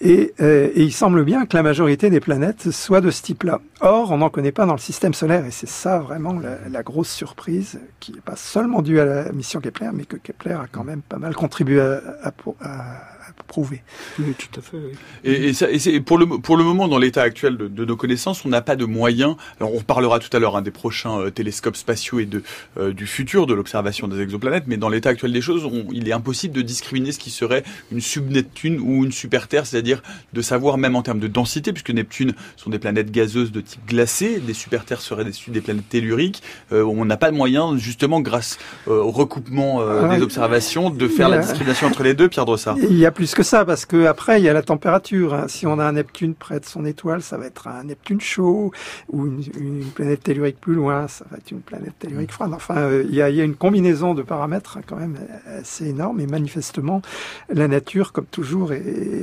Et, 0.00 0.34
euh, 0.40 0.70
et 0.74 0.82
il 0.82 0.92
semble 0.92 1.24
bien 1.24 1.46
que 1.46 1.56
la 1.56 1.62
majorité 1.62 2.10
des 2.10 2.20
planètes 2.20 2.70
soient 2.70 3.00
de 3.00 3.10
ce 3.10 3.22
type-là. 3.22 3.60
Or, 3.80 4.12
on 4.12 4.18
n'en 4.18 4.28
connaît 4.28 4.52
pas 4.52 4.66
dans 4.66 4.74
le 4.74 4.78
système 4.78 5.14
solaire, 5.14 5.46
et 5.46 5.50
c'est 5.50 5.68
ça 5.68 5.98
vraiment 5.98 6.38
la, 6.70 6.82
grosse 6.82 7.10
surprise, 7.10 7.80
qui 7.98 8.12
n'est 8.12 8.20
pas 8.20 8.36
seulement 8.36 8.82
due 8.82 9.00
à 9.00 9.04
la 9.04 9.32
mission 9.32 9.60
Kepler, 9.60 9.90
mais 9.94 10.04
que 10.04 10.16
Kepler 10.16 10.52
a 10.52 10.66
quand 10.70 10.84
même 10.84 11.00
pas 11.00 11.16
mal 11.16 11.34
contribué 11.34 11.80
à, 11.80 12.00
à, 12.22 12.32
à- 12.60 13.15
à 13.38 13.42
prouver. 13.44 13.82
Oui, 14.18 14.32
tout 14.38 14.58
à 14.58 14.62
fait. 14.62 14.76
oui. 14.76 14.92
Et, 15.24 15.48
et, 15.48 15.52
ça- 15.52 15.70
et 15.70 15.78
c'est 15.78 16.00
pour 16.00 16.18
le 16.18 16.26
pour 16.26 16.56
le 16.56 16.64
moment 16.64 16.88
dans 16.88 16.98
l'état 16.98 17.22
actuel 17.22 17.56
de, 17.56 17.68
de 17.68 17.84
nos 17.84 17.96
connaissances, 17.96 18.44
on 18.44 18.48
n'a 18.48 18.62
pas 18.62 18.76
de 18.76 18.84
moyens. 18.84 19.36
Alors 19.60 19.74
on 19.74 19.78
reparlera 19.78 20.18
tout 20.18 20.34
à 20.34 20.40
l'heure 20.40 20.56
hein, 20.56 20.62
des 20.62 20.70
prochains 20.70 21.18
euh, 21.20 21.30
télescopes 21.30 21.76
spatiaux 21.76 22.18
et 22.18 22.26
de 22.26 22.42
euh, 22.78 22.92
du 22.92 23.06
futur 23.06 23.46
de 23.46 23.54
l'observation 23.54 24.08
des 24.08 24.20
exoplanètes, 24.20 24.64
mais 24.66 24.76
dans 24.76 24.88
l'état 24.88 25.10
actuel 25.10 25.32
des 25.32 25.40
choses, 25.40 25.64
on- 25.64 25.86
il 25.92 26.08
est 26.08 26.12
impossible 26.12 26.54
de 26.54 26.62
discriminer 26.62 27.12
ce 27.12 27.18
qui 27.18 27.30
serait 27.30 27.62
une 27.92 28.00
sub-Neptune 28.00 28.80
ou 28.80 29.04
une 29.04 29.12
super-Terre, 29.12 29.66
c'est-à-dire 29.66 30.02
de 30.32 30.40
savoir 30.42 30.78
même 30.78 30.96
en 30.96 31.02
termes 31.02 31.20
de 31.20 31.28
densité, 31.28 31.72
puisque 31.72 31.90
Neptune 31.90 32.32
sont 32.56 32.70
des 32.70 32.78
planètes 32.78 33.10
gazeuses 33.10 33.52
de 33.52 33.60
type 33.60 33.80
glacé, 33.86 34.40
des 34.40 34.54
super-Terres 34.54 35.00
seraient 35.00 35.24
des, 35.24 35.32
des 35.48 35.60
planètes 35.60 35.88
telluriques. 35.88 36.42
Euh, 36.72 36.82
on 36.84 37.04
n'a 37.04 37.16
pas 37.16 37.30
de 37.30 37.36
moyens, 37.36 37.76
justement 37.78 38.20
grâce 38.20 38.58
euh, 38.88 39.02
au 39.02 39.10
recoupement 39.10 39.80
euh, 39.82 40.08
Ah, 40.10 40.16
des 40.16 40.22
observations, 40.22 40.90
de 40.90 41.06
faire 41.08 41.28
la 41.28 41.36
a- 41.36 41.40
discrimination 41.40 41.86
entre 41.88 42.02
les 42.02 42.14
deux. 42.14 42.28
Pierre 42.28 42.44
Drossard. 42.46 42.76
Il 42.78 42.96
y 42.98 43.04
a 43.06 43.10
plus 43.10 43.25
que 43.34 43.42
ça, 43.42 43.64
parce 43.64 43.86
que 43.86 44.04
après, 44.06 44.40
il 44.40 44.44
y 44.44 44.48
a 44.48 44.52
la 44.52 44.62
température. 44.62 45.34
hein. 45.34 45.48
Si 45.48 45.66
on 45.66 45.78
a 45.78 45.84
un 45.84 45.92
Neptune 45.92 46.34
près 46.34 46.60
de 46.60 46.64
son 46.66 46.84
étoile, 46.84 47.22
ça 47.22 47.36
va 47.38 47.46
être 47.46 47.66
un 47.66 47.84
Neptune 47.84 48.20
chaud, 48.20 48.72
ou 49.08 49.26
une, 49.26 49.42
une 49.58 49.84
planète 49.86 50.22
tellurique 50.22 50.60
plus 50.60 50.74
loin, 50.74 51.08
ça 51.08 51.24
va 51.30 51.38
être 51.38 51.50
une 51.50 51.60
planète 51.60 51.94
tellurique 51.98 52.32
froide. 52.32 52.52
Enfin, 52.54 52.76
euh, 52.76 53.04
il, 53.08 53.14
y 53.14 53.22
a, 53.22 53.30
il 53.30 53.36
y 53.36 53.40
a 53.40 53.44
une 53.44 53.54
combinaison 53.56 54.14
de 54.14 54.22
paramètres 54.22 54.76
hein, 54.76 54.82
quand 54.86 54.96
même 54.96 55.16
assez 55.58 55.86
énorme, 55.88 56.20
et 56.20 56.26
manifestement, 56.26 57.00
la 57.48 57.68
nature, 57.68 58.12
comme 58.12 58.26
toujours, 58.26 58.72
est, 58.72 58.80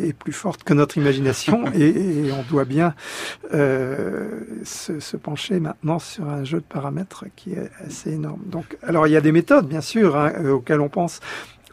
est 0.07 0.13
plus 0.13 0.33
forte 0.33 0.63
que 0.63 0.73
notre 0.73 0.97
imagination, 0.97 1.65
et, 1.75 2.27
et 2.27 2.31
on 2.31 2.43
doit 2.49 2.65
bien 2.65 2.95
euh, 3.53 4.39
se, 4.63 4.99
se 4.99 5.17
pencher 5.17 5.59
maintenant 5.59 5.99
sur 5.99 6.27
un 6.29 6.43
jeu 6.43 6.57
de 6.57 6.65
paramètres 6.65 7.25
qui 7.35 7.53
est 7.53 7.69
assez 7.85 8.11
énorme. 8.13 8.41
Donc, 8.47 8.77
alors, 8.81 9.07
il 9.07 9.11
y 9.11 9.17
a 9.17 9.21
des 9.21 9.31
méthodes, 9.31 9.67
bien 9.67 9.81
sûr, 9.81 10.17
hein, 10.17 10.31
euh, 10.39 10.51
auxquelles 10.53 10.81
on 10.81 10.89
pense. 10.89 11.19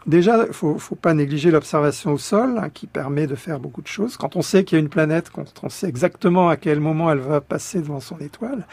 Déjà, 0.07 0.45
il 0.47 0.53
faut, 0.53 0.79
faut 0.79 0.95
pas 0.95 1.13
négliger 1.13 1.51
l'observation 1.51 2.13
au 2.13 2.17
sol, 2.17 2.57
hein, 2.57 2.69
qui 2.69 2.87
permet 2.87 3.27
de 3.27 3.35
faire 3.35 3.59
beaucoup 3.59 3.83
de 3.83 3.87
choses. 3.87 4.17
Quand 4.17 4.35
on 4.35 4.41
sait 4.41 4.63
qu'il 4.63 4.77
y 4.77 4.81
a 4.81 4.83
une 4.83 4.89
planète, 4.89 5.29
quand 5.29 5.45
on 5.61 5.69
sait 5.69 5.87
exactement 5.87 6.49
à 6.49 6.57
quel 6.57 6.79
moment 6.79 7.11
elle 7.11 7.19
va 7.19 7.39
passer 7.39 7.79
devant 7.81 7.99
son 7.99 8.17
étoile, 8.17 8.65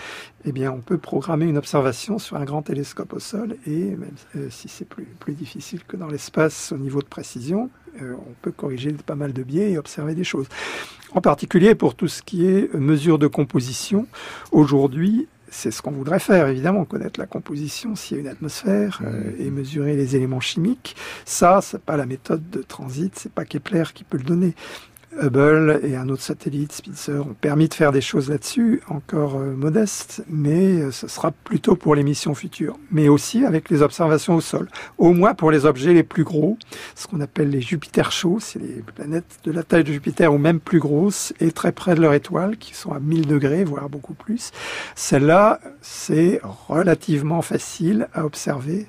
eh 0.47 0.53
bien, 0.53 0.73
on 0.73 0.81
peut 0.81 0.97
programmer 0.97 1.45
une 1.45 1.59
observation 1.59 2.19
sur 2.19 2.37
un 2.37 2.45
grand 2.45 2.63
télescope 2.63 3.13
au 3.13 3.19
sol, 3.19 3.57
et 3.67 3.91
même 3.91 4.11
euh, 4.37 4.49
si 4.49 4.69
c'est 4.69 4.87
plus, 4.87 5.07
plus 5.21 5.35
difficile 5.35 5.85
que 5.87 5.99
dans 5.99 6.07
l'espace 6.07 6.73
au 6.73 6.79
niveau 6.79 7.03
de 7.03 7.09
précision, 7.09 7.69
euh, 8.01 8.15
on 8.27 8.33
peut 8.41 8.53
corriger 8.53 8.93
pas 8.93 9.15
mal 9.15 9.35
de 9.35 9.43
biais 9.43 9.73
et 9.73 9.79
observer 9.79 10.15
des 10.15 10.25
choses. 10.25 10.47
En 11.13 11.21
particulier 11.21 11.75
pour 11.75 11.95
tout 11.95 12.09
ce 12.09 12.23
qui 12.23 12.47
est 12.47 12.73
mesure 12.75 13.19
de 13.19 13.27
composition, 13.27 14.07
aujourd'hui, 14.53 15.29
c'est 15.51 15.71
ce 15.71 15.83
qu'on 15.83 15.91
voudrait 15.91 16.19
faire, 16.19 16.49
évidemment, 16.49 16.85
connaître 16.85 17.19
la 17.19 17.27
composition, 17.27 17.97
s'il 17.97 18.17
y 18.17 18.21
a 18.21 18.23
une 18.23 18.29
atmosphère, 18.29 19.01
euh, 19.05 19.33
et 19.39 19.51
mesurer 19.51 19.97
les 19.97 20.17
éléments 20.17 20.41
chimiques. 20.41 20.97
Ça, 21.25 21.61
c'est 21.63 21.83
pas 21.83 21.97
la 21.97 22.07
méthode 22.07 22.49
de 22.51 22.63
transit, 22.63 23.13
c'est 23.17 23.33
pas 23.33 23.45
Kepler 23.45 23.85
qui 23.95 24.05
peut 24.05 24.19
le 24.19 24.25
donner. 24.25 24.55
Hubble 25.21 25.81
et 25.83 25.97
un 25.97 26.09
autre 26.09 26.23
satellite, 26.23 26.73
Spitzer, 26.73 27.27
ont 27.27 27.35
permis 27.41 27.69
de 27.69 27.75
faire 27.75 27.93
des 27.93 28.01
choses 28.01 28.29
là-dessus, 28.29 28.83
encore 28.89 29.37
euh, 29.37 29.55
modestes, 29.55 30.25
mais 30.29 30.81
euh, 30.81 30.91
ce 30.91 31.09
sera 31.09 31.33
plutôt 31.33 31.77
pour 31.77 31.95
les 31.95 32.03
missions 32.03 32.35
futures. 32.35 32.79
Mais 32.91 33.09
aussi 33.09 33.45
avec 33.45 33.71
les 33.71 33.83
observations 33.83 34.37
au 34.37 34.41
sol. 34.41 34.69
Au 34.99 35.13
moins 35.13 35.35
pour 35.35 35.51
les 35.51 35.67
objets 35.67 35.93
les 35.93 36.03
plus 36.03 36.25
gros, 36.25 36.59
ce 36.95 37.07
qu'on 37.07 37.21
appelle 37.21 37.51
les 37.51 37.61
Jupiter 37.61 38.13
chauds, 38.13 38.39
c'est 38.41 38.59
les 38.59 38.83
planètes 38.95 39.41
de 39.45 39.53
la 39.53 39.63
taille 39.63 39.85
de 39.85 39.93
Jupiter 39.93 40.33
ou 40.33 40.39
même 40.39 40.61
plus 40.61 40.79
grosses 40.79 41.33
et 41.41 41.51
très 41.53 41.73
près 41.73 41.95
de 41.95 42.01
leur 42.01 42.15
étoile, 42.15 42.57
qui 42.57 42.75
sont 42.75 42.93
à 42.93 43.01
1000 43.01 43.27
degrés, 43.27 43.65
voire 43.65 43.89
beaucoup 43.89 44.15
plus. 44.15 44.53
Celles-là, 44.95 45.61
c'est 45.81 46.41
relativement 46.69 47.43
facile 47.43 48.09
à 48.13 48.25
observer 48.25 48.87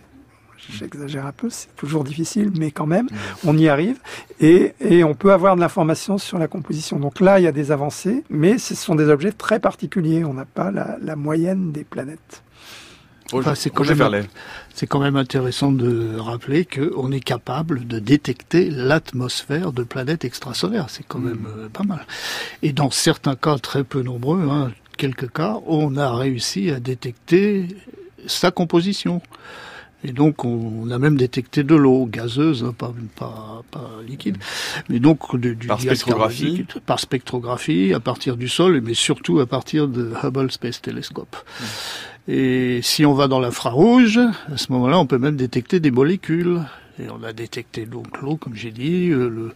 J'exagère 0.72 1.26
un 1.26 1.32
peu, 1.32 1.50
c'est 1.50 1.76
toujours 1.76 2.04
difficile, 2.04 2.52
mais 2.58 2.72
quand 2.72 2.86
même, 2.86 3.08
on 3.46 3.58
y 3.58 3.68
arrive. 3.68 3.98
Et, 4.40 4.74
et 4.80 5.04
on 5.04 5.16
peut 5.16 5.34
avoir 5.34 5.56
de 5.56 5.62
l'information 5.62 6.18
sur 6.18 6.38
la 6.38 6.48
composition. 6.48 7.00
Donc 7.00 7.20
là, 7.20 7.40
il 7.40 7.44
y 7.44 7.48
a 7.48 7.52
des 7.52 7.72
avancées, 7.72 8.24
mais 8.30 8.58
ce 8.58 8.76
sont 8.76 8.96
des 8.96 9.10
objets 9.10 9.32
très 9.32 9.60
particuliers. 9.60 10.24
On 10.24 10.34
n'a 10.34 10.46
pas 10.46 10.72
la, 10.72 10.98
la 11.02 11.16
moyenne 11.16 11.72
des 11.72 11.84
planètes. 11.84 12.44
Enfin, 13.32 13.54
c'est 13.54 13.70
quand, 13.70 13.84
quand 13.84 15.00
même 15.00 15.16
intéressant 15.16 15.72
de 15.72 16.18
rappeler 16.18 16.66
qu'on 16.66 17.12
est 17.12 17.20
capable 17.20 17.86
de 17.86 18.00
détecter 18.00 18.70
l'atmosphère 18.72 19.72
de 19.72 19.84
planètes 19.84 20.26
extrasolaires. 20.26 20.90
C'est 20.90 21.06
quand 21.08 21.20
même 21.20 21.48
euh, 21.48 21.70
pas 21.70 21.84
mal. 21.84 22.08
Et 22.64 22.74
dans 22.74 22.90
certains 22.90 23.36
cas 23.36 23.58
très 23.60 23.84
peu 23.84 24.02
nombreux, 24.02 24.48
hein, 24.50 24.72
quelques 24.98 25.32
cas, 25.32 25.58
on 25.68 25.96
a 25.96 26.12
réussi 26.12 26.72
à 26.72 26.80
détecter 26.80 27.68
sa 28.26 28.50
composition. 28.50 29.22
Et 30.04 30.14
donc, 30.14 30.46
on, 30.46 30.90
a 30.92 30.98
même 30.98 31.18
détecté 31.18 31.64
de 31.64 31.76
l'eau 31.76 32.06
gazeuse, 32.06 32.64
hein, 32.64 32.74
pas, 32.78 32.94
pas, 33.18 33.64
pas 33.70 33.90
liquide. 34.08 34.38
Mais 34.90 35.00
donc, 35.00 35.36
du, 35.36 35.56
du 35.56 35.68
Par 35.68 35.78
gaz 35.78 35.98
spectrographie 35.98 36.44
carbonique, 36.46 36.80
Par 36.86 37.00
spectrographie, 37.00 37.94
à 37.94 38.00
partir 38.00 38.38
du 38.38 38.48
sol, 38.48 38.80
mais 38.82 38.94
surtout 38.94 39.40
à 39.42 39.46
partir 39.46 39.88
de 39.90 40.14
Hubble 40.24 40.52
Space 40.52 40.82
Telescope. 40.82 41.36
Et 42.30 42.80
si 42.82 43.06
on 43.06 43.14
va 43.14 43.28
dans 43.28 43.40
l'infrarouge, 43.40 44.20
à 44.20 44.56
ce 44.58 44.72
moment-là, 44.72 45.00
on 45.00 45.06
peut 45.06 45.18
même 45.18 45.36
détecter 45.36 45.80
des 45.80 45.92
molécules. 45.92 46.62
Et 47.02 47.10
on 47.10 47.24
a 47.24 47.34
détecté 47.34 47.86
donc 47.86 48.22
l'eau, 48.22 48.36
comme 48.36 48.56
j'ai 48.56 48.72
dit. 48.72 49.10
euh, 49.10 49.30
Le, 49.30 49.52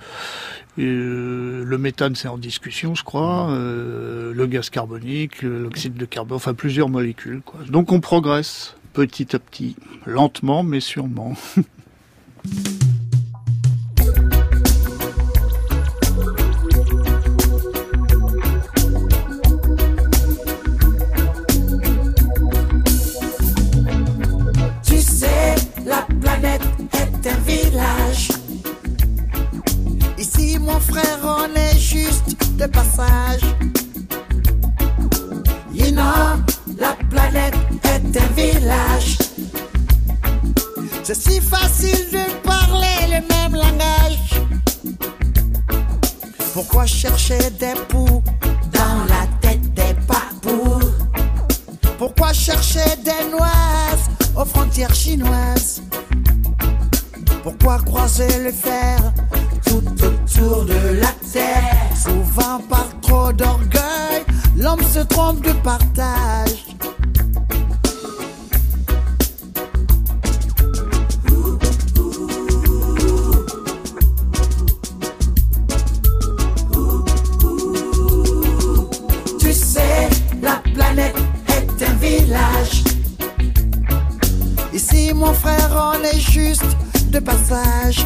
euh, 0.79 1.63
le 1.65 1.77
méthane, 1.77 2.15
c'est 2.15 2.27
en 2.29 2.37
discussion, 2.37 2.95
je 2.95 3.03
crois. 3.03 3.49
euh, 3.51 4.33
le 4.33 4.47
gaz 4.47 4.69
carbonique, 4.69 5.41
l'oxyde 5.41 5.95
de 5.95 6.05
carbone, 6.05 6.37
enfin 6.37 6.53
plusieurs 6.53 6.89
molécules. 6.89 7.41
Quoi. 7.45 7.59
Donc 7.69 7.91
on 7.91 7.99
progresse 7.99 8.75
petit 8.93 9.35
à 9.35 9.39
petit, 9.39 9.75
lentement 10.05 10.63
mais 10.63 10.79
sûrement. 10.79 11.33
Tu 24.83 24.99
sais, 24.99 25.55
la 25.85 26.05
planète 26.21 26.61
est 26.93 27.27
un 27.27 27.39
village. 27.47 28.29
Ici, 30.17 30.59
mon 30.59 30.79
frère, 30.79 31.19
on 31.23 31.55
est 31.55 31.79
juste 31.79 32.35
de 32.57 32.65
passage. 32.67 33.41
La 36.77 36.95
planète 37.09 37.55
est 37.83 38.17
un 38.17 38.27
village. 38.33 39.17
C'est 41.03 41.15
si 41.15 41.41
facile 41.41 42.09
de 42.11 42.41
parler 42.41 43.07
le 43.07 43.21
même 43.33 43.55
langage. 43.55 44.41
Pourquoi 46.53 46.85
chercher 46.85 47.37
des 47.59 47.73
poux 47.89 48.23
dans 48.71 49.05
la 49.09 49.27
tête 49.41 49.73
des 49.73 49.93
papous? 50.07 50.91
Pourquoi 51.97 52.33
chercher 52.33 52.95
des 53.03 53.31
noises 53.31 54.09
aux 54.35 54.45
frontières 54.45 54.93
chinoises? 54.93 55.81
Pourquoi 57.43 57.79
croiser 57.79 58.39
le 58.39 58.51
fer 58.51 58.97
tout 59.65 59.83
autour 60.03 60.65
de 60.65 60.99
la 61.01 61.11
terre? 61.31 61.89
Souvent 61.95 62.59
par 62.69 62.87
trop 63.01 63.33
d'orgueil, 63.33 64.23
l'homme 64.55 64.81
se 64.83 64.99
trompe 64.99 65.41
de 65.41 65.51
partage. 65.63 66.65
Tu 79.39 79.53
sais, 79.53 80.09
la 80.41 80.61
planète 80.73 81.15
est 81.47 81.83
un 81.83 81.93
village. 81.93 82.83
Ici, 84.73 85.13
mon 85.13 85.33
frère, 85.33 85.93
on 85.95 86.03
est 86.03 86.19
juste 86.19 86.63
de 87.09 87.19
passage. 87.19 88.05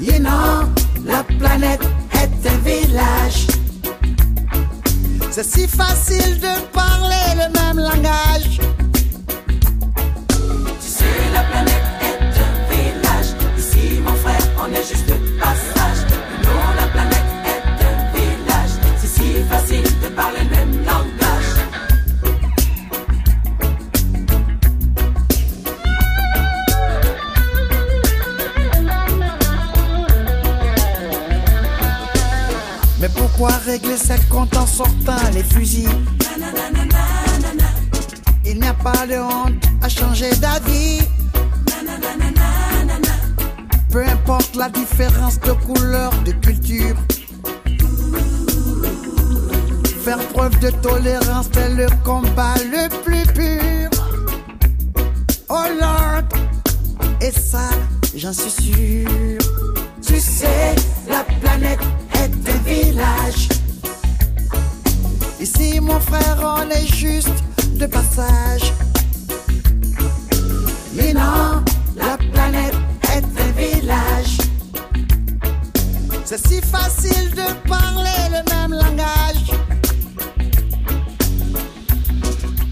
You 0.00 0.18
know, 0.18 0.68
la 1.04 1.22
planète 1.38 1.82
est 2.12 2.48
un 2.48 2.58
village. 2.58 3.55
C'est 5.36 5.44
si 5.44 5.68
facile 5.68 6.40
de 6.40 6.60
parler 6.72 7.34
le 7.34 7.52
même 7.52 7.76
langage. 7.78 8.58
Tu 10.80 10.88
sais, 10.88 11.04
la 11.34 11.42
planète 11.42 11.82
est 12.00 12.40
un 12.40 12.54
village. 12.70 13.34
Ici, 13.58 14.00
mon 14.02 14.14
frère, 14.14 14.40
on 14.58 14.72
est 14.72 14.88
juste 14.88 15.15
Régler 33.46 33.96
ses 33.96 34.18
comptes 34.30 34.56
en 34.56 34.66
sortant 34.66 35.16
les 35.32 35.42
fusils 35.42 35.88
Il 38.44 38.60
n'y 38.60 38.66
a 38.66 38.74
pas 38.74 39.06
de 39.06 39.18
honte 39.18 39.54
à 39.82 39.88
changer 39.88 40.30
d'avis. 40.36 41.00
Peu 43.90 44.04
importe 44.04 44.54
la 44.54 44.68
différence 44.68 45.40
de 45.40 45.52
couleur, 45.52 46.12
de 46.24 46.32
culture. 46.32 46.96
Faire 50.04 50.18
preuve 50.28 50.58
de 50.60 50.70
tolérance, 50.70 51.46
c'est 51.52 51.74
le 51.74 51.86
combat 52.04 52.54
le 52.70 52.88
plus 53.02 53.26
pur. 53.32 53.90
Oh 55.48 55.64
Lord, 55.80 56.28
et 57.20 57.32
ça, 57.32 57.68
j'en 58.14 58.32
suis 58.32 58.50
sûr. 58.50 59.38
Tu 60.06 60.20
sais, 60.20 60.74
la 61.08 61.24
planète 61.40 61.80
Ici, 65.38 65.80
mon 65.80 66.00
frère, 66.00 66.38
on 66.42 66.70
est 66.70 66.86
juste 66.94 67.44
de 67.74 67.86
passage. 67.86 68.72
Mais 70.94 71.12
non, 71.12 71.62
la 71.94 72.16
planète 72.32 72.74
est 73.14 73.24
un 73.24 73.52
village. 73.52 74.38
C'est 76.24 76.46
si 76.48 76.60
facile 76.60 77.30
de 77.30 77.68
parler 77.68 77.85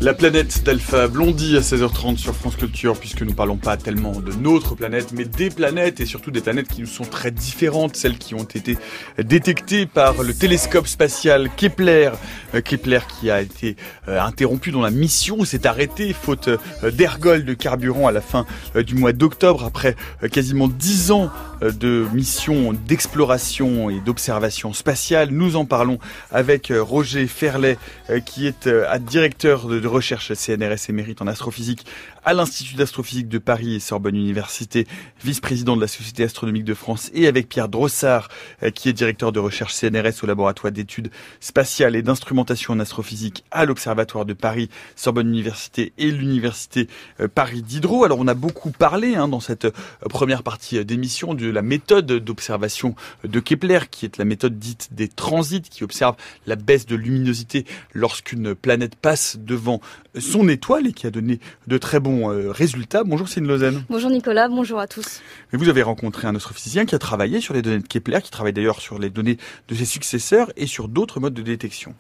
La 0.05 0.13
planète 0.13 0.63
d'Alpha 0.65 1.09
Blondie 1.09 1.57
à 1.57 1.61
16h30 1.61 2.19
sur 2.19 2.35
France 2.37 2.57
Culture, 2.57 2.95
puisque 3.01 3.23
nous 3.23 3.33
parlons 3.33 3.57
pas 3.57 3.79
tellement 3.79 4.21
de 4.21 4.35
notre 4.35 4.75
planète, 4.75 5.13
mais 5.15 5.25
des 5.25 5.49
planètes 5.49 5.99
et 5.99 6.05
surtout 6.05 6.31
des 6.31 6.43
planètes 6.43 6.69
qui 6.69 6.83
nous 6.83 6.87
sont 6.87 7.05
très 7.05 7.31
différentes, 7.31 7.97
celles 7.97 8.19
qui 8.19 8.35
ont 8.35 8.45
été 8.45 8.77
détectées 9.17 9.87
par 9.87 10.23
le 10.23 10.35
télescope 10.35 10.89
spatial 10.89 11.49
Kepler, 11.57 12.11
Euh, 12.55 12.61
Kepler 12.61 13.01
qui 13.09 13.31
a 13.31 13.41
été 13.41 13.77
euh, 14.09 14.21
interrompu 14.21 14.71
dont 14.71 14.83
la 14.83 14.91
mission 14.91 15.45
s'est 15.45 15.67
arrêtée 15.67 16.13
faute 16.13 16.49
euh, 16.49 16.91
d'ergol 16.91 17.45
de 17.45 17.55
carburant 17.55 18.07
à 18.07 18.13
la 18.13 18.21
fin 18.21 18.47
du 18.75 18.95
mois 18.95 19.13
d'octobre 19.13 19.65
après 19.65 19.97
quasiment 20.31 20.69
dix 20.69 21.11
ans 21.11 21.31
de 21.63 22.07
mission 22.13 22.73
d'exploration 22.73 23.91
et 23.91 24.01
d'observation 24.01 24.73
spatiale. 24.73 25.31
Nous 25.31 25.57
en 25.57 25.65
parlons 25.65 25.99
avec 26.31 26.73
Roger 26.75 27.27
Ferlet, 27.27 27.79
qui 28.27 28.47
est 28.47 28.69
directeur 29.01 29.69
de 29.69 29.87
recherche 29.95 30.35
CNRS 30.35 30.89
émérite 30.89 31.23
en 31.23 31.29
astrophysique 31.29 31.87
à 32.25 32.35
l'Institut 32.35 32.75
d'astrophysique 32.75 33.29
de 33.29 33.39
Paris 33.39 33.77
et 33.77 33.81
Sorbonne 33.81 34.17
Université, 34.17 34.89
vice-président 35.23 35.77
de 35.77 35.81
la 35.81 35.87
Société 35.87 36.25
astronomique 36.25 36.65
de 36.65 36.75
France, 36.75 37.11
et 37.15 37.29
avec 37.29 37.49
Pierre 37.49 37.69
Drossard, 37.69 38.29
euh, 38.63 38.71
qui 38.71 38.89
est 38.89 38.93
directeur 38.93 39.31
de 39.31 39.39
recherche 39.39 39.73
CNRS 39.73 40.25
au 40.25 40.27
laboratoire 40.27 40.73
d'études 40.73 41.11
spatiales 41.39 41.95
et 41.95 42.03
d'instrumentation 42.03 42.75
en 42.75 42.81
astrophysique 42.81 43.45
à 43.53 43.65
l'Observatoire 43.65 44.25
de 44.25 44.33
Paris, 44.33 44.69
Sorbonne 44.97 45.29
Université 45.29 45.93
et 45.97 46.11
l'Université 46.11 46.89
euh, 47.21 47.29
Paris 47.29 47.63
Diderot. 47.63 48.05
Alors 48.05 48.19
on 48.19 48.27
a 48.27 48.35
beaucoup 48.35 48.73
parlé 48.73 49.15
hein, 49.15 49.29
dans 49.29 49.41
cette 49.41 49.67
euh, 49.67 49.71
première 50.11 50.43
partie 50.43 50.85
d'émission 50.85 51.35
de 51.35 51.49
la 51.49 51.63
méthode 51.63 52.07
d'observation 52.07 52.97
de 53.23 53.39
Kepler, 53.39 53.81
qui 53.91 54.07
est 54.07 54.19
la 54.19 54.25
méthode 54.25 54.59
dite 54.59 54.89
des 54.91 55.07
transits, 55.09 55.63
qui 55.63 55.85
observe 55.85 56.17
la 56.47 56.57
baisse 56.57 56.87
de 56.87 56.97
luminosité 56.97 57.65
lorsqu'une 57.93 58.57
planète 58.57 58.97
passe 58.97 59.37
devant 59.39 59.81
son 60.19 60.49
étoile 60.49 60.87
et 60.87 60.93
qui 60.93 61.07
a 61.07 61.11
donné 61.11 61.41
de 61.67 61.79
très 61.79 62.01
bons 62.01 62.31
euh, 62.31 62.51
résultats. 62.51 63.05
Bonjour 63.05 63.29
Céline 63.29 63.49
Lausanne. 63.49 63.85
Bonjour 63.89 64.11
Nicolas, 64.11 64.49
bonjour 64.49 64.79
à 64.79 64.87
tous. 64.87 65.21
Et 65.53 65.57
vous 65.57 65.69
avez 65.69 65.83
rencontré 65.83 66.27
un 66.27 66.35
astrophysicien 66.35 66.87
qui 66.87 66.95
a 66.95 66.99
travaillé 66.99 67.41
sur 67.41 67.55
les 67.55 67.63
données 67.63 67.81
de 67.81 67.87
Kepler, 67.87 68.21
qui 68.23 68.31
travaille 68.31 68.53
d'ailleurs 68.53 68.81
sur 68.81 68.99
les 68.99 69.11
données 69.11 69.39
de 69.69 69.75
ses 69.75 69.85
successeurs 69.85 70.53
et 70.57 70.67
sur 70.67 70.89
d'autres 70.89 71.21
modes 71.21 71.35
de 71.35 71.43
détection. 71.43 71.95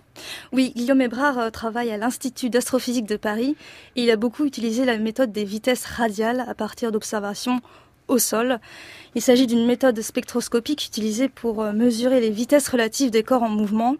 Oui, 0.52 0.72
Guillaume 0.76 1.00
Hébrard 1.00 1.38
euh, 1.38 1.50
travaille 1.50 1.90
à 1.90 1.96
l'Institut 1.96 2.50
d'astrophysique 2.50 3.06
de 3.06 3.16
Paris 3.16 3.56
et 3.96 4.04
il 4.04 4.10
a 4.10 4.16
beaucoup 4.16 4.44
utilisé 4.44 4.84
la 4.84 4.98
méthode 4.98 5.32
des 5.32 5.44
vitesses 5.44 5.84
radiales 5.84 6.44
à 6.46 6.54
partir 6.54 6.92
d'observations 6.92 7.60
au 8.08 8.18
sol. 8.18 8.58
Il 9.14 9.22
s'agit 9.22 9.46
d'une 9.46 9.66
méthode 9.66 10.00
spectroscopique 10.00 10.86
utilisée 10.86 11.28
pour 11.28 11.62
euh, 11.62 11.72
mesurer 11.72 12.20
les 12.20 12.30
vitesses 12.30 12.68
relatives 12.68 13.10
des 13.10 13.22
corps 13.22 13.42
en 13.42 13.48
mouvement. 13.48 13.96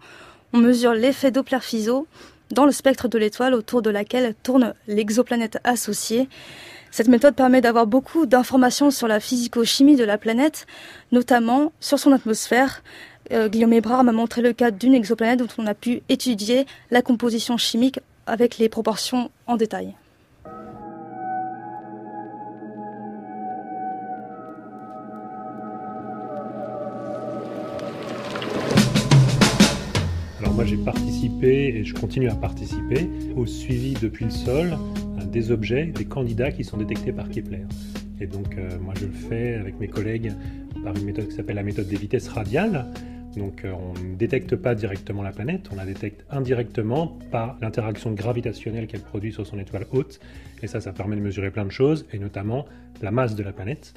On 0.53 0.59
mesure 0.59 0.93
l'effet 0.93 1.31
Doppler-Fizeau 1.31 2.07
dans 2.51 2.65
le 2.65 2.71
spectre 2.71 3.07
de 3.07 3.17
l'étoile 3.17 3.53
autour 3.53 3.81
de 3.81 3.89
laquelle 3.89 4.35
tourne 4.43 4.73
l'exoplanète 4.87 5.59
associée. 5.63 6.29
Cette 6.91 7.07
méthode 7.07 7.35
permet 7.35 7.61
d'avoir 7.61 7.87
beaucoup 7.87 8.25
d'informations 8.25 8.91
sur 8.91 9.07
la 9.07 9.19
physico-chimie 9.19 9.95
de 9.95 10.03
la 10.03 10.17
planète, 10.17 10.65
notamment 11.11 11.73
sur 11.79 11.99
son 11.99 12.11
atmosphère. 12.13 12.83
Euh, 13.31 13.49
Guillaume 13.49 13.73
Hébrard 13.73 14.03
m'a 14.03 14.11
montré 14.11 14.41
le 14.41 14.53
cas 14.53 14.71
d'une 14.71 14.93
exoplanète 14.93 15.39
dont 15.39 15.47
on 15.57 15.67
a 15.67 15.73
pu 15.73 16.03
étudier 16.09 16.65
la 16.91 17.01
composition 17.01 17.57
chimique 17.57 17.99
avec 18.27 18.57
les 18.57 18.69
proportions 18.69 19.29
en 19.47 19.57
détail. 19.57 19.93
J'ai 30.65 30.77
participé 30.77 31.67
et 31.75 31.83
je 31.83 31.93
continue 31.93 32.29
à 32.29 32.35
participer 32.35 33.07
au 33.35 33.45
suivi 33.45 33.93
depuis 33.93 34.25
le 34.25 34.31
sol 34.31 34.73
euh, 34.73 35.25
des 35.25 35.51
objets, 35.51 35.85
des 35.85 36.05
candidats 36.05 36.51
qui 36.51 36.63
sont 36.63 36.77
détectés 36.77 37.11
par 37.11 37.29
Kepler. 37.29 37.65
Et 38.19 38.25
donc 38.25 38.57
euh, 38.57 38.79
moi 38.79 38.93
je 38.99 39.05
le 39.05 39.11
fais 39.11 39.55
avec 39.55 39.79
mes 39.79 39.87
collègues 39.87 40.33
par 40.83 40.95
une 40.95 41.05
méthode 41.05 41.27
qui 41.27 41.35
s'appelle 41.35 41.57
la 41.57 41.63
méthode 41.63 41.87
des 41.87 41.97
vitesses 41.97 42.29
radiales. 42.29 42.85
Donc 43.37 43.63
euh, 43.63 43.73
on 43.73 43.93
ne 44.01 44.15
détecte 44.15 44.55
pas 44.55 44.73
directement 44.73 45.21
la 45.21 45.31
planète, 45.31 45.69
on 45.71 45.75
la 45.75 45.85
détecte 45.85 46.25
indirectement 46.31 47.19
par 47.31 47.57
l'interaction 47.61 48.13
gravitationnelle 48.13 48.87
qu'elle 48.87 49.01
produit 49.01 49.31
sur 49.31 49.45
son 49.45 49.59
étoile 49.59 49.85
haute. 49.91 50.19
Et 50.63 50.67
ça, 50.67 50.81
ça 50.81 50.93
permet 50.93 51.15
de 51.15 51.21
mesurer 51.21 51.51
plein 51.51 51.65
de 51.65 51.71
choses, 51.71 52.07
et 52.11 52.17
notamment 52.17 52.65
la 53.01 53.11
masse 53.11 53.35
de 53.35 53.43
la 53.43 53.51
planète. 53.51 53.93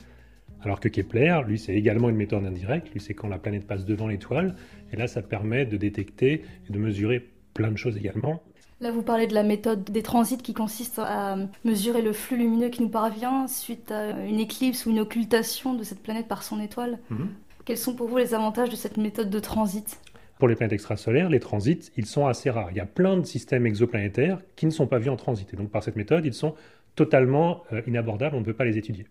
Alors 0.62 0.80
que 0.80 0.88
Kepler, 0.88 1.40
lui, 1.46 1.58
c'est 1.58 1.74
également 1.74 2.08
une 2.08 2.16
méthode 2.16 2.44
indirecte. 2.44 2.92
Lui, 2.92 3.00
c'est 3.00 3.14
quand 3.14 3.28
la 3.28 3.38
planète 3.38 3.66
passe 3.66 3.84
devant 3.84 4.08
l'étoile. 4.08 4.56
Et 4.92 4.96
là, 4.96 5.06
ça 5.06 5.22
permet 5.22 5.66
de 5.66 5.76
détecter 5.76 6.42
et 6.68 6.72
de 6.72 6.78
mesurer 6.78 7.28
plein 7.54 7.70
de 7.70 7.76
choses 7.76 7.96
également. 7.96 8.42
Là, 8.80 8.92
vous 8.92 9.02
parlez 9.02 9.26
de 9.26 9.34
la 9.34 9.42
méthode 9.42 9.84
des 9.84 10.02
transits 10.02 10.38
qui 10.38 10.54
consiste 10.54 11.00
à 11.00 11.36
mesurer 11.64 12.00
le 12.00 12.12
flux 12.12 12.36
lumineux 12.36 12.68
qui 12.68 12.82
nous 12.82 12.88
parvient 12.88 13.48
suite 13.48 13.90
à 13.90 14.10
une 14.24 14.38
éclipse 14.38 14.86
ou 14.86 14.90
une 14.90 15.00
occultation 15.00 15.74
de 15.74 15.82
cette 15.82 16.00
planète 16.00 16.28
par 16.28 16.44
son 16.44 16.60
étoile. 16.60 16.98
Mhm. 17.10 17.28
Quels 17.64 17.78
sont 17.78 17.94
pour 17.94 18.08
vous 18.08 18.18
les 18.18 18.34
avantages 18.34 18.70
de 18.70 18.76
cette 18.76 18.96
méthode 18.96 19.30
de 19.30 19.40
transit? 19.40 20.00
Pour 20.38 20.46
les 20.46 20.54
planètes 20.54 20.72
extrasolaires, 20.72 21.28
les 21.28 21.40
transits, 21.40 21.90
ils 21.96 22.06
sont 22.06 22.26
assez 22.26 22.50
rares. 22.50 22.70
Il 22.70 22.76
y 22.76 22.80
a 22.80 22.86
plein 22.86 23.16
de 23.16 23.24
systèmes 23.24 23.66
exoplanétaires 23.66 24.38
qui 24.54 24.66
ne 24.66 24.70
sont 24.70 24.86
pas 24.86 24.98
vus 24.98 25.10
en 25.10 25.16
transit. 25.16 25.52
Et 25.52 25.56
donc, 25.56 25.70
par 25.70 25.82
cette 25.82 25.96
méthode, 25.96 26.24
ils 26.24 26.32
sont 26.32 26.54
totalement 26.94 27.64
euh, 27.72 27.82
inabordables, 27.88 28.36
on 28.36 28.40
ne 28.40 28.44
peut 28.44 28.54
pas 28.54 28.64
les 28.64 28.78
étudier. 28.78 29.06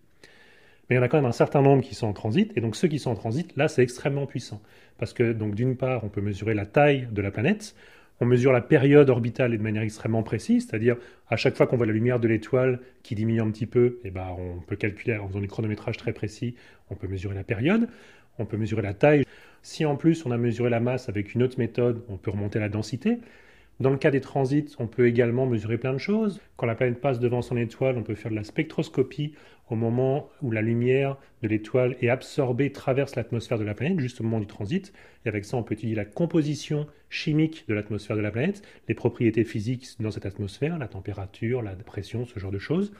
Mais 0.88 0.96
il 0.96 0.98
y 0.98 1.00
en 1.00 1.02
a 1.02 1.08
quand 1.08 1.18
même 1.18 1.26
un 1.26 1.32
certain 1.32 1.62
nombre 1.62 1.82
qui 1.82 1.94
sont 1.94 2.06
en 2.06 2.12
transit, 2.12 2.50
et 2.56 2.60
donc 2.60 2.76
ceux 2.76 2.88
qui 2.88 2.98
sont 2.98 3.10
en 3.10 3.14
transit, 3.14 3.54
là, 3.56 3.68
c'est 3.68 3.82
extrêmement 3.82 4.26
puissant. 4.26 4.62
Parce 4.98 5.12
que, 5.12 5.32
donc, 5.32 5.54
d'une 5.54 5.76
part, 5.76 6.02
on 6.04 6.08
peut 6.08 6.20
mesurer 6.20 6.54
la 6.54 6.66
taille 6.66 7.08
de 7.12 7.22
la 7.22 7.30
planète, 7.30 7.74
on 8.20 8.26
mesure 8.26 8.52
la 8.52 8.60
période 8.60 9.10
orbitale 9.10 9.54
et 9.54 9.58
de 9.58 9.62
manière 9.62 9.82
extrêmement 9.82 10.22
précise, 10.22 10.66
c'est-à-dire 10.66 10.96
à 11.28 11.36
chaque 11.36 11.56
fois 11.56 11.66
qu'on 11.66 11.76
voit 11.76 11.86
la 11.86 11.92
lumière 11.92 12.18
de 12.18 12.26
l'étoile 12.26 12.80
qui 13.02 13.14
diminue 13.14 13.40
un 13.40 13.50
petit 13.50 13.66
peu, 13.66 13.98
eh 14.04 14.10
ben, 14.10 14.34
on 14.36 14.60
peut 14.60 14.76
calculer 14.76 15.16
en 15.16 15.28
faisant 15.28 15.40
du 15.40 15.46
chronométrage 15.46 15.96
très 15.96 16.12
précis, 16.12 16.54
on 16.90 16.96
peut 16.96 17.06
mesurer 17.06 17.34
la 17.34 17.44
période, 17.44 17.88
on 18.38 18.44
peut 18.44 18.56
mesurer 18.56 18.82
la 18.82 18.94
taille. 18.94 19.24
Si 19.62 19.84
en 19.84 19.96
plus 19.96 20.26
on 20.26 20.30
a 20.30 20.38
mesuré 20.38 20.70
la 20.70 20.80
masse 20.80 21.08
avec 21.08 21.34
une 21.34 21.42
autre 21.42 21.58
méthode, 21.58 22.02
on 22.08 22.16
peut 22.16 22.30
remonter 22.30 22.58
la 22.58 22.68
densité. 22.68 23.18
Dans 23.80 23.90
le 23.90 23.96
cas 23.96 24.10
des 24.10 24.20
transits, 24.20 24.74
on 24.80 24.88
peut 24.88 25.06
également 25.06 25.46
mesurer 25.46 25.78
plein 25.78 25.92
de 25.92 25.98
choses. 25.98 26.40
Quand 26.56 26.66
la 26.66 26.74
planète 26.74 27.00
passe 27.00 27.20
devant 27.20 27.42
son 27.42 27.56
étoile, 27.56 27.96
on 27.96 28.02
peut 28.02 28.16
faire 28.16 28.32
de 28.32 28.36
la 28.36 28.42
spectroscopie 28.42 29.34
au 29.70 29.76
moment 29.76 30.30
où 30.42 30.50
la 30.50 30.62
lumière 30.62 31.16
de 31.42 31.48
l'étoile 31.48 31.94
est 32.00 32.08
absorbée, 32.08 32.72
traverse 32.72 33.14
l'atmosphère 33.14 33.56
de 33.56 33.64
la 33.64 33.74
planète, 33.74 34.00
juste 34.00 34.20
au 34.20 34.24
moment 34.24 34.40
du 34.40 34.46
transit. 34.46 34.92
Et 35.24 35.28
avec 35.28 35.44
ça, 35.44 35.56
on 35.56 35.62
peut 35.62 35.74
étudier 35.74 35.94
la 35.94 36.04
composition 36.04 36.88
chimique 37.08 37.66
de 37.68 37.74
l'atmosphère 37.74 38.16
de 38.16 38.20
la 38.20 38.32
planète, 38.32 38.62
les 38.88 38.94
propriétés 38.94 39.44
physiques 39.44 39.86
dans 40.00 40.10
cette 40.10 40.26
atmosphère, 40.26 40.76
la 40.78 40.88
température, 40.88 41.62
la 41.62 41.76
pression, 41.76 42.24
ce 42.24 42.40
genre 42.40 42.50
de 42.50 42.58
choses. 42.58 42.92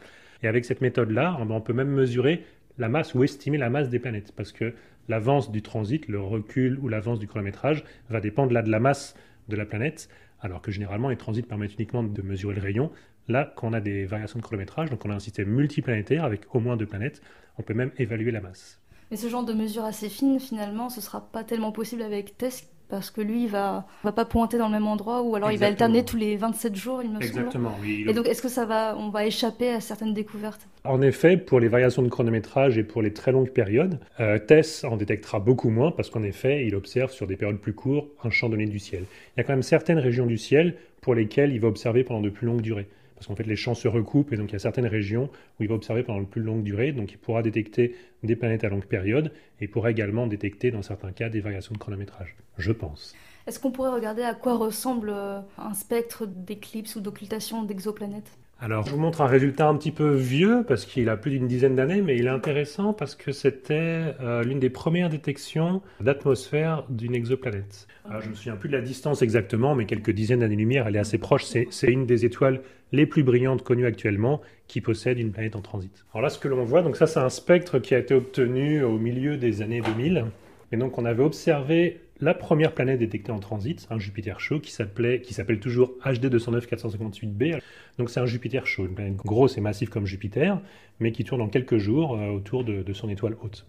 Et 0.44 0.46
avec 0.46 0.64
cette 0.64 0.80
méthode-là, 0.80 1.38
on 1.40 1.60
peut 1.60 1.72
même 1.72 1.90
mesurer 1.90 2.44
la 2.78 2.88
masse 2.88 3.14
ou 3.16 3.24
estimer 3.24 3.58
la 3.58 3.70
masse 3.70 3.88
des 3.88 3.98
planètes, 3.98 4.30
parce 4.36 4.52
que 4.52 4.74
l'avance 5.08 5.50
du 5.50 5.62
transit, 5.62 6.06
le 6.06 6.20
recul 6.20 6.78
ou 6.80 6.88
l'avance 6.88 7.18
du 7.18 7.26
chronométrage 7.26 7.82
va 8.10 8.20
dépendre 8.20 8.52
là 8.52 8.62
de 8.62 8.70
la 8.70 8.78
masse 8.78 9.16
de 9.48 9.56
la 9.56 9.64
planète, 9.64 10.08
alors 10.40 10.62
que 10.62 10.70
généralement 10.70 11.08
les 11.08 11.16
transits 11.16 11.42
permettent 11.42 11.74
uniquement 11.74 12.02
de 12.02 12.22
mesurer 12.22 12.54
le 12.54 12.60
rayon. 12.60 12.90
Là, 13.28 13.52
quand 13.56 13.68
on 13.68 13.72
a 13.72 13.80
des 13.80 14.06
variations 14.06 14.38
de 14.38 14.44
chronométrage, 14.44 14.90
donc 14.90 15.04
on 15.04 15.10
a 15.10 15.14
un 15.14 15.20
système 15.20 15.48
multiplanétaire 15.48 16.24
avec 16.24 16.54
au 16.54 16.60
moins 16.60 16.76
deux 16.76 16.86
planètes, 16.86 17.22
on 17.58 17.62
peut 17.62 17.74
même 17.74 17.92
évaluer 17.98 18.30
la 18.30 18.40
masse. 18.40 18.80
Mais 19.10 19.16
ce 19.16 19.28
genre 19.28 19.44
de 19.44 19.52
mesure 19.52 19.84
assez 19.84 20.08
fine, 20.08 20.38
finalement, 20.38 20.90
ce 20.90 21.00
sera 21.00 21.20
pas 21.20 21.44
tellement 21.44 21.72
possible 21.72 22.02
avec 22.02 22.36
TESS 22.36 22.68
parce 22.88 23.10
que 23.10 23.20
lui, 23.20 23.44
il 23.44 23.48
va, 23.48 23.86
va 24.02 24.12
pas 24.12 24.24
pointer 24.24 24.58
dans 24.58 24.66
le 24.66 24.72
même 24.72 24.86
endroit 24.86 25.22
ou 25.22 25.34
alors 25.36 25.50
il 25.50 25.58
va 25.58 25.66
alterner 25.66 26.04
tous 26.04 26.16
les 26.16 26.36
27 26.36 26.74
jours, 26.74 27.02
il 27.02 27.10
me 27.10 27.14
semble. 27.14 27.24
Exactement, 27.24 27.76
oui. 27.82 28.04
Et 28.08 28.12
donc, 28.12 28.26
est-ce 28.26 28.42
que 28.42 28.48
ça 28.48 28.64
va, 28.64 28.96
on 28.98 29.10
va 29.10 29.26
échapper 29.26 29.70
à 29.70 29.80
certaines 29.80 30.14
découvertes? 30.14 30.66
En 30.84 31.02
effet, 31.02 31.36
pour 31.36 31.60
les 31.60 31.68
variations 31.68 32.02
de 32.02 32.08
chronométrage 32.08 32.78
et 32.78 32.84
pour 32.84 33.02
les 33.02 33.12
très 33.12 33.32
longues 33.32 33.50
périodes, 33.50 33.98
euh, 34.20 34.38
TESS 34.38 34.84
en 34.84 34.96
détectera 34.96 35.38
beaucoup 35.38 35.70
moins 35.70 35.90
parce 35.90 36.10
qu'en 36.10 36.22
effet, 36.22 36.66
il 36.66 36.74
observe 36.74 37.10
sur 37.10 37.26
des 37.26 37.36
périodes 37.36 37.58
plus 37.58 37.74
courtes 37.74 38.08
un 38.24 38.30
champ 38.30 38.48
donné 38.48 38.66
du 38.66 38.78
ciel. 38.78 39.04
Il 39.36 39.40
y 39.40 39.40
a 39.40 39.44
quand 39.44 39.52
même 39.52 39.62
certaines 39.62 39.98
régions 39.98 40.26
du 40.26 40.38
ciel 40.38 40.76
pour 41.00 41.14
lesquelles 41.14 41.52
il 41.52 41.60
va 41.60 41.68
observer 41.68 42.04
pendant 42.04 42.20
de 42.20 42.30
plus 42.30 42.46
longues 42.46 42.62
durées. 42.62 42.88
Parce 43.18 43.26
qu'en 43.26 43.34
fait, 43.34 43.46
les 43.46 43.56
champs 43.56 43.74
se 43.74 43.88
recoupent 43.88 44.32
et 44.32 44.36
donc 44.36 44.50
il 44.50 44.52
y 44.52 44.56
a 44.56 44.60
certaines 44.60 44.86
régions 44.86 45.28
où 45.58 45.64
il 45.64 45.68
va 45.68 45.74
observer 45.74 46.04
pendant 46.04 46.20
de 46.20 46.26
plus 46.26 46.40
longues 46.40 46.62
durées. 46.62 46.92
Donc 46.92 47.10
il 47.10 47.18
pourra 47.18 47.42
détecter 47.42 47.96
des 48.22 48.36
planètes 48.36 48.62
à 48.62 48.68
longue 48.68 48.84
période 48.84 49.32
et 49.60 49.64
il 49.64 49.70
pourra 49.70 49.90
également 49.90 50.28
détecter 50.28 50.70
dans 50.70 50.82
certains 50.82 51.10
cas 51.10 51.28
des 51.28 51.40
variations 51.40 51.72
de 51.72 51.78
chronométrage. 51.78 52.36
Je 52.58 52.70
pense. 52.70 53.16
Est-ce 53.48 53.58
qu'on 53.58 53.72
pourrait 53.72 53.90
regarder 53.90 54.22
à 54.22 54.34
quoi 54.34 54.56
ressemble 54.56 55.10
euh, 55.10 55.40
un 55.56 55.74
spectre 55.74 56.26
d'éclipse 56.26 56.94
ou 56.94 57.00
d'occultation 57.00 57.64
d'exoplanètes? 57.64 58.38
Alors, 58.60 58.84
je 58.84 58.90
vous 58.90 58.98
montre 58.98 59.20
un 59.20 59.28
résultat 59.28 59.68
un 59.68 59.76
petit 59.76 59.92
peu 59.92 60.14
vieux 60.14 60.64
parce 60.66 60.84
qu'il 60.84 61.08
a 61.08 61.16
plus 61.16 61.30
d'une 61.30 61.46
dizaine 61.46 61.76
d'années, 61.76 62.02
mais 62.02 62.16
il 62.16 62.26
est 62.26 62.30
intéressant 62.30 62.92
parce 62.92 63.14
que 63.14 63.30
c'était 63.30 64.16
euh, 64.20 64.42
l'une 64.42 64.58
des 64.58 64.68
premières 64.68 65.08
détections 65.08 65.80
d'atmosphère 66.00 66.84
d'une 66.88 67.14
exoplanète. 67.14 67.86
Alors, 68.04 68.20
je 68.20 68.26
ne 68.26 68.30
me 68.32 68.36
souviens 68.36 68.56
plus 68.56 68.68
de 68.68 68.76
la 68.76 68.82
distance 68.82 69.22
exactement, 69.22 69.76
mais 69.76 69.86
quelques 69.86 70.10
dizaines 70.10 70.40
d'années-lumière, 70.40 70.88
elle 70.88 70.96
est 70.96 71.00
assez 71.00 71.18
proche. 71.18 71.44
C'est 71.44 71.86
une 71.86 72.04
des 72.04 72.24
étoiles 72.24 72.60
les 72.92 73.06
plus 73.06 73.22
brillantes 73.22 73.62
connues 73.62 73.86
actuellement 73.86 74.40
qui 74.66 74.80
possède 74.80 75.18
une 75.18 75.32
planète 75.32 75.56
en 75.56 75.60
transit. 75.60 76.04
Alors 76.12 76.22
là, 76.22 76.30
ce 76.30 76.38
que 76.38 76.48
l'on 76.48 76.64
voit, 76.64 76.82
donc 76.82 76.96
ça, 76.96 77.06
c'est 77.06 77.20
un 77.20 77.28
spectre 77.28 77.78
qui 77.78 77.94
a 77.94 77.98
été 77.98 78.14
obtenu 78.14 78.82
au 78.82 78.98
milieu 78.98 79.36
des 79.36 79.62
années 79.62 79.80
2000. 79.80 80.26
Et 80.72 80.76
donc, 80.76 80.98
on 80.98 81.04
avait 81.04 81.22
observé 81.22 82.00
la 82.20 82.34
première 82.34 82.72
planète 82.72 82.98
détectée 82.98 83.30
en 83.30 83.38
transit, 83.38 83.86
un 83.90 83.98
Jupiter 83.98 84.40
chaud 84.40 84.58
qui 84.60 84.72
s'appelait, 84.72 85.20
qui 85.20 85.34
s'appelle 85.34 85.60
toujours 85.60 85.92
HD 86.04 86.26
209 86.26 86.66
458b. 86.66 87.60
Donc 87.98 88.10
c'est 88.10 88.20
un 88.20 88.26
Jupiter 88.26 88.66
chaud, 88.66 88.86
une 88.86 88.94
planète 88.94 89.16
grosse 89.16 89.56
et 89.56 89.60
massive 89.60 89.88
comme 89.88 90.06
Jupiter, 90.06 90.60
mais 90.98 91.12
qui 91.12 91.24
tourne 91.24 91.40
en 91.40 91.48
quelques 91.48 91.78
jours 91.78 92.16
euh, 92.16 92.30
autour 92.30 92.64
de, 92.64 92.82
de 92.82 92.92
son 92.92 93.08
étoile 93.08 93.36
haute. 93.42 93.66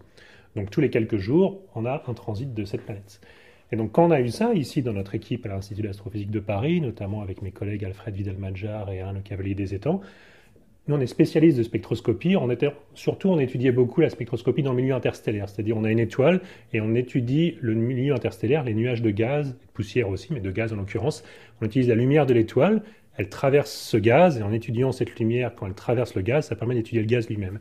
Donc 0.56 0.70
tous 0.70 0.80
les 0.80 0.90
quelques 0.90 1.18
jours, 1.18 1.60
on 1.74 1.84
a 1.84 2.02
un 2.06 2.14
transit 2.14 2.52
de 2.52 2.64
cette 2.64 2.82
planète. 2.82 3.20
Et 3.72 3.76
donc 3.76 3.92
quand 3.92 4.06
on 4.06 4.10
a 4.10 4.20
eu 4.20 4.28
ça, 4.28 4.52
ici 4.54 4.82
dans 4.82 4.92
notre 4.92 5.14
équipe 5.14 5.46
à 5.46 5.48
l'Institut 5.48 5.82
d'astrophysique 5.82 6.30
de 6.30 6.40
Paris, 6.40 6.80
notamment 6.80 7.22
avec 7.22 7.42
mes 7.42 7.52
collègues 7.52 7.84
Alfred 7.84 8.14
Vidal-Madjar 8.14 8.90
et 8.90 9.00
Le 9.00 9.20
Cavalier 9.20 9.54
des 9.54 9.74
Étangs, 9.74 10.00
nous, 10.88 10.96
on 10.96 11.00
est 11.00 11.06
spécialiste 11.06 11.58
de 11.58 11.62
spectroscopie. 11.62 12.36
On 12.36 12.48
surtout, 12.94 13.28
on 13.28 13.38
étudiait 13.38 13.70
beaucoup 13.70 14.00
la 14.00 14.10
spectroscopie 14.10 14.62
dans 14.62 14.72
le 14.72 14.82
milieu 14.82 14.94
interstellaire. 14.94 15.48
C'est-à-dire, 15.48 15.76
on 15.76 15.84
a 15.84 15.90
une 15.90 16.00
étoile 16.00 16.40
et 16.72 16.80
on 16.80 16.94
étudie 16.94 17.56
le 17.60 17.74
milieu 17.74 18.14
interstellaire, 18.14 18.64
les 18.64 18.74
nuages 18.74 19.02
de 19.02 19.10
gaz, 19.10 19.52
de 19.52 19.72
poussière 19.72 20.08
aussi, 20.08 20.32
mais 20.32 20.40
de 20.40 20.50
gaz 20.50 20.72
en 20.72 20.76
l'occurrence. 20.76 21.22
On 21.60 21.66
utilise 21.66 21.88
la 21.88 21.94
lumière 21.94 22.26
de 22.26 22.34
l'étoile, 22.34 22.82
elle 23.16 23.28
traverse 23.28 23.70
ce 23.70 23.98
gaz, 23.98 24.38
et 24.38 24.42
en 24.42 24.52
étudiant 24.52 24.90
cette 24.92 25.16
lumière, 25.20 25.54
quand 25.54 25.66
elle 25.66 25.74
traverse 25.74 26.14
le 26.14 26.22
gaz, 26.22 26.48
ça 26.48 26.56
permet 26.56 26.74
d'étudier 26.74 27.02
le 27.02 27.06
gaz 27.06 27.28
lui-même. 27.28 27.60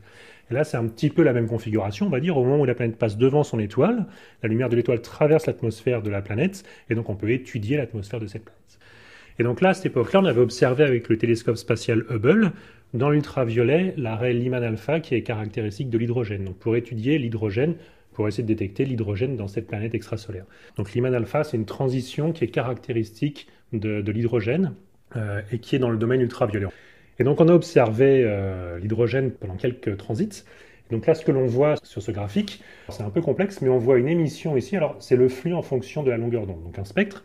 Et 0.51 0.53
là, 0.53 0.63
c'est 0.63 0.77
un 0.77 0.87
petit 0.87 1.09
peu 1.09 1.23
la 1.23 1.33
même 1.33 1.47
configuration, 1.47 2.07
on 2.07 2.09
va 2.09 2.19
dire, 2.19 2.37
au 2.37 2.43
moment 2.43 2.59
où 2.61 2.65
la 2.65 2.75
planète 2.75 2.97
passe 2.97 3.17
devant 3.17 3.43
son 3.43 3.59
étoile, 3.59 4.05
la 4.43 4.49
lumière 4.49 4.69
de 4.69 4.75
l'étoile 4.75 5.01
traverse 5.01 5.45
l'atmosphère 5.45 6.01
de 6.01 6.09
la 6.09 6.21
planète, 6.21 6.63
et 6.89 6.95
donc 6.95 7.09
on 7.09 7.15
peut 7.15 7.29
étudier 7.29 7.77
l'atmosphère 7.77 8.19
de 8.19 8.27
cette 8.27 8.43
planète. 8.45 8.79
Et 9.37 9.43
donc 9.43 9.61
là, 9.61 9.69
à 9.69 9.73
cette 9.73 9.85
époque-là, 9.87 10.19
on 10.21 10.25
avait 10.25 10.41
observé 10.41 10.83
avec 10.83 11.07
le 11.07 11.17
télescope 11.17 11.55
spatial 11.55 12.03
Hubble, 12.09 12.51
dans 12.93 13.09
l'ultraviolet, 13.09 13.93
l'arrêt 13.97 14.33
Lyman 14.33 14.63
alpha 14.63 14.99
qui 14.99 15.15
est 15.15 15.21
caractéristique 15.21 15.89
de 15.89 15.97
l'hydrogène. 15.97 16.45
Donc 16.45 16.57
pour 16.57 16.75
étudier 16.75 17.19
l'hydrogène, 17.19 17.75
pour 18.13 18.27
essayer 18.27 18.43
de 18.43 18.47
détecter 18.47 18.83
l'hydrogène 18.83 19.37
dans 19.37 19.47
cette 19.47 19.67
planète 19.67 19.93
extrasolaire. 19.93 20.45
Donc 20.75 20.93
Lyman 20.93 21.13
alpha, 21.13 21.43
c'est 21.43 21.55
une 21.55 21.65
transition 21.65 22.33
qui 22.33 22.43
est 22.43 22.47
caractéristique 22.47 23.47
de, 23.71 24.01
de 24.01 24.11
l'hydrogène. 24.11 24.73
et 25.51 25.59
qui 25.59 25.75
est 25.75 25.79
dans 25.79 25.89
le 25.89 25.97
domaine 25.97 26.21
ultraviolet. 26.21 26.67
Et 27.19 27.23
donc 27.23 27.41
on 27.41 27.47
a 27.47 27.53
observé 27.53 28.25
l'hydrogène 28.81 29.31
pendant 29.31 29.55
quelques 29.55 29.97
transits. 29.97 30.43
Donc 30.89 31.05
là, 31.05 31.13
ce 31.13 31.23
que 31.23 31.31
l'on 31.31 31.45
voit 31.45 31.75
sur 31.83 32.01
ce 32.01 32.11
graphique, 32.11 32.63
c'est 32.89 33.03
un 33.03 33.11
peu 33.11 33.21
complexe, 33.21 33.61
mais 33.61 33.69
on 33.69 33.77
voit 33.77 33.99
une 33.99 34.07
émission 34.07 34.57
ici. 34.57 34.75
Alors, 34.75 34.95
c'est 34.99 35.15
le 35.15 35.29
flux 35.29 35.53
en 35.53 35.61
fonction 35.61 36.01
de 36.01 36.09
la 36.09 36.17
longueur 36.17 36.47
d'onde, 36.47 36.63
donc 36.63 36.79
un 36.79 36.83
spectre. 36.83 37.23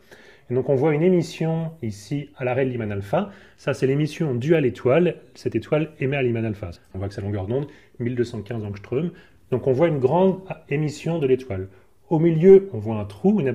Et 0.51 0.55
donc, 0.55 0.69
on 0.69 0.75
voit 0.75 0.95
une 0.95 1.03
émission 1.03 1.71
ici 1.83 2.29
à 2.37 2.45
l'arrêt 2.45 2.67
de 2.67 2.71
Lyman 2.71 2.93
alpha. 2.93 3.31
Ça, 3.57 3.73
c'est 3.73 3.87
l'émission 3.87 4.35
due 4.35 4.55
à 4.55 4.61
l'étoile. 4.61 5.17
Cette 5.35 5.55
étoile 5.55 5.93
émet 5.99 6.19
à 6.19 6.23
Lyman 6.23 6.45
alpha. 6.45 6.73
On 6.93 6.99
voit 6.99 7.09
que 7.09 7.15
sa 7.15 7.23
longueur 7.23 7.47
d'onde, 7.47 7.67
1215 8.01 8.65
angstrom. 8.65 9.13
Donc, 9.51 9.67
on 9.67 9.73
voit 9.73 9.89
une 9.89 9.99
grande 9.99 10.41
émission 10.69 11.19
de 11.19 11.27
l'étoile. 11.27 11.69
Au 12.11 12.19
milieu, 12.19 12.69
on 12.75 12.79
voit 12.79 12.97
un 12.97 13.07
trou, 13.07 13.41
une, 13.41 13.49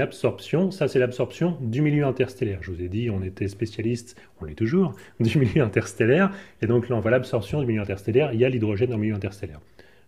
absorption. 0.00 0.72
Ça, 0.72 0.88
c'est 0.88 0.98
l'absorption 0.98 1.56
du 1.60 1.80
milieu 1.80 2.04
interstellaire. 2.04 2.58
Je 2.60 2.72
vous 2.72 2.82
ai 2.82 2.88
dit, 2.88 3.08
on 3.08 3.22
était 3.22 3.46
spécialiste, 3.46 4.20
on 4.40 4.46
l'est 4.46 4.56
toujours, 4.56 4.94
du 5.20 5.38
milieu 5.38 5.62
interstellaire. 5.62 6.32
Et 6.60 6.66
donc 6.66 6.88
là, 6.88 6.96
on 6.96 7.00
voit 7.00 7.12
l'absorption 7.12 7.60
du 7.60 7.66
milieu 7.66 7.80
interstellaire. 7.80 8.32
Il 8.32 8.40
y 8.40 8.44
a 8.44 8.48
l'hydrogène 8.48 8.90
dans 8.90 8.96
le 8.96 9.02
milieu 9.02 9.14
interstellaire. 9.14 9.60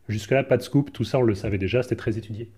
Jusque-là, 0.09 0.43
pas 0.43 0.57
de 0.57 0.63
scoop. 0.63 0.93
Tout 0.93 1.05
ça, 1.05 1.19
on 1.19 1.23
le 1.23 1.37
savait 1.37 1.59
déjà, 1.59 1.81
c'était 1.85 1.95
très 1.95 2.19
étudié. 2.19 2.49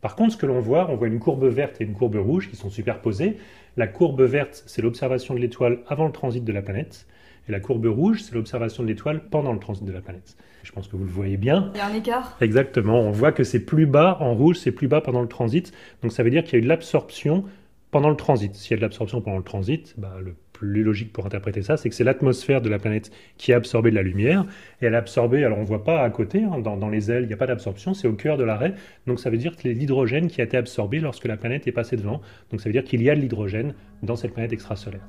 Par 0.00 0.16
contre, 0.16 0.32
ce 0.32 0.36
que 0.36 0.46
l'on 0.46 0.60
voit, 0.60 0.90
on 0.90 0.96
voit 0.96 1.06
une 1.06 1.20
courbe 1.20 1.44
verte 1.44 1.80
et 1.80 1.84
une 1.84 1.94
courbe 1.94 2.16
rouge 2.16 2.50
qui 2.50 2.56
sont 2.56 2.68
superposées. 2.68 3.36
La 3.76 3.86
courbe 3.86 4.22
verte, 4.22 4.64
c'est 4.66 4.82
l'observation 4.82 5.34
de 5.34 5.38
l'étoile 5.38 5.78
avant 5.86 6.06
le 6.06 6.12
transit 6.12 6.42
de 6.42 6.52
la 6.52 6.60
planète. 6.60 7.06
Et 7.48 7.52
la 7.52 7.60
courbe 7.60 7.86
rouge, 7.86 8.22
c'est 8.22 8.34
l'observation 8.34 8.82
de 8.82 8.88
l'étoile 8.88 9.22
pendant 9.30 9.52
le 9.52 9.60
transit 9.60 9.84
de 9.84 9.92
la 9.92 10.00
planète. 10.00 10.36
Je 10.62 10.72
pense 10.72 10.88
que 10.88 10.96
vous 10.96 11.04
le 11.04 11.10
voyez 11.10 11.36
bien. 11.36 11.70
Il 11.74 11.78
y 11.78 11.80
a 11.80 11.86
un 11.86 11.94
écart 11.94 12.36
Exactement. 12.40 13.00
On 13.00 13.10
voit 13.10 13.32
que 13.32 13.44
c'est 13.44 13.64
plus 13.64 13.86
bas 13.86 14.16
en 14.20 14.34
rouge, 14.34 14.56
c'est 14.56 14.72
plus 14.72 14.88
bas 14.88 15.00
pendant 15.00 15.20
le 15.20 15.28
transit. 15.28 15.72
Donc 16.02 16.12
ça 16.12 16.22
veut 16.22 16.30
dire 16.30 16.44
qu'il 16.44 16.54
y 16.54 16.56
a 16.56 16.58
eu 16.58 16.62
de 16.62 16.68
l'absorption 16.68 17.44
pendant 17.90 18.10
le 18.10 18.16
transit. 18.16 18.54
S'il 18.54 18.72
y 18.72 18.74
a 18.74 18.76
de 18.76 18.82
l'absorption 18.82 19.20
pendant 19.20 19.38
le 19.38 19.44
transit, 19.44 19.94
bah, 19.98 20.16
le 20.22 20.34
plus 20.52 20.84
logique 20.84 21.12
pour 21.12 21.26
interpréter 21.26 21.62
ça, 21.62 21.76
c'est 21.76 21.88
que 21.88 21.94
c'est 21.94 22.04
l'atmosphère 22.04 22.60
de 22.60 22.68
la 22.68 22.78
planète 22.78 23.10
qui 23.36 23.52
a 23.52 23.56
absorbé 23.56 23.90
de 23.90 23.96
la 23.96 24.02
lumière. 24.02 24.46
Et 24.80 24.86
elle 24.86 24.94
a 24.94 24.98
absorbé, 24.98 25.44
alors 25.44 25.58
on 25.58 25.62
ne 25.62 25.66
voit 25.66 25.82
pas 25.82 26.02
à 26.02 26.10
côté, 26.10 26.44
hein, 26.44 26.60
dans, 26.60 26.76
dans, 26.76 26.88
les 26.88 27.10
ailes, 27.10 27.24
il 27.24 27.26
n'y 27.26 27.34
a 27.34 27.36
pas 27.36 27.46
d'absorption, 27.46 27.94
c'est 27.94 28.06
au 28.06 28.14
cœur 28.14 28.36
de 28.36 28.44
l'arrêt. 28.44 28.74
Donc 29.06 29.18
ça 29.18 29.30
veut 29.30 29.38
dire 29.38 29.56
que 29.56 29.62
c'est 29.62 29.72
l'hydrogène 29.72 30.28
qui 30.28 30.40
a 30.40 30.44
été 30.44 30.56
absorbé 30.56 31.00
lorsque 31.00 31.26
la 31.26 31.36
planète 31.36 31.66
est 31.66 31.72
passée 31.72 31.96
devant. 31.96 32.20
Donc 32.50 32.60
ça 32.60 32.68
veut 32.68 32.72
dire 32.72 32.84
qu'il 32.84 33.02
y 33.02 33.10
a 33.10 33.14
de 33.16 33.20
l'hydrogène 33.20 33.74
dans 34.02 34.16
cette 34.16 34.32
planète 34.32 34.52
extrasolaire 34.52 35.02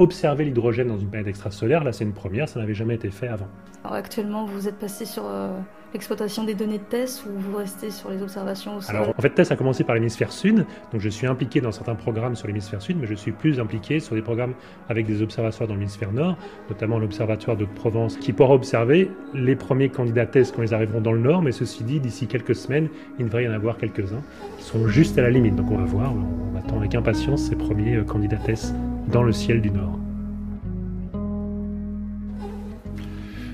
observer 0.00 0.44
l'hydrogène 0.44 0.88
dans 0.88 0.98
une 0.98 1.08
planète 1.08 1.28
extrasolaire, 1.28 1.84
là 1.84 1.92
c'est 1.92 2.04
une 2.04 2.12
première, 2.12 2.48
ça 2.48 2.58
n'avait 2.58 2.74
jamais 2.74 2.94
été 2.94 3.10
fait 3.10 3.28
avant. 3.28 3.48
Alors 3.84 3.96
actuellement, 3.96 4.44
vous 4.44 4.66
êtes 4.66 4.78
passé 4.78 5.04
sur 5.04 5.24
euh, 5.26 5.58
l'exploitation 5.92 6.44
des 6.44 6.54
données 6.54 6.78
de 6.78 6.84
TESS 6.84 7.24
ou 7.26 7.38
vous 7.38 7.56
restez 7.56 7.90
sur 7.90 8.10
les 8.10 8.22
observations 8.22 8.76
au 8.76 8.80
sol 8.80 8.96
Alors 8.96 9.14
en 9.16 9.22
fait, 9.22 9.30
TESS 9.30 9.52
a 9.52 9.56
commencé 9.56 9.84
par 9.84 9.94
l'hémisphère 9.94 10.32
sud, 10.32 10.64
donc 10.92 11.00
je 11.00 11.08
suis 11.08 11.26
impliqué 11.26 11.60
dans 11.60 11.72
certains 11.72 11.94
programmes 11.94 12.34
sur 12.34 12.46
l'hémisphère 12.46 12.80
sud, 12.80 12.98
mais 12.98 13.06
je 13.06 13.14
suis 13.14 13.32
plus 13.32 13.60
impliqué 13.60 14.00
sur 14.00 14.14
des 14.14 14.22
programmes 14.22 14.54
avec 14.88 15.06
des 15.06 15.22
observatoires 15.22 15.68
dans 15.68 15.74
l'hémisphère 15.74 16.12
nord, 16.12 16.36
notamment 16.68 16.98
l'observatoire 16.98 17.56
de 17.56 17.64
Provence, 17.64 18.16
qui 18.16 18.32
pourra 18.32 18.54
observer 18.54 19.10
les 19.34 19.56
premiers 19.56 19.90
candidats 19.90 20.26
TESS 20.26 20.52
quand 20.52 20.62
ils 20.62 20.74
arriveront 20.74 21.00
dans 21.00 21.12
le 21.12 21.20
nord, 21.20 21.42
mais 21.42 21.52
ceci 21.52 21.84
dit, 21.84 22.00
d'ici 22.00 22.26
quelques 22.26 22.54
semaines, 22.54 22.88
il 23.18 23.26
devrait 23.26 23.44
y 23.44 23.48
en 23.48 23.52
avoir 23.52 23.76
quelques-uns 23.76 24.22
qui 24.58 24.64
sont 24.64 24.88
juste 24.88 25.18
à 25.18 25.22
la 25.22 25.30
limite, 25.30 25.56
donc 25.56 25.70
on 25.70 25.76
va 25.76 25.84
voir, 25.84 26.12
on 26.14 26.56
attend 26.58 26.78
avec 26.78 26.94
impatience 26.94 27.42
ces 27.42 27.56
premiers 27.56 27.96
euh, 27.96 28.04
candidats 28.04 28.36
TESS 28.36 28.74
dans 29.10 29.22
le 29.22 29.32
ciel 29.32 29.60
du 29.60 29.70
nord. 29.70 29.98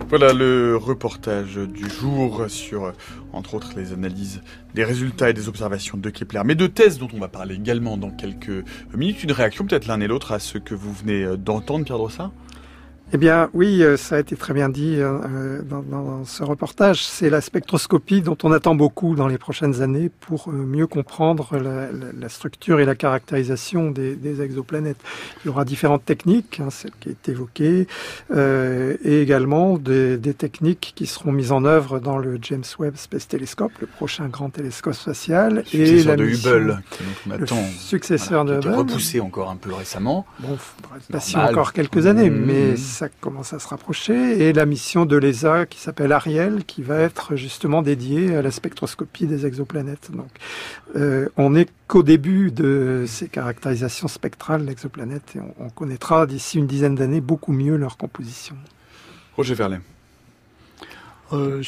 Voilà 0.09 0.33
le 0.33 0.77
reportage 0.77 1.57
du 1.57 1.91
jour 1.91 2.45
sur, 2.49 2.93
entre 3.33 3.55
autres, 3.55 3.73
les 3.77 3.93
analyses 3.93 4.41
des 4.75 4.85
résultats 4.85 5.31
et 5.31 5.33
des 5.33 5.49
observations 5.49 5.99
de 5.99 6.11
Kepler, 6.11 6.43
mais 6.45 6.55
de 6.55 6.69
thèses 6.69 6.99
dont 6.99 7.09
on 7.13 7.19
va 7.19 7.27
parler 7.27 7.57
également 7.57 7.97
dans 7.97 8.11
quelques 8.11 8.65
minutes. 8.95 9.25
Une 9.25 9.33
réaction 9.33 9.67
peut-être 9.67 9.87
l'un 9.87 10.01
et 10.01 10.07
l'autre 10.07 10.31
à 10.31 10.39
ce 10.39 10.59
que 10.59 10.75
vous 10.75 10.93
venez 10.93 11.37
d'entendre, 11.37 11.85
Pierre 11.85 11.99
Drossard 11.99 12.31
eh 13.13 13.19
bien, 13.19 13.51
oui, 13.55 13.85
euh, 13.85 13.97
ça 13.97 14.17
a 14.17 14.19
été 14.19 14.35
très 14.35 14.53
bien 14.53 14.69
dit 14.69 14.97
euh, 14.97 15.19
euh, 15.25 15.63
dans, 15.63 15.83
dans, 15.83 16.25
ce 16.25 16.43
reportage. 16.43 17.05
C'est 17.05 17.31
la 17.31 17.41
spectroscopie 17.41 18.21
dont 18.21 18.37
on 18.43 18.51
attend 18.51 18.75
beaucoup 18.75 19.15
dans 19.15 19.29
les 19.29 19.39
prochaines 19.39 19.81
années 19.81 20.09
pour 20.09 20.49
mieux 20.49 20.89
comprendre 20.89 21.57
la, 21.57 21.87
la, 21.93 22.29
structure 22.29 22.81
et 22.81 22.85
la 22.85 22.97
caractérisation 22.97 23.93
des, 23.93 24.17
des, 24.17 24.43
exoplanètes. 24.43 24.97
Il 25.45 25.47
y 25.47 25.51
aura 25.51 25.65
différentes 25.65 26.05
techniques, 26.05 26.59
hein, 26.59 26.71
celle 26.71 26.91
qui 26.99 27.11
est 27.11 27.29
évoquée, 27.29 27.87
euh, 28.35 28.97
et 29.05 29.23
également 29.23 29.79
des, 29.79 30.17
des, 30.17 30.35
techniques 30.35 30.93
qui 30.97 31.07
seront 31.07 31.31
mises 31.31 31.53
en 31.53 31.65
œuvre 31.65 32.01
dans 32.01 32.19
le 32.19 32.39
James 32.43 32.65
Webb 32.81 32.97
Space 32.97 33.29
Telescope, 33.29 33.73
le 33.81 33.87
prochain 33.87 34.27
grand 34.27 34.51
télescope 34.51 34.95
spatial, 34.95 35.63
et 35.73 36.03
la 36.03 36.17
de 36.17 36.25
Hubble, 36.25 36.83
on 37.29 37.31
attend, 37.31 37.63
successeur 37.79 38.45
de 38.45 38.57
Hubble, 38.57 38.75
repoussé 38.75 39.21
encore 39.21 39.49
un 39.49 39.57
peu 39.57 39.73
récemment. 39.73 40.27
Bon, 40.41 40.57
faudra 40.57 40.97
être 40.97 41.07
patient 41.07 41.45
encore 41.45 41.73
quelques 41.73 42.07
années, 42.07 42.31
mmh. 42.31 42.45
mais 42.45 42.77
ça 42.97 43.09
commence 43.09 43.53
à 43.53 43.59
se 43.59 43.69
rapprocher, 43.69 44.49
et 44.49 44.53
la 44.53 44.67
mission 44.67 45.07
de 45.07 45.17
l'ESA 45.17 45.67
qui 45.67 45.79
s'appelle 45.79 46.13
Ariel, 46.13 46.65
qui 46.65 46.83
va 46.83 46.99
être 46.99 47.37
justement 47.37 47.83
dédiée 47.83 48.35
à 48.35 48.43
la 48.43 48.51
spectroscopie 48.51 49.27
des 49.27 49.47
exoplanètes. 49.47 50.11
Donc, 50.13 50.31
euh, 50.97 51.29
on 51.37 51.51
n'est 51.51 51.69
qu'au 51.87 52.03
début 52.03 52.51
de 52.51 53.05
ces 53.07 53.29
caractérisations 53.29 54.09
spectrales 54.09 54.65
d'exoplanètes, 54.65 55.37
et 55.37 55.41
on, 55.41 55.67
on 55.67 55.69
connaîtra 55.69 56.27
d'ici 56.27 56.59
une 56.59 56.67
dizaine 56.67 56.95
d'années 56.95 57.21
beaucoup 57.21 57.53
mieux 57.53 57.77
leur 57.77 57.97
composition. 57.97 58.57
Roger 59.37 59.55
Verlet. 59.55 59.81
Euh, 61.33 61.61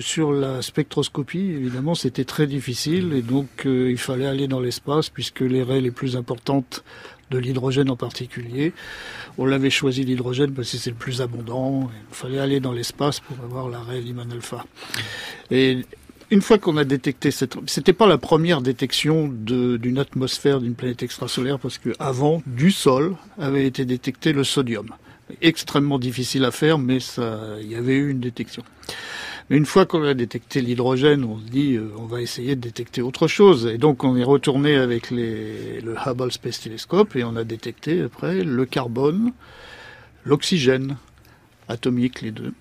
sur 0.00 0.32
la 0.32 0.62
spectroscopie, 0.62 1.50
évidemment, 1.50 1.94
c'était 1.94 2.24
très 2.24 2.46
difficile 2.46 3.12
et 3.12 3.20
donc 3.20 3.66
euh, 3.66 3.90
il 3.90 3.98
fallait 3.98 4.26
aller 4.26 4.48
dans 4.48 4.60
l'espace 4.60 5.10
puisque 5.10 5.40
les 5.40 5.62
raies 5.62 5.82
les 5.82 5.90
plus 5.90 6.16
importantes 6.16 6.82
de 7.30 7.38
l'hydrogène 7.38 7.90
en 7.90 7.96
particulier. 7.96 8.72
On 9.38 9.46
l'avait 9.46 9.70
choisi 9.70 10.04
l'hydrogène 10.04 10.52
parce 10.52 10.70
que 10.70 10.76
c'est 10.76 10.90
le 10.90 10.96
plus 10.96 11.20
abondant. 11.20 11.90
Il 12.10 12.14
fallait 12.14 12.38
aller 12.38 12.60
dans 12.60 12.72
l'espace 12.72 13.20
pour 13.20 13.36
avoir 13.44 13.68
l'arrêt 13.68 14.00
Lyman 14.00 14.30
alpha. 14.32 14.64
Et 15.50 15.84
une 16.30 16.42
fois 16.42 16.58
qu'on 16.58 16.76
a 16.76 16.84
détecté 16.84 17.30
cette, 17.30 17.56
c'était 17.66 17.92
pas 17.92 18.06
la 18.06 18.18
première 18.18 18.60
détection 18.60 19.28
d'une 19.28 19.98
atmosphère 19.98 20.60
d'une 20.60 20.74
planète 20.74 21.02
extrasolaire 21.02 21.58
parce 21.58 21.78
que 21.78 21.90
avant, 21.98 22.42
du 22.46 22.70
sol, 22.70 23.16
avait 23.38 23.66
été 23.66 23.84
détecté 23.84 24.32
le 24.32 24.44
sodium. 24.44 24.88
Extrêmement 25.42 25.98
difficile 25.98 26.44
à 26.44 26.50
faire, 26.50 26.78
mais 26.78 26.98
il 27.60 27.68
y 27.68 27.74
avait 27.74 27.94
eu 27.94 28.10
une 28.10 28.20
détection. 28.20 28.62
Une 29.50 29.66
fois 29.66 29.84
qu'on 29.84 30.04
a 30.04 30.14
détecté 30.14 30.60
l'hydrogène, 30.60 31.24
on 31.24 31.36
se 31.38 31.50
dit 31.50 31.74
euh, 31.74 31.90
on 31.98 32.06
va 32.06 32.22
essayer 32.22 32.54
de 32.54 32.60
détecter 32.60 33.02
autre 33.02 33.26
chose. 33.26 33.66
Et 33.66 33.78
donc 33.78 34.04
on 34.04 34.16
est 34.16 34.24
retourné 34.24 34.76
avec 34.76 35.10
le 35.10 35.94
Hubble 36.06 36.30
Space 36.30 36.60
Telescope 36.60 37.16
et 37.16 37.24
on 37.24 37.34
a 37.34 37.42
détecté 37.42 38.00
après 38.02 38.44
le 38.44 38.64
carbone, 38.64 39.32
l'oxygène 40.24 40.96
atomique, 41.68 42.22
les 42.22 42.30
deux. 42.30 42.52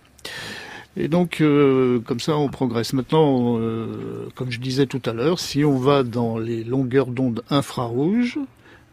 Et 0.97 1.07
donc, 1.07 1.41
euh, 1.41 1.99
comme 1.99 2.19
ça, 2.19 2.35
on 2.37 2.49
progresse. 2.49 2.93
Maintenant, 2.93 3.57
euh, 3.59 4.27
comme 4.35 4.51
je 4.51 4.59
disais 4.59 4.85
tout 4.85 5.01
à 5.05 5.13
l'heure, 5.13 5.39
si 5.39 5.63
on 5.63 5.77
va 5.77 6.03
dans 6.03 6.37
les 6.37 6.63
longueurs 6.63 7.07
d'onde 7.07 7.43
infrarouges, 7.49 8.39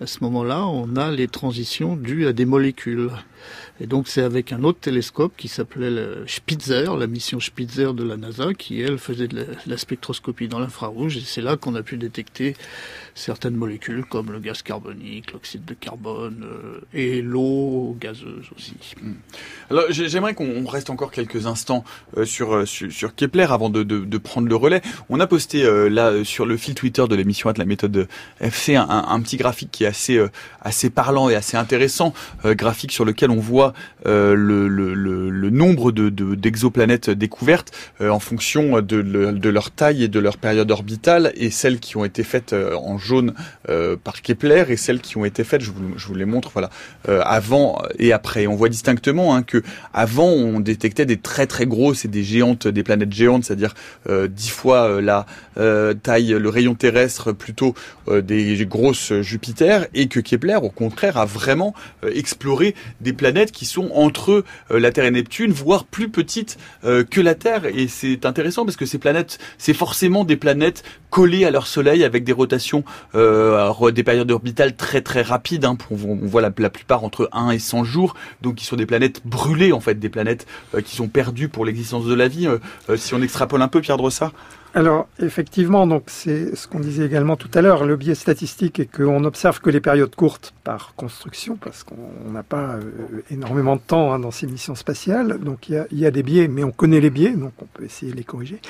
à 0.01 0.07
ce 0.07 0.23
moment-là, 0.25 0.67
on 0.67 0.97
a 0.97 1.11
les 1.11 1.27
transitions 1.27 1.97
dues 1.97 2.27
à 2.27 2.33
des 2.33 2.45
molécules. 2.45 3.11
Et 3.81 3.87
donc 3.87 4.09
c'est 4.09 4.23
avec 4.23 4.53
un 4.53 4.63
autre 4.63 4.79
télescope 4.79 5.33
qui 5.37 5.49
s'appelait 5.49 6.27
Spitzer, 6.27 6.97
la 6.97 7.07
mission 7.07 7.41
Spitzer 7.41 7.95
de 7.95 8.05
la 8.05 8.17
NASA, 8.17 8.53
qui 8.53 8.81
elle 8.81 8.99
faisait 8.99 9.29
de 9.29 9.47
la, 9.67 9.77
spectroscopie 9.79 10.49
dans 10.49 10.59
l'infrarouge. 10.59 11.17
Et 11.17 11.21
c'est 11.21 11.41
là 11.41 11.57
qu'on 11.57 11.75
a 11.75 11.83
pu 11.83 11.97
détecter 11.97 12.57
certaines 13.17 13.57
molécules 13.57 14.05
comme 14.05 14.31
le 14.31 14.39
gaz 14.39 14.63
carbonique, 14.63 15.33
l'oxyde 15.33 15.65
de 15.65 15.73
carbone 15.75 16.45
euh, 16.45 16.81
et 16.93 17.23
l'eau 17.23 17.97
gazeuse 17.99 18.47
aussi. 18.55 18.75
Hmm. 19.03 19.15
Alors 19.71 19.85
j'aimerais 19.89 20.35
qu'on 20.35 20.67
reste 20.67 20.91
encore 20.91 21.11
quelques 21.11 21.47
instants 21.47 21.83
euh, 22.19 22.27
sur, 22.27 22.55
euh, 22.55 22.67
sur, 22.67 23.15
Kepler 23.15 23.47
avant 23.49 23.71
de, 23.71 23.83
de, 23.83 24.19
prendre 24.19 24.49
le 24.49 24.55
relais. 24.55 24.83
On 25.09 25.19
a 25.19 25.27
posté 25.27 25.65
là 25.89 26.25
sur 26.25 26.45
le 26.45 26.59
fil 26.59 26.75
Twitter 26.75 27.05
de 27.09 27.15
l'émission 27.15 27.51
de 27.51 27.59
la 27.59 27.65
méthode 27.65 28.09
FC 28.41 28.75
un, 28.77 29.21
petit 29.21 29.39
graphique 29.39 29.71
qui 29.71 29.85
est 29.85 29.87
assez 29.87 30.21
assez 30.61 30.91
parlant 30.91 31.31
et 31.31 31.35
assez 31.35 31.57
intéressant, 31.57 32.13
graphique 32.45 32.93
sur 32.93 33.05
lequel 33.05 33.31
on 33.31 33.41
voit 33.41 33.73
le, 34.05 34.35
le, 34.35 34.95
le, 34.95 35.51
nombre 35.51 35.93
de, 35.93 36.09
d'exoplanètes 36.35 37.09
découvertes 37.09 37.73
en 38.01 38.19
fonction 38.19 38.83
de, 38.83 39.49
leur 39.49 39.71
taille 39.71 40.05
et 40.05 40.09
de 40.09 40.19
leur 40.19 40.37
période 40.37 40.71
orbitale, 40.71 41.33
et 41.37 41.51
celles 41.51 41.79
qui 41.79 41.97
ont 41.97 42.05
été 42.05 42.23
faites 42.25 42.53
en 42.53 42.99
jaune 43.07 43.33
par 44.05 44.23
Kepler 44.23 44.65
et 44.69 44.77
celles 44.77 45.01
qui 45.01 45.17
ont 45.17 45.25
été 45.25 45.45
faites, 45.45 45.63
je 45.63 45.71
vous, 45.71 45.97
je 45.97 46.07
vous 46.07 46.15
les 46.15 46.25
montre, 46.25 46.51
voilà, 46.53 46.71
avant 47.07 47.81
et 47.99 48.13
après. 48.13 48.47
On 48.47 48.57
voit 48.57 48.69
distinctement 48.69 49.35
hein, 49.35 49.43
que 49.43 49.63
avant 49.95 50.29
on 50.29 50.61
détectait 50.61 51.07
des 51.07 51.17
très 51.17 51.47
très 51.47 51.67
grosses 51.67 52.05
et 52.05 52.09
des 52.09 52.25
géantes, 52.25 52.69
des 52.69 52.83
planètes 52.83 53.13
géantes, 53.13 53.45
c'est-à-dire 53.45 53.75
dix 54.29 54.51
fois 54.51 55.01
la 55.01 55.27
taille, 56.03 56.37
le 56.39 56.49
rayon 56.49 56.75
terrestre 56.75 57.33
plutôt 57.33 57.75
des 58.11 58.67
grosses 58.67 59.13
Jupiter, 59.21 59.87
et 59.95 60.09
que 60.09 60.21
Kepler 60.21 60.59
au 60.63 60.71
contraire 60.71 61.17
a 61.17 61.27
vraiment 61.27 61.75
exploré 62.03 62.75
des 63.01 63.13
planètes 63.13 63.53
qui 63.53 63.65
sont 63.65 63.91
entre 63.95 64.45
euh, 64.71 64.79
la 64.81 64.93
Terre 64.93 65.05
et 65.05 65.11
Neptune, 65.11 65.53
voire 65.53 65.85
plus 65.85 66.09
petites 66.09 66.59
euh, 66.85 67.05
que 67.05 67.21
la 67.21 67.35
Terre. 67.35 67.67
Et 67.67 67.89
c'est 67.89 68.27
intéressant 68.27 68.65
parce 68.65 68.77
que 68.77 68.87
ces 68.87 68.99
planètes, 68.99 69.39
c'est 69.59 69.75
forcément 69.75 70.25
des 70.25 70.37
planètes 70.37 70.83
collées 71.11 71.45
à 71.45 71.51
leur 71.51 71.67
Soleil 71.67 72.05
avec 72.05 72.25
des 72.25 72.33
rotations, 72.33 72.85
euh, 73.15 73.91
des 73.91 74.03
périodes 74.03 74.31
orbitales 74.31 74.77
très 74.77 75.01
très 75.01 75.23
rapides. 75.23 75.65
Hein, 75.65 75.77
on, 75.91 75.97
voit 75.97 76.43
la, 76.43 76.51
plupart 76.51 77.05
entre 77.05 77.29
1 77.33 77.51
et 77.51 77.59
100 77.59 77.85
jours, 77.85 78.15
donc 78.43 78.57
qui 78.57 78.65
sont 78.65 78.77
des 78.77 78.87
planètes 78.87 79.23
brûlées 79.25 79.73
en 79.73 79.81
fait, 79.81 79.95
des 79.99 80.09
planètes 80.09 80.47
euh, 80.75 80.81
qui 80.81 80.97
sont 80.97 81.09
perdues 81.09 81.49
pour 81.49 81.65
l'existence 81.65 82.07
de 82.07 82.15
la 82.15 82.29
vie. 82.29 82.47
Euh, 82.47 82.97
si 82.97 83.15
on 83.15 83.23
extrapole 83.23 83.63
un 83.63 83.69
peu, 83.69 83.81
Pierre 83.81 83.97
Drossard 83.97 84.33
alors 84.75 85.09
effectivement, 85.21 85.87
donc 85.87 86.03
c'est 86.09 86.55
ce 86.55 86.69
qu'on 86.69 86.81
disait 86.81 87.07
également 87.07 87.37
tout 87.37 87.49
à 87.55 87.63
l'heure, 87.63 87.87
le 87.87 87.97
biais 87.97 88.15
statistique 88.15 88.79
est 88.79 88.85
qu'on 88.85 89.25
observe 89.25 89.59
que 89.63 89.71
les 89.71 89.81
périodes 89.81 90.15
courtes 90.15 90.53
par 90.65 90.93
construction, 90.97 91.57
parce 91.57 91.83
qu'on 91.83 92.31
n'a 92.31 92.43
pas 92.43 92.75
énormément 93.31 93.77
de 93.77 93.81
temps 93.81 94.13
hein, 94.13 94.19
dans 94.19 94.31
ces 94.31 94.47
missions 94.47 94.75
spatiales, 94.75 95.39
donc 95.39 95.71
il 95.71 95.87
y, 95.93 96.05
a, 96.05 96.11
des 96.11 96.23
biais, 96.23 96.47
mais 96.47 96.63
on 96.63 96.73
connaît 96.73 97.01
les 97.01 97.09
biais, 97.09 97.31
donc 97.31 97.53
on 97.63 97.65
peut 97.73 97.85
essayer 97.85 98.13
de 98.13 98.19
les 98.19 98.25
corriger. 98.25 98.61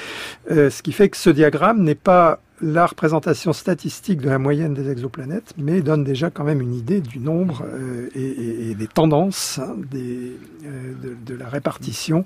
Ce 0.48 0.80
qui 0.80 0.92
fait 0.92 1.08
que 1.08 1.16
ce 1.16 1.30
diagramme 1.30 1.82
n'est 1.82 1.96
pas 1.96 2.38
la 2.60 2.86
représentation 2.86 3.52
statistique 3.52 4.20
de 4.20 4.30
la 4.30 4.38
moyenne 4.38 4.72
des 4.72 4.90
exoplanètes, 4.90 5.52
mais 5.58 5.82
donne 5.82 6.04
déjà 6.04 6.30
quand 6.30 6.44
même 6.44 6.60
une 6.60 6.74
idée 6.74 7.00
du 7.00 7.18
nombre 7.18 7.64
euh, 7.66 8.08
et, 8.14 8.70
et, 8.70 8.74
des 8.74 8.86
tendances 8.86 9.58
hein, 9.58 9.76
des, 9.90 10.32
euh, 10.64 10.94
de, 11.02 11.16
de, 11.26 11.38
la 11.38 11.48
répartition 11.48 12.24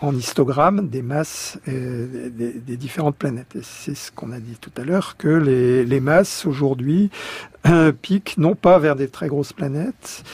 en 0.00 0.14
histogramme 0.14 0.88
des 0.88 1.02
masses 1.02 1.58
euh, 1.68 2.28
des, 2.30 2.52
des, 2.52 2.76
différentes 2.76 3.16
planètes. 3.16 3.56
Et 3.56 3.62
c'est 3.62 3.94
ce 3.94 4.12
qu'on 4.12 4.32
a 4.32 4.40
dit 4.40 4.56
tout 4.60 4.72
à 4.76 4.84
l'heure, 4.84 5.16
que 5.16 5.28
les, 5.28 5.84
les 5.84 6.00
masses 6.00 6.44
aujourd'hui 6.44 7.10
un 7.64 7.92
pic, 7.92 8.36
non 8.38 8.54
pas 8.54 8.78
vers 8.78 8.96
des 8.96 9.08
très 9.08 9.28
grosses 9.28 9.52
planètes, 9.52 10.24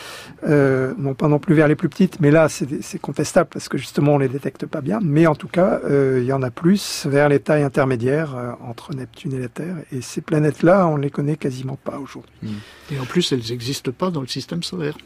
euh, 0.44 0.94
non 0.96 1.14
pas 1.14 1.28
non 1.28 1.38
plus 1.38 1.54
vers 1.54 1.68
les 1.68 1.74
plus 1.74 1.88
petites, 1.88 2.20
mais 2.20 2.30
là 2.30 2.48
c'est 2.48 2.98
contestable 3.00 3.48
parce 3.52 3.68
que 3.68 3.78
justement 3.78 4.14
on 4.14 4.18
les 4.18 4.28
détecte 4.28 4.66
pas 4.66 4.80
bien, 4.80 5.00
mais 5.02 5.26
en 5.26 5.34
tout 5.34 5.48
cas 5.48 5.80
euh, 5.84 6.20
il 6.22 6.26
y 6.26 6.32
en 6.32 6.42
a 6.42 6.50
plus 6.50 7.06
vers 7.06 7.28
les 7.28 7.40
tailles 7.40 7.64
intermédiaires 7.64 8.36
euh, 8.36 8.52
entre 8.64 8.94
Neptune 8.94 9.32
et 9.32 9.40
la 9.40 9.48
Terre, 9.48 9.76
et 9.92 10.00
ces 10.02 10.20
planètes-là 10.20 10.86
on 10.86 10.96
les 10.96 11.10
connaît 11.10 11.36
quasiment 11.36 11.78
pas 11.82 11.98
aujourd'hui. 11.98 12.32
Et 12.92 12.98
en 12.98 13.04
plus 13.04 13.32
elles 13.32 13.42
n'existent 13.50 13.92
pas 13.92 14.10
dans 14.10 14.20
le 14.20 14.28
système 14.28 14.62
solaire 14.62 14.96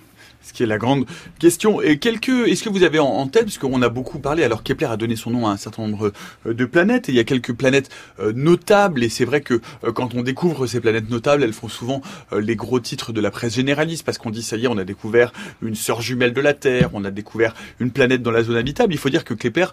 ce 0.43 0.53
qui 0.53 0.62
est 0.62 0.66
la 0.66 0.78
grande 0.78 1.07
question. 1.38 1.80
Et 1.80 1.99
quelques, 1.99 2.28
est-ce 2.28 2.62
que 2.62 2.68
vous 2.68 2.82
avez 2.82 2.99
en, 2.99 3.07
en 3.07 3.26
tête, 3.28 3.45
parce 3.45 3.59
qu'on 3.59 3.82
a 3.82 3.88
beaucoup 3.88 4.18
parlé, 4.18 4.45
alors 4.45 4.62
Kepler 4.62 4.86
a 4.86 4.97
donné 4.97 5.16
son 5.16 5.30
nom 5.30 5.47
à 5.47 5.51
un 5.51 5.57
certain 5.57 5.86
nombre 5.86 6.12
euh, 6.47 6.55
de 6.55 6.64
planètes, 6.64 7.09
et 7.09 7.12
il 7.12 7.16
y 7.16 7.20
a 7.20 7.24
quelques 7.24 7.53
planètes 7.53 7.91
euh, 8.18 8.32
notables, 8.34 9.05
et 9.05 9.09
c'est 9.09 9.24
vrai 9.24 9.41
que 9.41 9.61
euh, 9.84 9.93
quand 9.93 10.14
on 10.14 10.22
découvre 10.22 10.66
ces 10.66 10.80
planètes 10.80 11.11
notables, 11.11 11.43
elles 11.43 11.53
font 11.53 11.68
souvent 11.68 12.01
les 12.32 12.57
gros 12.57 12.80
titres 12.80 13.12
de 13.12 13.20
la 13.20 13.30
presse 13.30 13.55
généraliste, 13.55 14.05
parce 14.05 14.18
qu'on 14.18 14.30
dit, 14.30 14.43
ça 14.43 14.57
y 14.57 14.64
est, 14.64 14.68
on 14.68 14.78
a 14.78 14.84
découvert 14.84 15.32
une 15.62 15.74
sœur 15.74 16.01
jumelle 16.01 16.32
de 16.32 16.41
la 16.41 16.55
Terre, 16.55 16.91
on 16.93 17.05
a 17.05 17.11
découvert 17.11 17.55
une 17.78 17.91
planète 17.91 18.22
dans 18.22 18.30
la 18.30 18.43
zone 18.43 18.57
habitable. 18.57 18.93
Il 18.93 18.99
faut 18.99 19.11
dire 19.11 19.24
que 19.24 19.34
Kepler, 19.34 19.66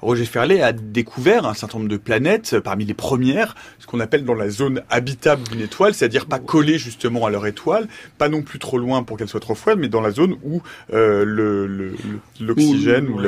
Roger 0.00 0.24
Ferlet, 0.24 0.62
a 0.62 0.72
découvert 0.72 1.46
un 1.46 1.54
certain 1.54 1.78
nombre 1.78 1.90
de 1.90 1.96
planètes, 1.96 2.58
parmi 2.60 2.84
les 2.84 2.94
premières, 2.94 3.54
ce 3.78 3.86
qu'on 3.86 4.00
appelle 4.00 4.24
dans 4.24 4.34
la 4.34 4.48
zone 4.50 4.82
habitable 4.90 5.42
d'une 5.48 5.60
étoile, 5.60 5.94
c'est-à-dire 5.94 6.26
pas 6.26 6.38
collées 6.38 6.78
justement 6.78 7.26
à 7.26 7.30
leur 7.30 7.46
étoile, 7.46 7.88
pas 8.18 8.28
non 8.28 8.42
plus 8.42 8.58
trop 8.58 8.78
loin 8.78 9.02
pour 9.02 9.16
qu'elle 9.16 9.28
soit 9.28 9.40
trop 9.40 9.54
froide, 9.54 9.78
dans 9.88 10.00
la 10.00 10.10
zone 10.10 10.36
où 10.42 10.62
euh, 10.92 11.92
l'oxygène 12.40 13.08
ou 13.08 13.18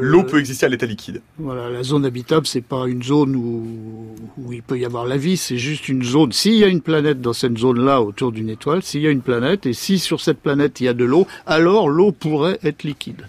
l'eau 0.00 0.22
peut 0.24 0.38
exister 0.38 0.66
à 0.66 0.68
l'état 0.68 0.86
liquide. 0.86 1.20
Voilà, 1.38 1.68
la 1.70 1.82
zone 1.82 2.04
habitable, 2.04 2.46
c'est 2.46 2.62
pas 2.62 2.86
une 2.86 3.02
zone 3.02 3.36
où, 3.36 4.14
où 4.38 4.52
il 4.52 4.62
peut 4.62 4.78
y 4.78 4.84
avoir 4.84 5.06
la 5.06 5.16
vie, 5.16 5.36
c'est 5.36 5.58
juste 5.58 5.88
une 5.88 6.02
zone. 6.02 6.32
S'il 6.32 6.54
y 6.54 6.64
a 6.64 6.68
une 6.68 6.80
planète 6.80 7.20
dans 7.20 7.32
cette 7.32 7.56
zone-là 7.56 8.02
autour 8.02 8.32
d'une 8.32 8.50
étoile, 8.50 8.82
s'il 8.82 9.02
y 9.02 9.06
a 9.06 9.10
une 9.10 9.22
planète 9.22 9.66
et 9.66 9.72
si 9.72 9.98
sur 9.98 10.20
cette 10.20 10.40
planète 10.40 10.80
il 10.80 10.84
y 10.84 10.88
a 10.88 10.94
de 10.94 11.04
l'eau, 11.04 11.26
alors 11.46 11.88
l'eau 11.88 12.12
pourrait 12.12 12.58
être 12.62 12.82
liquide. 12.84 13.26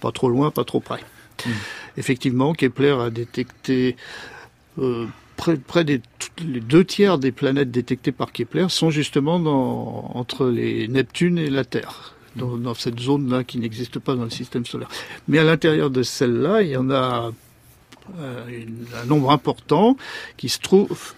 Pas 0.00 0.12
trop 0.12 0.28
loin, 0.28 0.50
pas 0.50 0.64
trop 0.64 0.80
près. 0.80 1.00
Mmh. 1.44 1.50
Effectivement, 1.96 2.54
Kepler 2.54 2.96
a 3.00 3.10
détecté 3.10 3.96
euh, 4.78 5.06
près, 5.36 5.56
près 5.56 5.84
des 5.84 6.00
les 6.44 6.60
deux 6.60 6.84
tiers 6.84 7.18
des 7.18 7.32
planètes 7.32 7.70
détectées 7.70 8.12
par 8.12 8.32
Kepler 8.32 8.66
sont 8.68 8.90
justement 8.90 9.38
dans, 9.38 10.10
entre 10.14 10.46
les 10.46 10.88
Neptune 10.88 11.38
et 11.38 11.50
la 11.50 11.64
Terre. 11.64 12.13
Dans, 12.36 12.74
cette 12.74 12.98
zone-là 12.98 13.44
qui 13.44 13.58
n'existe 13.58 14.00
pas 14.00 14.16
dans 14.16 14.24
le 14.24 14.30
système 14.30 14.66
solaire. 14.66 14.88
Mais 15.28 15.38
à 15.38 15.44
l'intérieur 15.44 15.90
de 15.90 16.02
celle-là, 16.02 16.62
il 16.62 16.70
y 16.70 16.76
en 16.76 16.90
a 16.90 17.30
euh, 18.18 18.64
un 19.00 19.06
nombre 19.06 19.30
important 19.30 19.96
qui 20.36 20.48
se 20.48 20.58
trouvent 20.58 21.14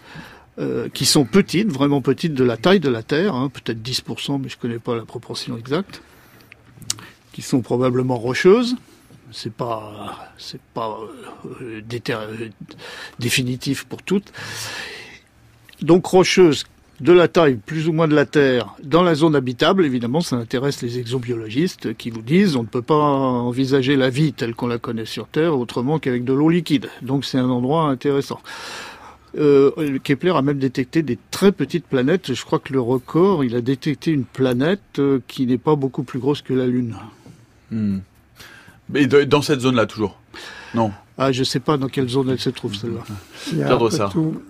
euh, 0.59 0.89
qui 0.89 1.05
sont 1.05 1.27
petites, 1.27 1.69
vraiment 1.69 2.01
petites, 2.01 2.33
de 2.33 2.43
la 2.43 2.57
taille 2.57 2.81
de 2.81 2.89
la 2.89 3.03
Terre, 3.03 3.35
hein, 3.35 3.51
peut-être 3.51 3.83
10%, 3.83 4.41
mais 4.41 4.49
je 4.49 4.57
ne 4.57 4.61
connais 4.61 4.79
pas 4.79 4.97
la 4.97 5.05
proportion 5.05 5.59
exacte, 5.59 6.01
qui 7.33 7.43
sont 7.43 7.61
probablement 7.61 8.17
rocheuses, 8.17 8.75
c'est 9.33 9.53
pas 9.53 10.33
c'est 10.39 10.63
pas 10.73 10.99
euh, 11.61 12.51
définitif 13.19 13.85
pour 13.85 14.03
toutes. 14.03 14.33
Donc 15.83 16.07
rocheuse 16.07 16.65
de 17.01 17.13
la 17.13 17.29
taille 17.29 17.57
plus 17.57 17.89
ou 17.89 17.93
moins 17.93 18.09
de 18.09 18.15
la 18.15 18.27
Terre 18.27 18.75
dans 18.83 19.03
la 19.03 19.15
zone 19.15 19.37
habitable, 19.37 19.85
évidemment, 19.85 20.21
ça 20.21 20.37
intéresse 20.37 20.83
les 20.83 20.99
exobiologistes 20.99 21.97
qui 21.97 22.11
vous 22.11 22.23
disent 22.23 22.57
on 22.57 22.63
ne 22.63 22.69
peut 22.69 22.83
pas 22.83 22.95
envisager 22.95 23.97
la 23.97 24.11
vie 24.11 24.33
telle 24.33 24.55
qu'on 24.55 24.67
la 24.67 24.79
connaît 24.79 25.05
sur 25.05 25.27
Terre 25.27 25.59
autrement 25.59 25.99
qu'avec 25.99 26.25
de 26.25 26.33
l'eau 26.33 26.49
liquide. 26.49 26.89
Donc 27.03 27.25
c'est 27.25 27.39
un 27.39 27.51
endroit 27.51 27.85
intéressant. 27.89 28.41
Euh, 29.39 29.99
Kepler 30.03 30.31
a 30.31 30.43
même 30.43 30.59
détecté 30.59 31.03
des 31.03 31.19
très 31.31 31.53
petites 31.53 31.85
planètes. 31.85 32.33
Je 32.33 32.45
crois 32.45 32.59
que 32.59 32.73
le 32.73 32.81
record, 32.81 33.45
il 33.45 33.55
a 33.55 33.61
détecté 33.61 34.11
une 34.11 34.25
planète 34.25 34.99
euh, 34.99 35.21
qui 35.29 35.47
n'est 35.47 35.59
pas 35.59 35.77
beaucoup 35.77 36.05
plus 36.05 36.19
grosse 36.19 36.41
que 36.41 36.55
la 36.55 36.67
Lune. 36.67 36.97
Hmm. 37.71 37.99
Mais 38.89 39.07
dans 39.07 39.43
cette 39.43 39.61
zone-là, 39.61 39.87
toujours? 39.87 40.19
Non? 40.75 40.93
Ah, 41.19 41.33
je 41.33 41.41
ne 41.41 41.45
sais 41.45 41.61
pas 41.61 41.79
dans 41.79 41.89
quelle 41.89 42.09
zone 42.09 42.29
elle 42.31 42.39
se 42.39 42.51
trouve, 42.51 42.75
celle-là. 42.75 43.01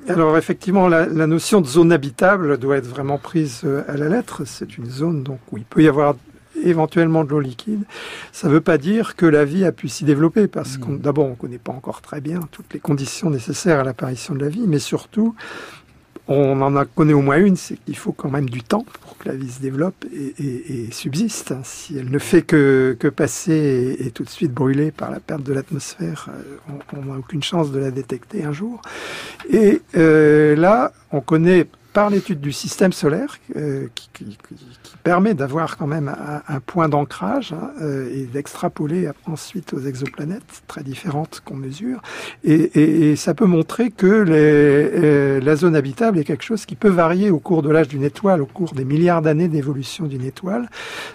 Alors, 0.08 0.36
effectivement, 0.36 0.88
la, 0.88 1.06
la, 1.06 1.26
notion 1.28 1.60
de 1.60 1.66
zone 1.66 1.92
habitable 1.92 2.58
doit 2.58 2.78
être 2.78 2.88
vraiment 2.88 3.18
prise 3.18 3.60
euh, 3.64 3.84
à 3.86 3.96
la 3.96 4.08
lettre. 4.08 4.42
C'est 4.46 4.76
une 4.76 4.90
zone 4.90 5.22
donc, 5.22 5.38
où 5.52 5.58
il 5.58 5.64
peut 5.64 5.82
y 5.82 5.88
avoir 5.88 6.16
éventuellement 6.64 7.24
de 7.24 7.30
l'eau 7.30 7.40
liquide. 7.40 7.84
Ça 8.32 8.48
ne 8.48 8.52
veut 8.52 8.60
pas 8.60 8.78
dire 8.78 9.14
que 9.16 9.26
la 9.26 9.44
vie 9.44 9.64
a 9.64 9.72
pu 9.72 9.88
s'y 9.88 10.04
développer, 10.04 10.48
parce 10.48 10.76
qu'on 10.76 10.94
d'abord, 10.94 11.26
on 11.26 11.30
ne 11.30 11.34
connaît 11.34 11.58
pas 11.58 11.72
encore 11.72 12.00
très 12.00 12.20
bien 12.20 12.40
toutes 12.50 12.72
les 12.72 12.80
conditions 12.80 13.30
nécessaires 13.30 13.80
à 13.80 13.84
l'apparition 13.84 14.34
de 14.34 14.40
la 14.40 14.48
vie, 14.48 14.64
mais 14.66 14.78
surtout, 14.78 15.34
on 16.28 16.60
en 16.60 16.76
a 16.76 16.84
connaît 16.84 17.12
au 17.12 17.22
moins 17.22 17.38
une, 17.38 17.56
c'est 17.56 17.76
qu'il 17.76 17.96
faut 17.96 18.12
quand 18.12 18.30
même 18.30 18.48
du 18.48 18.62
temps 18.62 18.84
pour 19.02 19.16
que 19.16 19.28
la 19.28 19.34
vie 19.34 19.50
se 19.50 19.60
développe 19.60 20.04
et, 20.12 20.88
subsiste. 20.90 21.54
Si 21.62 21.96
elle 21.96 22.10
ne 22.10 22.18
fait 22.18 22.42
que, 22.42 22.96
passer 23.14 23.96
et, 24.00 24.10
tout 24.10 24.24
de 24.24 24.28
suite 24.28 24.52
brûler 24.52 24.90
par 24.90 25.10
la 25.10 25.20
perte 25.20 25.42
de 25.42 25.52
l'atmosphère, 25.52 26.30
on 26.92 27.04
n'a 27.04 27.18
aucune 27.18 27.42
chance 27.42 27.70
de 27.70 27.78
la 27.78 27.90
détecter 27.90 28.44
un 28.44 28.52
jour. 28.52 28.82
Et 29.50 29.80
euh, 29.96 30.56
là, 30.56 30.92
on 31.12 31.20
connaît 31.20 31.66
par 31.96 32.10
l'étude 32.10 32.40
du 32.42 32.52
système 32.52 32.92
solaire 32.92 33.38
euh, 33.56 33.88
qui, 33.94 34.10
qui, 34.12 34.24
qui, 34.26 34.96
permet 35.02 35.32
d'avoir 35.32 35.78
quand 35.78 35.86
même 35.86 36.14
un, 36.46 36.60
point 36.60 36.90
d'ancrage 36.90 37.54
hein, 37.54 37.70
euh, 37.80 38.10
et 38.12 38.24
d'extrapoler 38.24 39.08
ensuite 39.24 39.72
aux 39.72 39.80
exoplanètes 39.80 40.62
très 40.66 40.82
différentes 40.82 41.40
qu'on 41.42 41.56
mesure. 41.56 42.02
Et, 42.44 43.12
et, 43.12 43.16
ça 43.16 43.32
peut 43.32 43.46
montrer 43.46 43.90
que 43.90 44.06
les, 44.06 44.34
euh, 44.34 45.40
la 45.40 45.56
zone 45.56 45.74
habitable 45.74 46.18
est 46.18 46.24
quelque 46.24 46.44
chose 46.44 46.66
qui 46.66 46.76
peut 46.76 46.90
varier 46.90 47.30
au 47.30 47.38
cours 47.38 47.62
de 47.62 47.70
l'âge 47.70 47.88
d'une 47.88 48.04
étoile, 48.04 48.42
au 48.42 48.46
cours 48.46 48.74
des 48.74 48.84
milliards 48.84 49.22
d'années 49.22 49.48
d'évolution 49.48 50.04
d'une 50.04 50.24
étoile. 50.24 50.68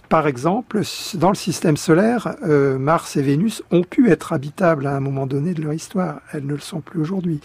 Par 0.10 0.26
exemple, 0.26 0.82
dans 1.14 1.30
le 1.30 1.36
système 1.36 1.78
solaire, 1.78 2.34
euh, 2.44 2.80
Mars 2.80 3.18
et 3.18 3.22
Vénus 3.22 3.62
ont 3.70 3.84
pu 3.84 4.10
être 4.10 4.34
habitables 4.34 4.88
à 4.88 4.96
un 4.96 5.00
moment 5.00 5.28
donné 5.28 5.54
de 5.54 5.62
leur 5.62 5.74
histoire. 5.74 6.22
Elles 6.34 6.48
ne 6.48 6.54
le 6.54 6.60
sont 6.60 6.82
plus 6.82 7.00
aujourd'hui. 7.00 7.40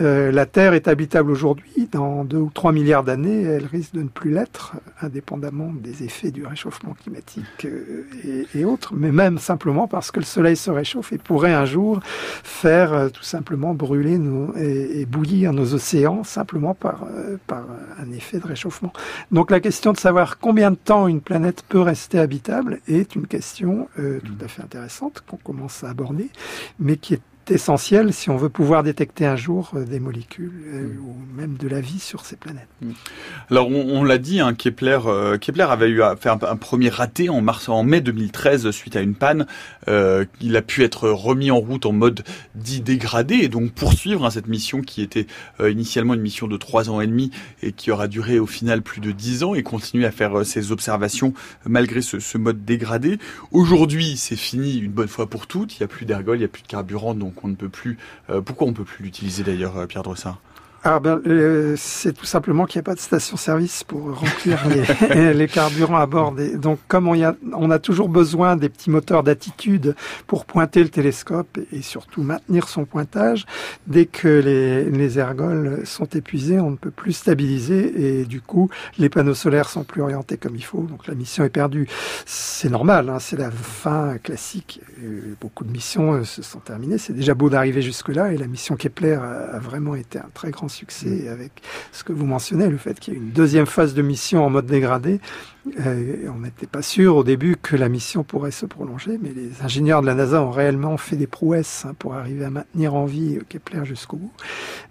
Euh, 0.00 0.32
la 0.32 0.46
Terre 0.46 0.72
est 0.74 0.88
habitable 0.88 1.30
aujourd'hui. 1.30 1.88
Dans 1.90 2.24
deux 2.24 2.38
ou 2.38 2.50
trois 2.52 2.72
milliards 2.72 3.04
d'années, 3.04 3.42
elle 3.42 3.66
risque 3.66 3.92
de 3.94 4.02
ne 4.02 4.08
plus 4.08 4.30
l'être, 4.30 4.74
indépendamment 5.00 5.72
des 5.72 6.04
effets 6.04 6.30
du 6.30 6.46
réchauffement 6.46 6.94
climatique 6.94 7.66
euh, 7.66 8.46
et, 8.54 8.64
autres, 8.64 8.94
mais 8.94 9.12
même 9.12 9.38
simplement 9.38 9.86
parce 9.88 10.10
que 10.10 10.20
le 10.20 10.24
Soleil 10.24 10.56
se 10.56 10.70
réchauffe 10.70 11.12
et 11.12 11.18
pourrait 11.18 11.52
un 11.52 11.66
jour 11.66 12.00
faire 12.42 12.92
euh, 12.92 13.08
tout 13.10 13.22
simplement 13.22 13.74
brûler 13.74 14.18
nos, 14.18 14.56
et, 14.56 15.00
et, 15.00 15.06
bouillir 15.06 15.52
nos 15.52 15.74
océans 15.74 16.24
simplement 16.24 16.74
par, 16.74 17.04
par 17.46 17.64
un 17.98 18.10
effet 18.12 18.38
de 18.38 18.46
réchauffement. 18.46 18.92
Donc 19.30 19.50
la 19.50 19.60
question 19.60 19.92
de 19.92 19.98
savoir 19.98 20.38
combien 20.38 20.70
de 20.70 20.76
temps 20.76 21.06
une 21.08 21.20
planète 21.20 21.64
peut 21.68 21.80
rester 21.80 22.18
habitable 22.18 22.80
est 22.88 23.14
une 23.14 23.26
question 23.26 23.88
tout 23.96 24.44
à 24.44 24.48
fait 24.48 24.62
intéressante 24.62 25.22
qu'on 25.26 25.36
commence 25.36 25.84
à 25.84 25.90
aborder, 25.90 26.28
mais 26.78 26.96
qui 26.96 27.14
est 27.14 27.20
essentiel 27.50 28.12
si 28.12 28.30
on 28.30 28.36
veut 28.36 28.48
pouvoir 28.48 28.82
détecter 28.82 29.26
un 29.26 29.36
jour 29.36 29.70
euh, 29.74 29.84
des 29.84 30.00
molécules 30.00 30.52
euh, 30.66 30.82
Mm. 30.82 30.98
ou 31.04 31.16
même 31.34 31.56
de 31.56 31.68
la 31.68 31.80
vie 31.80 31.98
sur 31.98 32.24
ces 32.24 32.36
planètes. 32.36 32.68
Alors 33.50 33.68
on, 33.68 33.98
on 34.00 34.04
l'a 34.04 34.18
dit, 34.18 34.40
hein, 34.40 34.54
Kepler, 34.54 34.98
euh, 35.06 35.38
Kepler 35.38 35.64
avait 35.64 35.88
eu 35.88 36.02
à 36.02 36.16
faire 36.16 36.32
un, 36.32 36.46
un 36.46 36.56
premier 36.56 36.88
raté 36.88 37.28
en 37.28 37.40
mars, 37.40 37.68
en 37.68 37.82
mai 37.84 38.00
2013 38.00 38.70
suite 38.70 38.96
à 38.96 39.00
une 39.00 39.14
panne. 39.14 39.46
Euh, 39.88 40.24
il 40.40 40.56
a 40.56 40.62
pu 40.62 40.82
être 40.82 41.08
remis 41.08 41.50
en 41.50 41.58
route 41.58 41.86
en 41.86 41.92
mode 41.92 42.24
dit 42.54 42.80
dégradé 42.80 43.36
et 43.36 43.48
donc 43.48 43.72
poursuivre 43.72 44.24
hein, 44.24 44.30
cette 44.30 44.48
mission 44.48 44.80
qui 44.80 45.02
était 45.02 45.26
initialement 45.60 46.14
une 46.14 46.20
mission 46.20 46.46
de 46.48 46.56
trois 46.56 46.90
ans 46.90 47.00
et 47.00 47.06
demi 47.06 47.30
et 47.62 47.72
qui 47.72 47.90
aura 47.90 48.08
duré 48.08 48.38
au 48.38 48.46
final 48.46 48.82
plus 48.82 49.00
de 49.00 49.12
dix 49.12 49.42
ans 49.42 49.54
et 49.54 49.62
continuer 49.62 50.06
à 50.06 50.10
faire 50.10 50.44
ses 50.44 50.72
observations 50.72 51.34
malgré 51.66 52.02
ce, 52.02 52.18
ce 52.20 52.38
mode 52.38 52.64
dégradé. 52.64 53.18
Aujourd'hui, 53.50 54.16
c'est 54.16 54.36
fini 54.36 54.78
une 54.78 54.90
bonne 54.92 55.08
fois 55.08 55.28
pour 55.28 55.46
toutes. 55.46 55.76
Il 55.76 55.82
n'y 55.82 55.84
a 55.84 55.88
plus 55.88 56.06
d'ergol, 56.06 56.36
il 56.36 56.40
n'y 56.40 56.44
a 56.44 56.48
plus 56.48 56.62
de 56.62 56.68
carburant, 56.68 57.14
donc 57.14 57.31
on 57.44 57.48
ne 57.48 57.54
peut 57.54 57.68
plus. 57.68 57.98
euh, 58.30 58.40
pourquoi 58.40 58.66
on 58.66 58.72
peut 58.72 58.84
plus 58.84 59.04
l'utiliser 59.04 59.42
d'ailleurs, 59.44 59.76
euh, 59.76 59.86
Pierre 59.86 60.02
Drossard? 60.02 60.40
Alors 60.84 61.00
ben, 61.00 61.20
euh, 61.28 61.76
c'est 61.78 62.12
tout 62.12 62.26
simplement 62.26 62.66
qu'il 62.66 62.80
n'y 62.80 62.82
a 62.82 62.86
pas 62.86 62.96
de 62.96 63.00
station-service 63.00 63.84
pour 63.84 64.18
remplir 64.18 64.58
les, 64.68 65.32
les 65.34 65.46
carburants 65.46 65.96
à 65.96 66.06
bord. 66.06 66.32
Des, 66.32 66.56
donc 66.56 66.80
comme 66.88 67.06
on, 67.06 67.14
y 67.14 67.22
a, 67.22 67.36
on 67.52 67.70
a 67.70 67.78
toujours 67.78 68.08
besoin 68.08 68.56
des 68.56 68.68
petits 68.68 68.90
moteurs 68.90 69.22
d'attitude 69.22 69.94
pour 70.26 70.44
pointer 70.44 70.82
le 70.82 70.88
télescope 70.88 71.56
et, 71.56 71.78
et 71.78 71.82
surtout 71.82 72.22
maintenir 72.24 72.68
son 72.68 72.84
pointage, 72.84 73.46
dès 73.86 74.06
que 74.06 74.26
les, 74.26 74.90
les 74.90 75.20
ergols 75.20 75.82
sont 75.84 76.06
épuisés, 76.06 76.58
on 76.58 76.72
ne 76.72 76.76
peut 76.76 76.90
plus 76.90 77.12
stabiliser 77.12 78.20
et 78.20 78.24
du 78.24 78.40
coup 78.40 78.68
les 78.98 79.08
panneaux 79.08 79.34
solaires 79.34 79.68
sont 79.68 79.84
plus 79.84 80.02
orientés 80.02 80.36
comme 80.36 80.56
il 80.56 80.64
faut. 80.64 80.82
Donc 80.82 81.06
la 81.06 81.14
mission 81.14 81.44
est 81.44 81.50
perdue. 81.50 81.86
C'est 82.26 82.70
normal, 82.70 83.08
hein, 83.08 83.20
c'est 83.20 83.38
la 83.38 83.52
fin 83.52 84.18
classique. 84.18 84.80
Euh, 85.00 85.36
beaucoup 85.40 85.62
de 85.62 85.70
missions 85.70 86.14
euh, 86.14 86.24
se 86.24 86.42
sont 86.42 86.58
terminées. 86.58 86.98
C'est 86.98 87.12
déjà 87.12 87.34
beau 87.34 87.50
d'arriver 87.50 87.82
jusque-là 87.82 88.32
et 88.32 88.36
la 88.36 88.48
mission 88.48 88.74
Kepler 88.74 89.14
a, 89.14 89.54
a 89.54 89.58
vraiment 89.60 89.94
été 89.94 90.18
un 90.18 90.28
très 90.34 90.50
grand 90.50 90.71
succès 90.72 91.28
avec 91.28 91.62
ce 91.92 92.04
que 92.04 92.12
vous 92.12 92.26
mentionnez, 92.26 92.68
le 92.68 92.76
fait 92.76 92.98
qu'il 92.98 93.14
y 93.14 93.16
ait 93.16 93.20
une 93.20 93.30
deuxième 93.30 93.66
phase 93.66 93.94
de 93.94 94.02
mission 94.02 94.44
en 94.44 94.50
mode 94.50 94.66
dégradé. 94.66 95.20
Euh, 95.86 96.28
on 96.34 96.40
n'était 96.40 96.66
pas 96.66 96.82
sûr 96.82 97.16
au 97.16 97.24
début 97.24 97.56
que 97.60 97.76
la 97.76 97.88
mission 97.88 98.24
pourrait 98.24 98.50
se 98.50 98.66
prolonger, 98.66 99.18
mais 99.22 99.30
les 99.34 99.62
ingénieurs 99.62 100.02
de 100.02 100.06
la 100.06 100.14
NASA 100.14 100.42
ont 100.42 100.50
réellement 100.50 100.96
fait 100.96 101.14
des 101.14 101.28
prouesses 101.28 101.84
hein, 101.86 101.94
pour 101.98 102.14
arriver 102.14 102.44
à 102.44 102.50
maintenir 102.50 102.94
en 102.94 103.04
vie 103.04 103.36
euh, 103.36 103.42
Kepler 103.48 103.84
jusqu'au 103.84 104.16
bout. 104.16 104.32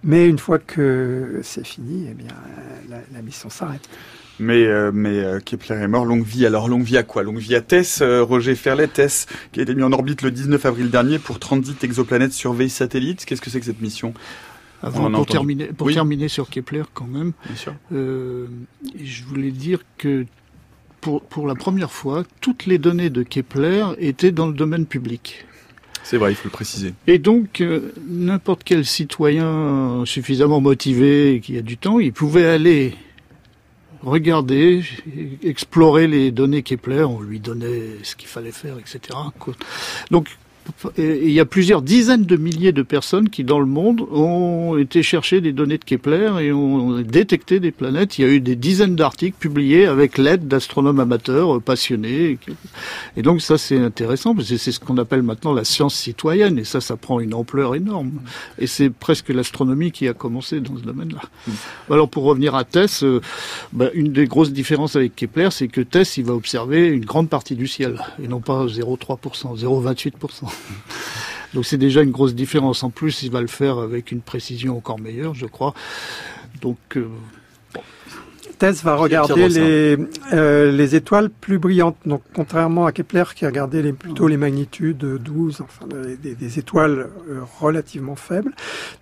Mais 0.03 0.27
une 0.27 0.39
fois 0.39 0.59
que 0.59 1.41
c'est 1.43 1.65
fini, 1.65 2.07
eh 2.09 2.13
bien, 2.13 2.31
la, 2.89 3.21
mission 3.21 3.49
s'arrête. 3.49 3.87
Mais, 4.39 4.65
euh, 4.65 4.91
mais 4.93 5.23
Kepler 5.43 5.75
est 5.75 5.87
mort. 5.87 6.05
Longue 6.05 6.23
vie. 6.23 6.45
Alors, 6.45 6.69
longue 6.69 6.83
vie 6.83 6.97
à 6.97 7.03
quoi? 7.03 7.23
Longue 7.23 7.37
vie 7.37 7.55
à 7.55 7.61
Tess, 7.61 8.01
Roger 8.01 8.55
Ferlet, 8.55 8.87
Tess, 8.87 9.27
qui 9.51 9.59
a 9.59 9.63
été 9.63 9.75
mis 9.75 9.83
en 9.83 9.91
orbite 9.91 10.21
le 10.21 10.31
19 10.31 10.65
avril 10.65 10.89
dernier 10.89 11.19
pour 11.19 11.37
Transit 11.39 11.83
Exoplanète 11.83 12.31
Surveille 12.31 12.69
Satellite. 12.69 13.25
Qu'est-ce 13.25 13.41
que 13.41 13.49
c'est 13.49 13.59
que 13.59 13.65
cette 13.65 13.81
mission? 13.81 14.13
On 14.13 14.50
Avant, 14.83 15.01
pour, 15.11 15.19
entendu. 15.21 15.25
terminer, 15.31 15.65
pour 15.67 15.87
Oui. 15.87 15.93
terminer 15.93 16.27
sur 16.27 16.49
Kepler, 16.49 16.83
quand 16.93 17.05
même, 17.07 17.33
Bien 17.45 17.55
sûr. 17.55 17.75
euh, 17.93 18.47
je 19.03 19.23
voulais 19.23 19.51
dire 19.51 19.79
que 19.97 20.25
pour, 21.01 21.21
pour 21.23 21.47
la 21.47 21.55
première 21.55 21.91
fois, 21.91 22.23
toutes 22.41 22.65
les 22.65 22.77
données 22.77 23.09
de 23.09 23.23
Kepler 23.23 23.85
étaient 23.99 24.31
dans 24.31 24.47
le 24.47 24.53
domaine 24.53 24.85
public. 24.85 25.45
C'est 26.03 26.17
vrai, 26.17 26.31
il 26.31 26.35
faut 26.35 26.45
le 26.47 26.51
préciser. 26.51 26.93
Et 27.05 27.19
donc, 27.19 27.61
euh, 27.61 27.91
n'importe 28.07 28.63
quel 28.63 28.85
citoyen 28.85 30.03
suffisamment 30.05 30.59
motivé 30.61 31.35
et 31.35 31.39
qui 31.41 31.57
a 31.57 31.61
du 31.61 31.77
temps, 31.77 31.99
il 31.99 32.11
pouvait 32.11 32.45
aller 32.47 32.95
regarder, 34.03 34.83
explorer 35.43 36.07
les 36.07 36.31
données 36.31 36.63
Kepler, 36.63 37.03
on 37.03 37.21
lui 37.21 37.39
donnait 37.39 37.97
ce 38.03 38.15
qu'il 38.15 38.27
fallait 38.27 38.51
faire, 38.51 38.77
etc. 38.79 38.99
Donc, 40.09 40.27
il 40.97 41.31
y 41.31 41.39
a 41.39 41.45
plusieurs 41.45 41.81
dizaines 41.81 42.25
de 42.25 42.35
milliers 42.35 42.71
de 42.71 42.81
personnes 42.81 43.29
qui, 43.29 43.43
dans 43.43 43.59
le 43.59 43.65
monde, 43.65 44.01
ont 44.11 44.77
été 44.77 45.03
chercher 45.03 45.41
des 45.41 45.53
données 45.53 45.77
de 45.77 45.83
Kepler 45.83 46.31
et 46.41 46.51
ont 46.51 47.01
détecté 47.01 47.59
des 47.59 47.71
planètes. 47.71 48.17
Il 48.17 48.25
y 48.25 48.27
a 48.27 48.31
eu 48.31 48.39
des 48.39 48.55
dizaines 48.55 48.95
d'articles 48.95 49.37
publiés 49.37 49.85
avec 49.85 50.17
l'aide 50.17 50.47
d'astronomes 50.47 50.99
amateurs 50.99 51.57
euh, 51.57 51.59
passionnés. 51.59 52.37
Et 53.17 53.21
donc 53.21 53.41
ça, 53.41 53.57
c'est 53.57 53.77
intéressant 53.77 54.35
parce 54.35 54.49
que 54.49 54.57
c'est 54.57 54.71
ce 54.71 54.79
qu'on 54.79 54.97
appelle 54.97 55.23
maintenant 55.23 55.53
la 55.53 55.63
science 55.63 55.95
citoyenne. 55.95 56.57
Et 56.57 56.63
ça, 56.63 56.81
ça 56.81 56.97
prend 56.97 57.19
une 57.19 57.33
ampleur 57.33 57.75
énorme. 57.75 58.11
Et 58.57 58.67
c'est 58.67 58.89
presque 58.89 59.29
l'astronomie 59.29 59.91
qui 59.91 60.07
a 60.07 60.13
commencé 60.13 60.59
dans 60.59 60.77
ce 60.77 60.83
domaine-là. 60.83 61.21
Alors 61.89 62.09
pour 62.09 62.23
revenir 62.23 62.55
à 62.55 62.63
Tess, 62.63 63.03
euh, 63.03 63.21
bah, 63.73 63.89
une 63.93 64.11
des 64.11 64.25
grosses 64.25 64.51
différences 64.51 64.95
avec 64.95 65.15
Kepler, 65.15 65.49
c'est 65.51 65.67
que 65.67 65.81
Tess, 65.81 66.17
il 66.17 66.25
va 66.25 66.33
observer 66.33 66.87
une 66.87 67.05
grande 67.05 67.29
partie 67.29 67.55
du 67.55 67.67
ciel 67.67 68.03
et 68.21 68.27
non 68.27 68.39
pas 68.39 68.65
0,3%, 68.65 69.59
0,28%. 69.59 70.50
Donc 71.53 71.65
c'est 71.65 71.77
déjà 71.77 72.01
une 72.01 72.11
grosse 72.11 72.33
différence. 72.33 72.83
En 72.83 72.89
plus, 72.89 73.23
il 73.23 73.31
va 73.31 73.41
le 73.41 73.47
faire 73.47 73.77
avec 73.79 74.11
une 74.11 74.21
précision 74.21 74.77
encore 74.77 74.99
meilleure, 74.99 75.33
je 75.33 75.45
crois. 75.45 75.73
Donc 76.61 76.77
euh, 76.95 77.09
Tess 78.61 78.83
va 78.83 78.93
regarder 78.93 79.49
les, 79.49 79.97
euh, 80.33 80.71
les 80.71 80.95
étoiles 80.95 81.31
plus 81.31 81.57
brillantes. 81.57 81.97
Donc, 82.05 82.21
contrairement 82.35 82.85
à 82.85 82.91
Kepler 82.91 83.23
qui 83.33 83.47
regardait 83.47 83.81
les, 83.81 83.91
plutôt 83.91 84.27
les 84.27 84.37
magnitudes 84.37 85.03
12, 85.03 85.61
enfin, 85.61 85.87
des, 86.21 86.59
étoiles 86.59 87.09
euh, 87.27 87.39
relativement 87.59 88.15
faibles, 88.15 88.51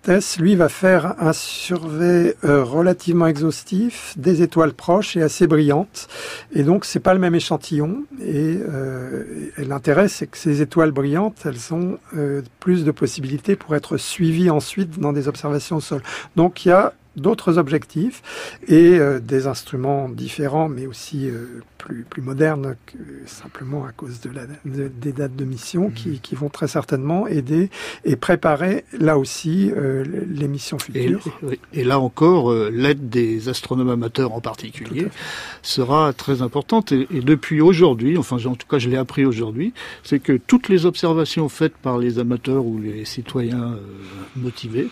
Tess, 0.02 0.40
lui, 0.40 0.56
va 0.56 0.70
faire 0.70 1.16
un 1.20 1.34
survey 1.34 2.38
euh, 2.46 2.64
relativement 2.64 3.28
exhaustif 3.28 4.14
des 4.16 4.44
étoiles 4.44 4.72
proches 4.72 5.18
et 5.18 5.22
assez 5.22 5.46
brillantes. 5.46 6.08
Et 6.54 6.64
donc, 6.64 6.86
c'est 6.86 7.02
pas 7.02 7.14
le 7.14 7.20
même 7.20 7.36
échantillon. 7.36 8.06
Et, 8.22 8.60
euh, 8.66 9.50
et 9.58 9.66
l'intérêt, 9.66 10.08
c'est 10.08 10.28
que 10.28 10.38
ces 10.38 10.62
étoiles 10.62 10.92
brillantes, 10.92 11.36
elles 11.44 11.74
ont 11.74 11.98
euh, 12.16 12.44
plus 12.62 12.86
de 12.86 12.92
possibilités 12.92 13.58
pour 13.58 13.76
être 13.76 13.98
suivies 13.98 14.50
ensuite 14.50 15.02
dans 15.02 15.12
des 15.12 15.28
observations 15.28 15.76
au 15.76 15.82
sol. 15.82 16.02
Donc, 16.38 16.66
il 16.66 16.70
y 16.70 16.72
a 16.72 16.94
d'autres 17.16 17.58
objectifs 17.58 18.58
et 18.68 18.98
euh, 19.00 19.20
des 19.20 19.48
instruments 19.48 20.10
différents, 20.10 20.70
mais 20.70 20.88
aussi 20.88 21.30
euh, 21.30 21.62
plus, 21.80 22.04
plus 22.04 22.22
modernes 22.22 22.76
que 22.86 22.98
simplement 23.26 23.86
à 23.86 23.92
cause 23.92 24.20
de 24.20 24.30
la, 24.30 24.44
de- 24.66 24.92
des 25.02 25.14
dates 25.14 25.36
de 25.36 25.46
mission 25.46 25.90
qui, 25.90 26.20
qui 26.20 26.36
vont 26.36 26.50
très 26.50 26.68
certainement 26.68 27.26
aider 27.26 27.72
et 28.06 28.16
préparer 28.16 28.84
là 29.00 29.18
aussi 29.18 29.72
euh, 29.76 30.04
les 30.30 30.48
missions 30.48 30.78
futures. 30.78 31.24
Et 31.74 31.84
là 31.84 31.98
encore, 32.00 32.52
euh, 32.52 32.70
l'aide 32.72 33.10
des 33.10 33.50
astronomes 33.50 33.90
amateurs 33.90 34.34
en 34.34 34.42
particulier 34.42 35.08
sera 35.64 36.14
très 36.14 36.42
importante. 36.44 36.92
Et, 36.92 37.08
et 37.12 37.22
depuis 37.22 37.62
aujourd'hui, 37.62 38.18
enfin 38.18 38.38
en 38.46 38.56
tout 38.56 38.68
cas 38.68 38.78
je 38.78 38.90
l'ai 38.90 38.98
appris 38.98 39.26
aujourd'hui, 39.26 39.74
c'est 40.04 40.20
que 40.20 40.34
toutes 40.34 40.68
les 40.70 40.86
observations 40.86 41.48
faites 41.50 41.78
par 41.78 41.98
les 41.98 42.20
amateurs 42.20 42.66
ou 42.66 42.78
les 42.80 43.06
citoyens 43.06 43.74
euh, 43.74 43.78
motivés 44.36 44.90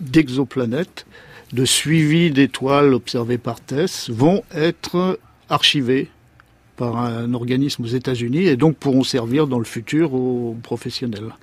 d'exoplanètes, 0.00 1.06
de 1.52 1.64
suivi 1.66 2.30
d'étoiles 2.30 2.94
observées 2.94 3.36
par 3.38 3.60
TESS, 3.60 4.08
vont 4.10 4.42
être 4.54 5.18
archivées 5.48 6.08
par 6.76 6.96
un 6.96 7.34
organisme 7.34 7.84
aux 7.84 7.88
États-Unis 7.88 8.46
et 8.46 8.56
donc 8.56 8.76
pourront 8.76 9.04
servir 9.04 9.46
dans 9.46 9.58
le 9.58 9.64
futur 9.64 10.14
aux 10.14 10.56
professionnels. 10.62 11.34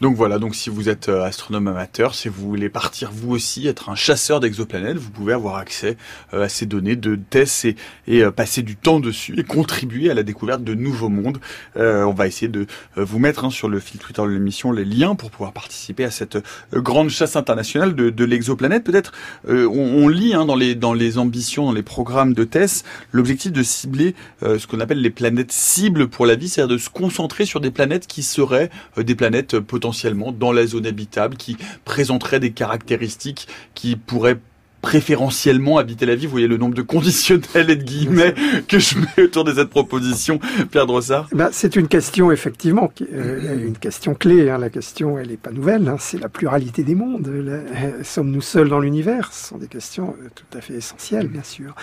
Donc 0.00 0.16
voilà, 0.16 0.38
donc 0.38 0.54
si 0.54 0.70
vous 0.70 0.88
êtes 0.88 1.10
euh, 1.10 1.24
astronome 1.24 1.68
amateur, 1.68 2.14
si 2.14 2.28
vous 2.30 2.48
voulez 2.48 2.70
partir 2.70 3.10
vous 3.12 3.32
aussi, 3.32 3.66
être 3.68 3.90
un 3.90 3.94
chasseur 3.94 4.40
d'exoplanètes, 4.40 4.96
vous 4.96 5.10
pouvez 5.10 5.34
avoir 5.34 5.56
accès 5.56 5.98
euh, 6.32 6.44
à 6.44 6.48
ces 6.48 6.64
données 6.64 6.96
de 6.96 7.16
TESS 7.16 7.66
et, 7.66 7.76
et 8.06 8.24
euh, 8.24 8.30
passer 8.30 8.62
du 8.62 8.76
temps 8.76 8.98
dessus 8.98 9.38
et 9.38 9.44
contribuer 9.44 10.10
à 10.10 10.14
la 10.14 10.22
découverte 10.22 10.64
de 10.64 10.72
nouveaux 10.72 11.10
mondes. 11.10 11.38
Euh, 11.76 12.04
on 12.04 12.14
va 12.14 12.26
essayer 12.26 12.48
de 12.48 12.66
vous 12.96 13.18
mettre 13.18 13.44
hein, 13.44 13.50
sur 13.50 13.68
le 13.68 13.78
fil 13.78 14.00
Twitter 14.00 14.22
de 14.22 14.28
l'émission 14.28 14.72
les 14.72 14.86
liens 14.86 15.14
pour 15.14 15.30
pouvoir 15.30 15.52
participer 15.52 16.04
à 16.04 16.10
cette 16.10 16.38
grande 16.72 17.10
chasse 17.10 17.36
internationale 17.36 17.94
de, 17.94 18.08
de 18.08 18.24
l'exoplanète. 18.24 18.84
Peut-être 18.84 19.12
euh, 19.50 19.68
on, 19.68 20.04
on 20.04 20.08
lit 20.08 20.32
hein, 20.32 20.46
dans, 20.46 20.56
les, 20.56 20.74
dans 20.74 20.94
les 20.94 21.18
ambitions, 21.18 21.66
dans 21.66 21.72
les 21.72 21.82
programmes 21.82 22.32
de 22.32 22.44
TESS, 22.44 22.84
l'objectif 23.12 23.52
de 23.52 23.62
cibler 23.62 24.14
euh, 24.42 24.58
ce 24.58 24.66
qu'on 24.66 24.80
appelle 24.80 25.02
les 25.02 25.10
planètes 25.10 25.52
cibles 25.52 26.08
pour 26.08 26.24
la 26.24 26.36
vie, 26.36 26.48
c'est-à-dire 26.48 26.74
de 26.74 26.80
se 26.80 26.88
concentrer 26.88 27.44
sur 27.44 27.60
des 27.60 27.70
planètes 27.70 28.06
qui 28.06 28.22
seraient 28.22 28.70
des 28.96 29.14
planètes 29.14 29.54
euh, 29.54 29.60
potentiellement 29.90 30.30
dans 30.32 30.52
la 30.52 30.66
zone 30.66 30.86
habitable, 30.86 31.36
qui 31.36 31.56
présenteraient 31.84 32.38
des 32.40 32.52
caractéristiques 32.52 33.48
qui 33.74 33.96
pourraient 33.96 34.38
préférentiellement 34.82 35.76
habiter 35.76 36.06
la 36.06 36.14
vie. 36.14 36.24
Vous 36.24 36.30
voyez 36.30 36.46
le 36.46 36.56
nombre 36.56 36.74
de 36.74 36.80
conditionnels 36.80 37.68
et 37.68 37.76
de 37.76 37.82
guillemets 37.82 38.34
que 38.66 38.78
je 38.78 38.96
mets 38.98 39.24
autour 39.24 39.44
de 39.44 39.52
cette 39.52 39.68
proposition, 39.68 40.40
Pierre 40.70 40.86
Drossard 40.86 41.28
Ben, 41.32 41.50
c'est 41.52 41.76
une 41.76 41.86
question 41.86 42.32
effectivement, 42.32 42.88
qui- 42.88 43.06
euh, 43.12 43.66
une 43.66 43.76
question 43.76 44.14
clé. 44.14 44.48
hein. 44.48 44.56
La 44.56 44.70
question, 44.70 45.18
elle 45.18 45.28
n'est 45.28 45.36
pas 45.36 45.50
nouvelle. 45.50 45.86
hein. 45.86 45.96
C'est 45.98 46.18
la 46.18 46.30
pluralité 46.30 46.82
des 46.82 46.94
mondes. 46.94 47.28
Euh, 47.28 47.62
Sommes-nous 48.04 48.40
seuls 48.40 48.70
dans 48.70 48.80
l'univers? 48.80 49.30
Ce 49.34 49.48
sont 49.48 49.58
des 49.58 49.66
questions 49.68 50.14
euh, 50.22 50.28
tout 50.34 50.56
à 50.56 50.62
fait 50.62 50.74
essentielles, 50.74 51.28
bien 51.28 51.42
sûr. 51.44 51.74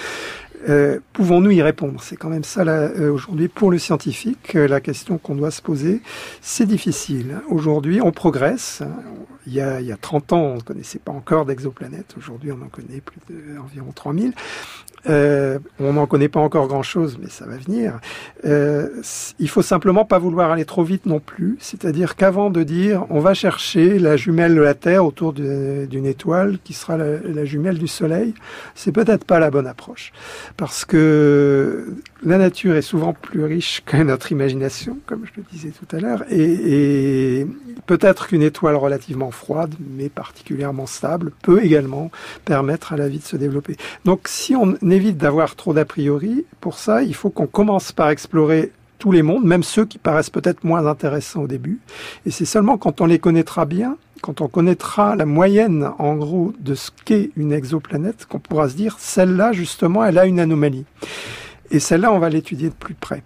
Euh, 0.67 0.99
Pouvons-nous 1.13 1.51
y 1.51 1.61
répondre? 1.61 2.01
C'est 2.01 2.15
quand 2.15 2.29
même 2.29 2.43
ça 2.43 2.61
euh, 2.61 3.11
aujourd'hui 3.11 3.47
pour 3.47 3.71
le 3.71 3.77
scientifique 3.77 4.55
euh, 4.55 4.67
la 4.67 4.81
question 4.81 5.17
qu'on 5.17 5.35
doit 5.35 5.51
se 5.51 5.61
poser. 5.61 6.01
C'est 6.41 6.65
difficile. 6.65 7.39
Aujourd'hui, 7.49 8.01
on 8.01 8.11
progresse. 8.11 8.83
Il 9.45 9.53
y 9.53 9.61
a, 9.61 9.79
il 9.79 9.87
y 9.87 9.91
a 9.91 9.97
30 9.97 10.33
ans, 10.33 10.41
on 10.41 10.55
ne 10.55 10.61
connaissait 10.61 10.99
pas 10.99 11.11
encore 11.11 11.45
d'exoplanètes. 11.45 12.15
Aujourd'hui, 12.17 12.51
on 12.51 12.61
en 12.61 12.67
connaît 12.67 13.01
plus 13.01 13.19
d'environ 13.29 13.91
3000. 13.93 14.33
Euh, 15.09 15.59
on 15.79 15.93
n'en 15.93 16.05
connaît 16.05 16.27
pas 16.27 16.39
encore 16.39 16.67
grand-chose, 16.67 17.17
mais 17.21 17.29
ça 17.29 17.45
va 17.45 17.57
venir. 17.57 17.99
Euh, 18.45 18.89
il 19.39 19.49
faut 19.49 19.61
simplement 19.61 20.05
pas 20.05 20.19
vouloir 20.19 20.51
aller 20.51 20.65
trop 20.65 20.83
vite 20.83 21.05
non 21.05 21.19
plus. 21.19 21.57
C'est-à-dire 21.59 22.15
qu'avant 22.15 22.49
de 22.49 22.63
dire 22.63 23.05
on 23.09 23.19
va 23.19 23.33
chercher 23.33 23.99
la 23.99 24.17
jumelle 24.17 24.55
de 24.55 24.61
la 24.61 24.73
Terre 24.73 25.05
autour 25.05 25.33
d'une 25.33 26.05
étoile 26.05 26.59
qui 26.63 26.73
sera 26.73 26.97
la, 26.97 27.45
jumelle 27.45 27.77
du 27.77 27.87
Soleil, 27.87 28.33
c'est 28.75 28.91
peut-être 28.91 29.23
pas 29.23 29.39
la 29.39 29.49
bonne 29.49 29.67
approche. 29.67 30.11
Parce 30.57 30.85
que 30.85 31.87
la 32.23 32.37
nature 32.37 32.75
est 32.75 32.81
souvent 32.81 33.13
plus 33.13 33.43
riche 33.43 33.83
que 33.85 33.97
notre 33.97 34.31
imagination, 34.31 34.97
comme 35.05 35.25
je 35.25 35.31
le 35.37 35.43
disais 35.51 35.71
tout 35.71 35.95
à 35.95 35.99
l'heure, 35.99 36.23
et, 36.29 37.39
et 37.39 37.47
peut-être 37.85 38.27
qu'une 38.27 38.41
étoile 38.41 38.75
relativement 38.75 39.31
froide, 39.31 39.75
mais 39.95 40.09
particulièrement 40.09 40.85
stable, 40.85 41.31
peut 41.43 41.63
également 41.63 42.11
permettre 42.45 42.93
à 42.93 42.97
la 42.97 43.07
vie 43.07 43.19
de 43.19 43.23
se 43.23 43.37
développer. 43.37 43.77
Donc 44.03 44.27
si 44.27 44.55
on 44.55 44.75
évite 44.97 45.17
d'avoir 45.17 45.55
trop 45.55 45.73
d'a 45.73 45.85
priori. 45.85 46.45
Pour 46.59 46.77
ça, 46.77 47.03
il 47.03 47.15
faut 47.15 47.29
qu'on 47.29 47.47
commence 47.47 47.91
par 47.91 48.09
explorer 48.09 48.71
tous 48.99 49.11
les 49.11 49.21
mondes, 49.21 49.45
même 49.45 49.63
ceux 49.63 49.85
qui 49.85 49.99
paraissent 49.99 50.31
peut-être 50.31 50.63
moins 50.63 50.85
intéressants 50.87 51.43
au 51.43 51.47
début. 51.47 51.79
Et 52.25 52.31
c'est 52.31 52.45
seulement 52.45 52.77
quand 52.77 52.99
on 52.99 53.05
les 53.05 53.19
connaîtra 53.19 53.65
bien, 53.65 53.97
quand 54.21 54.41
on 54.41 54.47
connaîtra 54.47 55.15
la 55.15 55.27
moyenne, 55.27 55.91
en 55.99 56.15
gros, 56.15 56.51
de 56.59 56.73
ce 56.73 56.89
qu'est 57.05 57.29
une 57.37 57.53
exoplanète, 57.53 58.25
qu'on 58.25 58.39
pourra 58.39 58.69
se 58.69 58.75
dire, 58.75 58.97
celle-là, 58.99 59.53
justement, 59.53 60.03
elle 60.03 60.17
a 60.17 60.25
une 60.25 60.39
anomalie. 60.39 60.85
Et 61.69 61.79
celle-là, 61.79 62.11
on 62.11 62.19
va 62.19 62.29
l'étudier 62.29 62.69
de 62.69 62.73
plus 62.73 62.95
près. 62.95 63.23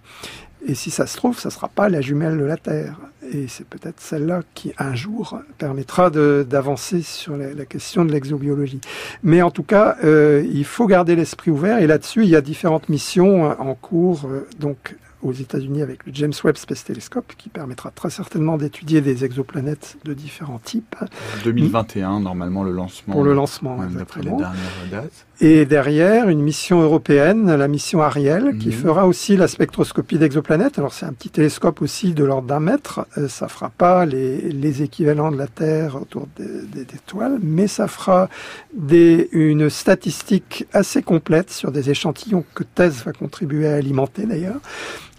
Et 0.66 0.74
si 0.74 0.90
ça 0.90 1.06
se 1.06 1.16
trouve, 1.16 1.38
ça 1.38 1.48
ne 1.48 1.52
sera 1.52 1.68
pas 1.68 1.88
la 1.88 2.00
jumelle 2.00 2.38
de 2.38 2.44
la 2.44 2.56
Terre. 2.56 2.98
Et 3.32 3.46
c'est 3.48 3.66
peut-être 3.66 4.00
celle-là 4.00 4.42
qui, 4.54 4.72
un 4.78 4.94
jour, 4.94 5.40
permettra 5.58 6.10
d'avancer 6.10 7.02
sur 7.02 7.36
la, 7.36 7.52
la, 7.54 7.64
question 7.64 8.04
de 8.04 8.12
l'exobiologie. 8.12 8.80
Mais 9.22 9.42
en 9.42 9.50
tout 9.50 9.62
cas, 9.62 9.96
euh, 10.04 10.46
il 10.52 10.64
faut 10.64 10.86
garder 10.86 11.16
l'esprit 11.16 11.50
ouvert. 11.50 11.78
Et 11.78 11.86
là-dessus, 11.86 12.24
il 12.24 12.28
y 12.28 12.36
a 12.36 12.40
différentes 12.40 12.88
missions 12.88 13.50
euh, 13.50 13.54
en 13.58 13.74
cours. 13.74 14.26
Euh, 14.26 14.46
donc, 14.58 14.96
aux 15.22 15.32
États-Unis 15.32 15.82
avec 15.82 16.04
le 16.04 16.12
James 16.14 16.32
Webb 16.44 16.56
Space 16.56 16.84
Telescope, 16.84 17.32
qui 17.38 17.48
permettra 17.48 17.90
très 17.90 18.10
certainement 18.10 18.56
d'étudier 18.56 19.00
des 19.00 19.24
exoplanètes 19.24 19.96
de 20.04 20.14
différents 20.14 20.58
types. 20.58 20.96
2021, 21.44 22.20
normalement, 22.20 22.64
le 22.64 22.72
lancement. 22.72 23.14
Pour 23.14 23.24
le 23.24 23.32
lancement, 23.32 23.78
d'après 23.86 24.20
les 24.22 24.30
dernières 24.30 24.88
dates. 24.90 25.26
Et 25.44 25.66
derrière, 25.66 26.28
une 26.28 26.40
mission 26.40 26.82
européenne, 26.82 27.52
la 27.52 27.66
mission 27.66 28.00
Ariel, 28.00 28.56
qui 28.58 28.68
mmh. 28.68 28.72
fera 28.72 29.08
aussi 29.08 29.36
la 29.36 29.48
spectroscopie 29.48 30.16
d'exoplanètes. 30.16 30.78
Alors, 30.78 30.92
c'est 30.92 31.04
un 31.04 31.12
petit 31.12 31.30
télescope 31.30 31.82
aussi 31.82 32.14
de 32.14 32.22
l'ordre 32.22 32.46
d'un 32.46 32.60
mètre. 32.60 33.08
Euh, 33.18 33.26
ça 33.26 33.48
fera 33.48 33.68
pas 33.68 34.06
les, 34.06 34.38
les, 34.52 34.82
équivalents 34.82 35.32
de 35.32 35.36
la 35.36 35.48
Terre 35.48 35.96
autour 36.00 36.28
des, 36.36 36.46
des 36.72 36.82
étoiles, 36.82 37.40
mais 37.42 37.66
ça 37.66 37.88
fera 37.88 38.28
des, 38.72 39.30
une 39.32 39.68
statistique 39.68 40.64
assez 40.72 41.02
complète 41.02 41.50
sur 41.50 41.72
des 41.72 41.90
échantillons 41.90 42.44
que 42.54 42.62
TESS 42.62 43.02
va 43.04 43.12
contribuer 43.12 43.66
à 43.66 43.74
alimenter 43.74 44.26
d'ailleurs 44.26 44.60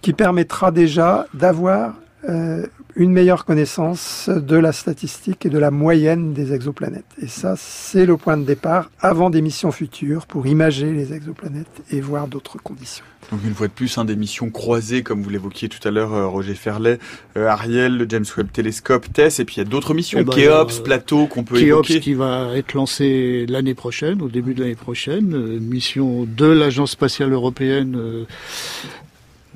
qui 0.01 0.11
permettra 0.11 0.71
déjà 0.71 1.25
d'avoir 1.33 1.93
euh, 2.29 2.65
une 2.95 3.11
meilleure 3.11 3.45
connaissance 3.45 4.29
de 4.29 4.55
la 4.55 4.71
statistique 4.71 5.45
et 5.45 5.49
de 5.49 5.57
la 5.57 5.71
moyenne 5.71 6.33
des 6.33 6.53
exoplanètes. 6.53 7.05
Et 7.21 7.27
ça, 7.27 7.55
c'est 7.57 8.05
le 8.05 8.17
point 8.17 8.37
de 8.37 8.43
départ 8.43 8.91
avant 8.99 9.29
des 9.29 9.41
missions 9.41 9.71
futures 9.71 10.25
pour 10.27 10.47
imager 10.47 10.91
les 10.91 11.13
exoplanètes 11.13 11.81
et 11.91 12.01
voir 12.01 12.27
d'autres 12.27 12.57
conditions. 12.61 13.03
Donc 13.31 13.39
une 13.45 13.53
fois 13.53 13.67
de 13.67 13.71
plus, 13.71 13.97
hein, 13.97 14.05
des 14.05 14.15
missions 14.15 14.49
croisées, 14.49 15.01
comme 15.01 15.23
vous 15.23 15.29
l'évoquiez 15.29 15.69
tout 15.69 15.85
à 15.87 15.91
l'heure, 15.91 16.13
euh, 16.13 16.27
Roger 16.27 16.55
Ferlet, 16.55 16.99
euh, 17.37 17.47
Ariel, 17.47 17.97
le 17.97 18.05
James 18.07 18.25
Webb 18.37 18.51
Telescope, 18.51 19.11
TESS, 19.11 19.39
et 19.39 19.45
puis 19.45 19.55
il 19.55 19.59
y 19.59 19.61
a 19.61 19.69
d'autres 19.69 19.93
missions, 19.93 20.19
Eh 20.21 20.23
ben, 20.23 20.33
Kéops, 20.33 20.81
Plateau, 20.81 21.27
qu'on 21.27 21.43
peut 21.43 21.57
Kéops 21.57 21.89
évoquer. 21.89 21.99
qui 22.01 22.13
va 22.13 22.51
être 22.55 22.73
lancé 22.73 23.45
l'année 23.47 23.73
prochaine, 23.73 24.21
au 24.21 24.27
début 24.27 24.53
de 24.53 24.61
l'année 24.61 24.75
prochaine, 24.75 25.33
euh, 25.33 25.59
mission 25.59 26.25
de 26.25 26.45
l'Agence 26.45 26.91
spatiale 26.91 27.31
européenne 27.31 27.95
euh, 27.95 28.25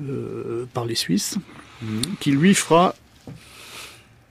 euh, 0.02 0.64
par 0.72 0.84
les 0.86 0.94
Suisses, 0.94 1.36
Qui 2.20 2.32
lui 2.32 2.54
fera 2.54 2.94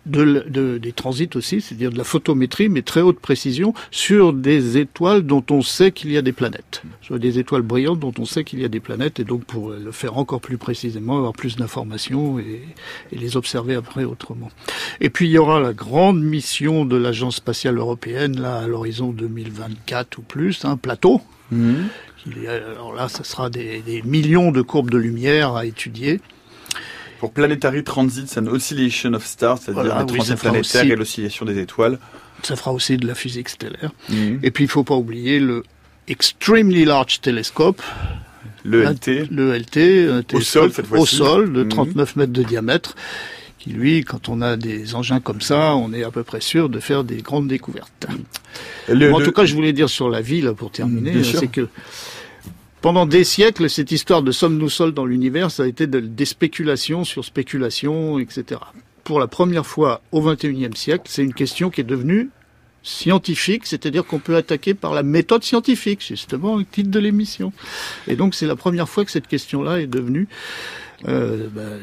de, 0.05 0.21
l- 0.21 0.45
de- 0.47 0.77
des 0.77 0.93
transits 0.93 1.29
aussi, 1.35 1.59
c'est-à-dire 1.59 1.91
de 1.91 1.97
la 1.97 2.05
photométrie, 2.05 2.69
mais 2.69 2.81
très 2.81 3.01
haute 3.01 3.19
précision, 3.19 3.73
sur 3.91 4.31
des 4.31 4.77
étoiles 4.77 5.23
dont 5.23 5.43
on 5.49 5.61
sait 5.61 5.91
qu'il 5.91 6.11
y 6.13 6.17
a 6.17 6.21
des 6.21 6.31
planètes. 6.31 6.81
Sur 7.01 7.19
des 7.19 7.39
étoiles 7.39 7.61
brillantes 7.61 7.99
dont 7.99 8.13
on 8.17 8.23
sait 8.25 8.45
qu'il 8.45 8.61
y 8.61 8.65
a 8.65 8.69
des 8.69 8.79
planètes, 8.79 9.19
et 9.19 9.25
donc 9.25 9.43
pour 9.43 9.71
le 9.71 9.91
faire 9.91 10.17
encore 10.17 10.39
plus 10.39 10.57
précisément, 10.57 11.17
avoir 11.17 11.33
plus 11.33 11.57
d'informations 11.57 12.39
et, 12.39 12.61
et 13.11 13.17
les 13.17 13.35
observer 13.35 13.75
après 13.75 14.05
autrement. 14.05 14.49
Et 15.01 15.09
puis 15.09 15.27
il 15.27 15.31
y 15.31 15.37
aura 15.37 15.59
la 15.59 15.73
grande 15.73 16.21
mission 16.21 16.85
de 16.85 16.95
l'Agence 16.95 17.35
spatiale 17.37 17.77
européenne, 17.77 18.39
là, 18.39 18.59
à 18.59 18.67
l'horizon 18.67 19.09
2024 19.11 20.19
ou 20.19 20.21
plus, 20.21 20.63
un 20.63 20.77
plateau. 20.77 21.21
Mhm. 21.51 21.87
A- 22.47 22.51
alors 22.71 22.93
là, 22.93 23.09
ça 23.09 23.23
sera 23.25 23.49
des, 23.49 23.81
des 23.81 24.01
millions 24.03 24.51
de 24.53 24.61
courbes 24.61 24.89
de 24.89 24.97
lumière 24.97 25.53
à 25.55 25.65
étudier. 25.65 26.21
Pour 27.19 27.31
Planetary 27.31 27.83
Transits 27.83 28.37
and 28.37 28.47
Oscillation 28.47 29.13
of 29.13 29.25
Stars, 29.25 29.57
c'est-à-dire 29.59 29.83
Voilà, 29.83 29.99
le 30.01 30.11
oui, 30.11 30.17
transit 30.17 30.35
planétaire 30.37 30.81
aussi- 30.83 30.91
et 30.91 30.95
l'oscillation 30.95 31.45
des 31.45 31.59
étoiles. 31.59 31.97
Ça 32.43 32.55
fera 32.55 32.71
aussi 32.71 32.97
de 32.97 33.07
la 33.07 33.15
physique 33.15 33.49
stellaire. 33.49 33.91
Mhm. 34.09 34.39
Et 34.43 34.51
puis 34.51 34.65
il 34.65 34.67
faut 34.69 34.83
pas 34.83 34.95
oublier 34.95 35.39
le 35.39 35.63
Extremely 36.07 36.85
Large 36.85 37.19
Telescope, 37.21 37.81
Le 38.63 38.83
LT. 38.83 39.27
le 39.31 39.53
LT, 39.55 40.07
un 40.09 40.21
télescope 40.21 40.41
sol, 40.43 40.71
cette 40.73 40.91
au 40.91 41.05
sol 41.05 41.51
de 41.53 41.63
Mhm. 41.63 41.69
39 41.69 42.15
mètres 42.15 42.31
de 42.33 42.43
diamètre, 42.43 42.95
qui 43.57 43.71
lui, 43.71 44.03
quand 44.03 44.29
on 44.29 44.41
a 44.41 44.55
des 44.55 44.93
engins 44.95 45.19
comme 45.19 45.41
ça, 45.41 45.75
on 45.75 45.91
est 45.93 46.03
à 46.03 46.11
peu 46.11 46.23
près 46.23 46.39
sûr 46.41 46.69
de 46.69 46.79
faire 46.79 47.03
des 47.03 47.17
grandes 47.23 47.47
découvertes. 47.47 48.05
Le- 48.87 49.11
en 49.13 49.17
le- 49.19 49.25
tout 49.25 49.31
cas, 49.31 49.45
je 49.45 49.53
voulais 49.55 49.73
dire 49.73 49.89
sur 49.89 50.09
la 50.09 50.21
vie, 50.21 50.41
là, 50.41 50.53
pour 50.53 50.71
terminer, 50.71 51.23
c'est 51.23 51.47
que 51.47 51.67
pendant 52.81 53.05
des 53.05 53.23
siècles, 53.23 53.69
cette 53.69 53.91
histoire 53.91 54.21
de 54.21 54.31
sommes-nous 54.31 54.69
seuls 54.69 54.91
dans 54.93 55.05
l'univers, 55.05 55.51
ça 55.51 55.63
a 55.63 55.67
été 55.67 55.87
de- 55.87 55.99
des 55.99 56.25
spéculations 56.25 57.03
sur 57.03 57.25
spéculations, 57.25 58.19
etc. 58.19 58.61
Pour 59.03 59.19
la 59.19 59.27
première 59.27 59.65
fois 59.65 60.01
au 60.11 60.21
XXIe 60.21 60.69
siècle, 60.75 61.05
c'est 61.07 61.23
une 61.23 61.33
question 61.33 61.69
qui 61.69 61.81
est 61.81 61.85
devenue 61.85 62.29
scientifique, 62.83 63.65
c'est-à-dire 63.65 64.05
qu'on 64.05 64.19
peut 64.19 64.35
attaquer 64.35 64.73
par 64.73 64.93
la 64.93 65.03
méthode 65.03 65.43
scientifique, 65.43 66.05
justement, 66.05 66.55
le 66.57 66.63
titre 66.65 66.89
de 66.89 66.99
l'émission. 66.99 67.51
Et 68.07 68.15
donc, 68.15 68.33
c'est 68.35 68.45
la 68.47 68.55
première 68.55 68.87
fois 68.87 69.03
que 69.03 69.11
cette 69.11 69.27
question-là 69.27 69.81
est 69.81 69.87
devenue 69.87 70.27
euh, 71.07 71.47
ben, 71.51 71.79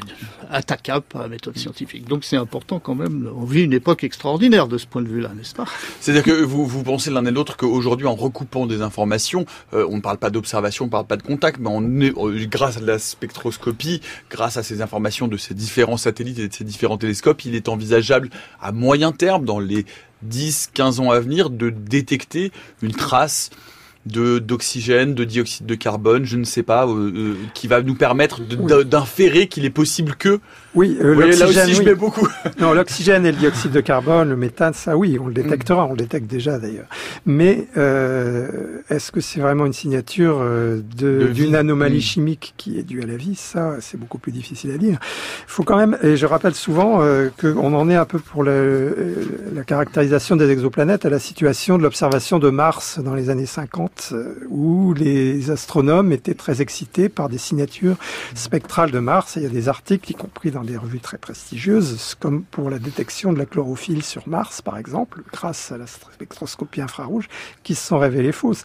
attaquable 0.51 1.05
par 1.09 1.23
la 1.23 1.29
méthode 1.29 1.57
scientifique. 1.57 2.09
Donc, 2.09 2.25
c'est 2.25 2.37
important 2.37 2.81
quand 2.81 2.97
même. 2.97 3.31
On 3.37 3.45
vit 3.45 3.63
une 3.63 3.73
époque 3.73 4.03
extraordinaire 4.03 4.67
de 4.67 4.77
ce 4.77 4.87
point 4.87 5.03
de 5.03 5.09
vue-là, 5.09 5.31
n'est-ce 5.37 5.55
pas? 5.55 5.67
C'est-à-dire 6.01 6.25
que 6.25 6.43
vous, 6.43 6.67
vous 6.67 6.83
pensez 6.83 7.11
l'un 7.11 7.25
et 7.25 7.31
l'autre 7.31 7.57
qu'aujourd'hui, 7.57 8.07
en 8.07 8.17
recoupant 8.17 8.67
des 8.67 8.83
informations, 8.83 9.47
euh, 9.73 9.87
on 9.89 9.97
ne 9.97 10.01
parle 10.01 10.19
pas 10.19 10.31
d'observation, 10.31 10.87
on 10.87 10.89
ne 10.89 10.93
parle 10.93 11.07
pas 11.07 11.17
de 11.17 11.23
contact, 11.23 11.61
mais 11.61 11.71
on 11.71 12.01
est, 12.01 12.13
euh, 12.17 12.47
grâce 12.47 12.79
à 12.79 12.81
la 12.81 12.99
spectroscopie, 12.99 14.01
grâce 14.31 14.57
à 14.57 14.63
ces 14.65 14.83
informations 14.83 15.29
de 15.29 15.37
ces 15.37 15.55
différents 15.55 15.97
satellites 15.97 16.41
et 16.41 16.49
de 16.49 16.55
ces 16.55 16.65
différents 16.65 16.99
télescopes, 16.99 17.45
il 17.45 17.55
est 17.55 17.69
envisageable 17.69 18.31
à 18.61 18.73
moyen 18.73 19.13
terme, 19.13 19.45
dans 19.45 19.61
les 19.61 19.87
10, 20.23 20.71
15 20.75 21.01
ans 21.01 21.11
à 21.11 21.21
venir, 21.21 21.51
de 21.51 21.71
détecter 21.71 22.51
une 22.83 22.93
trace 22.93 23.51
de 24.07 24.39
d'oxygène, 24.39 25.15
de 25.15 25.25
dioxyde 25.25 25.67
de 25.67 25.75
carbone, 25.75 26.25
je 26.25 26.37
ne 26.37 26.45
sais 26.45 26.63
pas, 26.63 26.87
euh, 26.87 27.13
euh, 27.15 27.35
qui 27.55 27.69
va 27.69 27.83
nous 27.83 27.95
permettre 27.95 28.41
d'inférer 28.43 29.49
qu'il 29.49 29.65
est 29.65 29.71
possible 29.71 30.15
que. 30.17 30.41
Oui, 30.75 30.99
euh, 31.01 31.15
voyez, 31.15 31.37
là 31.37 31.47
je 31.47 31.83
mets 31.83 31.95
beaucoup. 31.95 32.27
Non, 32.61 32.73
l'oxygène 32.73 33.25
et 33.27 33.33
le 33.33 33.39
dioxyde 33.39 33.71
de 33.73 33.81
carbone, 33.81 34.31
le 34.31 34.37
méthane, 34.37 34.75
ça 34.75 34.97
oui, 34.97 35.19
on 35.21 35.27
le 35.29 35.35
détectera, 35.35 35.87
on 35.87 35.91
le 35.91 35.97
détecte 35.97 36.27
déjà 36.29 36.59
d'ailleurs. 36.59 36.87
Mais 37.27 37.67
euh, 37.77 38.81
est-ce 38.91 39.13
que 39.13 39.21
c'est 39.21 39.41
vraiment 39.41 39.67
une 39.67 39.73
signature 39.73 40.39
euh, 40.41 40.81
d'une 40.97 41.55
anomalie 41.55 41.99
Mm. 41.99 42.01
chimique 42.01 42.55
qui 42.57 42.79
est 42.79 42.83
due 42.83 43.03
à 43.03 43.07
la 43.07 43.17
vie? 43.17 43.35
Ça, 43.37 43.77
c'est 43.81 43.99
beaucoup 43.99 44.19
plus 44.19 44.33
difficile 44.33 44.73
à 44.73 44.79
dire. 44.79 44.99
Il 45.01 45.45
faut 45.47 45.63
quand 45.63 45.77
même, 45.77 45.97
et 46.03 46.17
je 46.17 46.27
rappelle 46.27 46.55
souvent 46.55 47.03
euh, 47.03 47.29
qu'on 47.41 47.73
en 47.75 47.89
est 47.89 47.95
un 47.97 48.05
peu 48.05 48.19
pour 48.19 48.43
le- 48.43 48.51
euh, 48.51 49.15
la 49.55 49.63
caractérisation 49.63 50.35
des 50.37 50.51
exoplanètes 50.51 51.05
à 51.07 51.11
la 51.11 51.19
situation 51.21 51.79
de 51.79 51.83
l'observation 51.85 52.39
de 52.39 52.51
Mars 52.51 52.99
dans 52.99 53.15
les 53.15 53.31
années 53.31 53.47
50, 53.47 54.09
euh, 54.13 54.35
où 54.49 54.93
les 54.95 55.51
astronomes 55.51 56.11
étaient 56.13 56.35
très 56.35 56.61
excités 56.63 57.09
par 57.09 57.29
des 57.29 57.39
signatures 57.39 57.97
spectrales 58.35 58.91
de 58.91 58.99
Mars. 58.99 59.37
Et 59.37 59.41
il 59.41 59.43
y 59.45 59.47
a 59.47 59.51
des 59.51 59.69
articles, 59.69 60.11
y 60.11 60.15
compris 60.15 60.51
dans 60.51 60.64
des 60.65 60.77
revues 60.77 61.01
très 61.01 61.19
prestigieuses, 61.19 62.17
comme 62.19 62.43
pour 62.45 62.71
la 62.71 62.79
détection 62.79 63.33
de 63.33 63.39
la 63.39 63.47
chlorophylle 63.47 64.03
sur 64.03 64.29
Mars, 64.29 64.63
par 64.63 64.77
exemple, 64.79 65.23
grâce 65.33 65.73
à 65.73 65.79
la 65.79 65.87
spectroscopie 65.87 66.81
infrarouge, 66.81 67.29
qui 67.63 67.75
se 67.75 67.87
sont 67.87 67.99
révélées 67.99 68.33
fausses. 68.33 68.65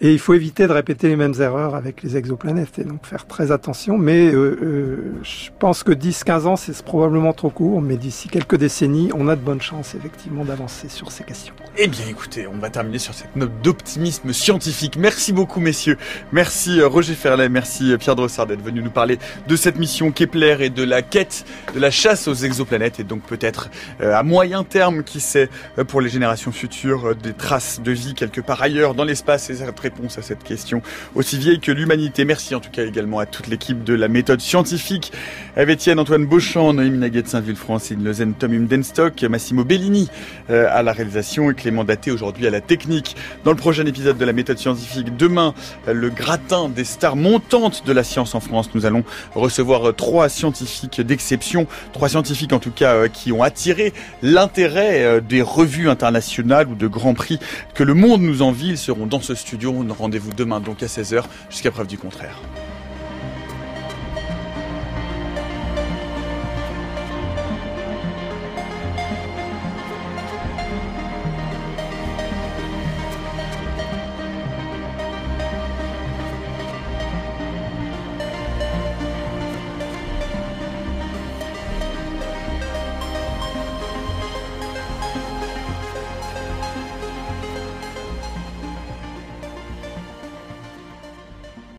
Et 0.00 0.12
il 0.12 0.18
faut 0.18 0.34
éviter 0.34 0.66
de 0.66 0.72
répéter 0.72 1.08
les 1.08 1.16
mêmes 1.16 1.34
erreurs 1.40 1.74
avec 1.74 2.02
les 2.02 2.16
exoplanètes 2.16 2.78
et 2.78 2.84
donc 2.84 3.06
faire 3.06 3.26
très 3.26 3.50
attention. 3.50 3.96
Mais 3.96 4.26
euh, 4.26 4.58
euh, 4.62 5.14
je 5.22 5.50
pense 5.58 5.82
que 5.82 5.92
10-15 5.92 6.46
ans, 6.46 6.56
c'est 6.56 6.76
probablement 6.82 7.32
trop 7.32 7.48
court, 7.48 7.80
mais 7.80 7.96
d'ici 7.96 8.28
quelques 8.28 8.56
décennies, 8.56 9.10
on 9.14 9.28
a 9.28 9.36
de 9.36 9.40
bonnes 9.40 9.62
chances 9.62 9.94
effectivement 9.94 10.44
d'avancer 10.44 10.88
sur 10.88 11.10
ces 11.10 11.24
questions. 11.24 11.54
Eh 11.78 11.88
bien 11.88 12.06
écoutez, 12.08 12.46
on 12.46 12.58
va 12.58 12.68
terminer 12.68 12.98
sur 12.98 13.14
cette 13.14 13.34
note 13.36 13.52
d'optimisme 13.62 14.32
scientifique. 14.32 14.96
Merci 14.96 15.32
beaucoup 15.32 15.60
messieurs. 15.60 15.96
Merci 16.30 16.80
euh, 16.80 16.88
Roger 16.88 17.14
Ferlet, 17.14 17.48
merci 17.48 17.92
euh, 17.92 17.96
Pierre 17.96 18.16
Drossard 18.16 18.46
d'être 18.46 18.62
venu 18.62 18.82
nous 18.82 18.90
parler 18.90 19.18
de 19.46 19.56
cette 19.56 19.78
mission 19.78 20.12
Kepler 20.12 20.58
et 20.60 20.70
de 20.70 20.84
la 20.84 21.00
quête 21.00 21.46
de 21.74 21.80
la 21.80 21.90
chasse 21.90 22.28
aux 22.28 22.34
exoplanètes 22.34 23.00
et 23.00 23.04
donc 23.04 23.22
peut-être 23.22 23.70
à 24.00 24.22
moyen 24.22 24.64
terme, 24.64 25.02
qui 25.02 25.20
sait, 25.20 25.48
pour 25.88 26.00
les 26.00 26.08
générations 26.08 26.52
futures, 26.52 27.14
des 27.14 27.32
traces 27.32 27.80
de 27.80 27.92
vie 27.92 28.14
quelque 28.14 28.40
part 28.40 28.62
ailleurs 28.62 28.94
dans 28.94 29.04
l'espace 29.04 29.50
et 29.50 29.54
réponse 29.86 30.18
à 30.18 30.22
cette 30.22 30.42
question 30.42 30.82
aussi 31.14 31.38
vieille 31.38 31.60
que 31.60 31.70
l'humanité. 31.70 32.24
Merci 32.24 32.56
en 32.56 32.60
tout 32.60 32.70
cas 32.70 32.84
également 32.84 33.20
à 33.20 33.26
toute 33.26 33.46
l'équipe 33.46 33.84
de 33.84 33.94
la 33.94 34.08
méthode 34.08 34.40
scientifique, 34.40 35.12
avec 35.54 35.76
Étienne 35.76 35.98
Antoine 35.98 36.24
Beauchamp, 36.24 36.72
Noémie 36.72 36.96
Naguet 36.96 37.22
de 37.22 37.28
Saint-Vulf, 37.28 37.58
Francine 37.58 38.02
Lezen, 38.02 38.32
Tom 38.32 38.52
Humdenstock, 38.52 39.22
Massimo 39.24 39.62
Bellini 39.62 40.08
euh, 40.48 40.66
à 40.70 40.82
la 40.82 40.92
réalisation 40.92 41.50
et 41.50 41.54
Clément 41.54 41.84
Daté 41.84 42.10
aujourd'hui 42.10 42.46
à 42.46 42.50
la 42.50 42.62
technique. 42.62 43.14
Dans 43.44 43.50
le 43.50 43.58
prochain 43.58 43.84
épisode 43.84 44.16
de 44.16 44.24
la 44.24 44.32
méthode 44.32 44.58
scientifique, 44.58 45.16
demain, 45.16 45.54
le 45.86 46.08
gratin 46.08 46.70
des 46.70 46.84
stars 46.84 47.14
montantes 47.14 47.86
de 47.86 47.92
la 47.92 48.04
science 48.04 48.34
en 48.34 48.40
France, 48.40 48.70
nous 48.74 48.86
allons 48.86 49.04
recevoir 49.34 49.90
euh, 49.90 49.92
trois 49.92 50.30
scientifiques 50.30 51.00
d'exception, 51.00 51.66
trois 51.92 52.08
scientifiques 52.08 52.54
en 52.54 52.58
tout 52.58 52.72
cas 52.72 52.94
euh, 52.94 53.08
qui 53.08 53.32
ont 53.32 53.42
attiré 53.42 53.92
l'intérêt 54.22 55.20
des 55.20 55.42
revues 55.42 55.90
internationales 55.90 56.68
ou 56.68 56.74
de 56.74 56.86
grands 56.86 57.14
prix 57.14 57.38
que 57.74 57.84
le 57.84 57.92
monde 57.92 58.22
nous 58.22 58.40
envie. 58.40 58.70
Ils 58.70 58.78
seront 58.78 59.06
dans 59.06 59.20
ce 59.20 59.34
studio. 59.34 59.75
Rendez-vous 59.82 60.32
demain 60.32 60.60
donc 60.60 60.82
à 60.82 60.86
16h 60.86 61.24
jusqu'à 61.50 61.70
preuve 61.70 61.86
du 61.86 61.98
contraire. 61.98 62.40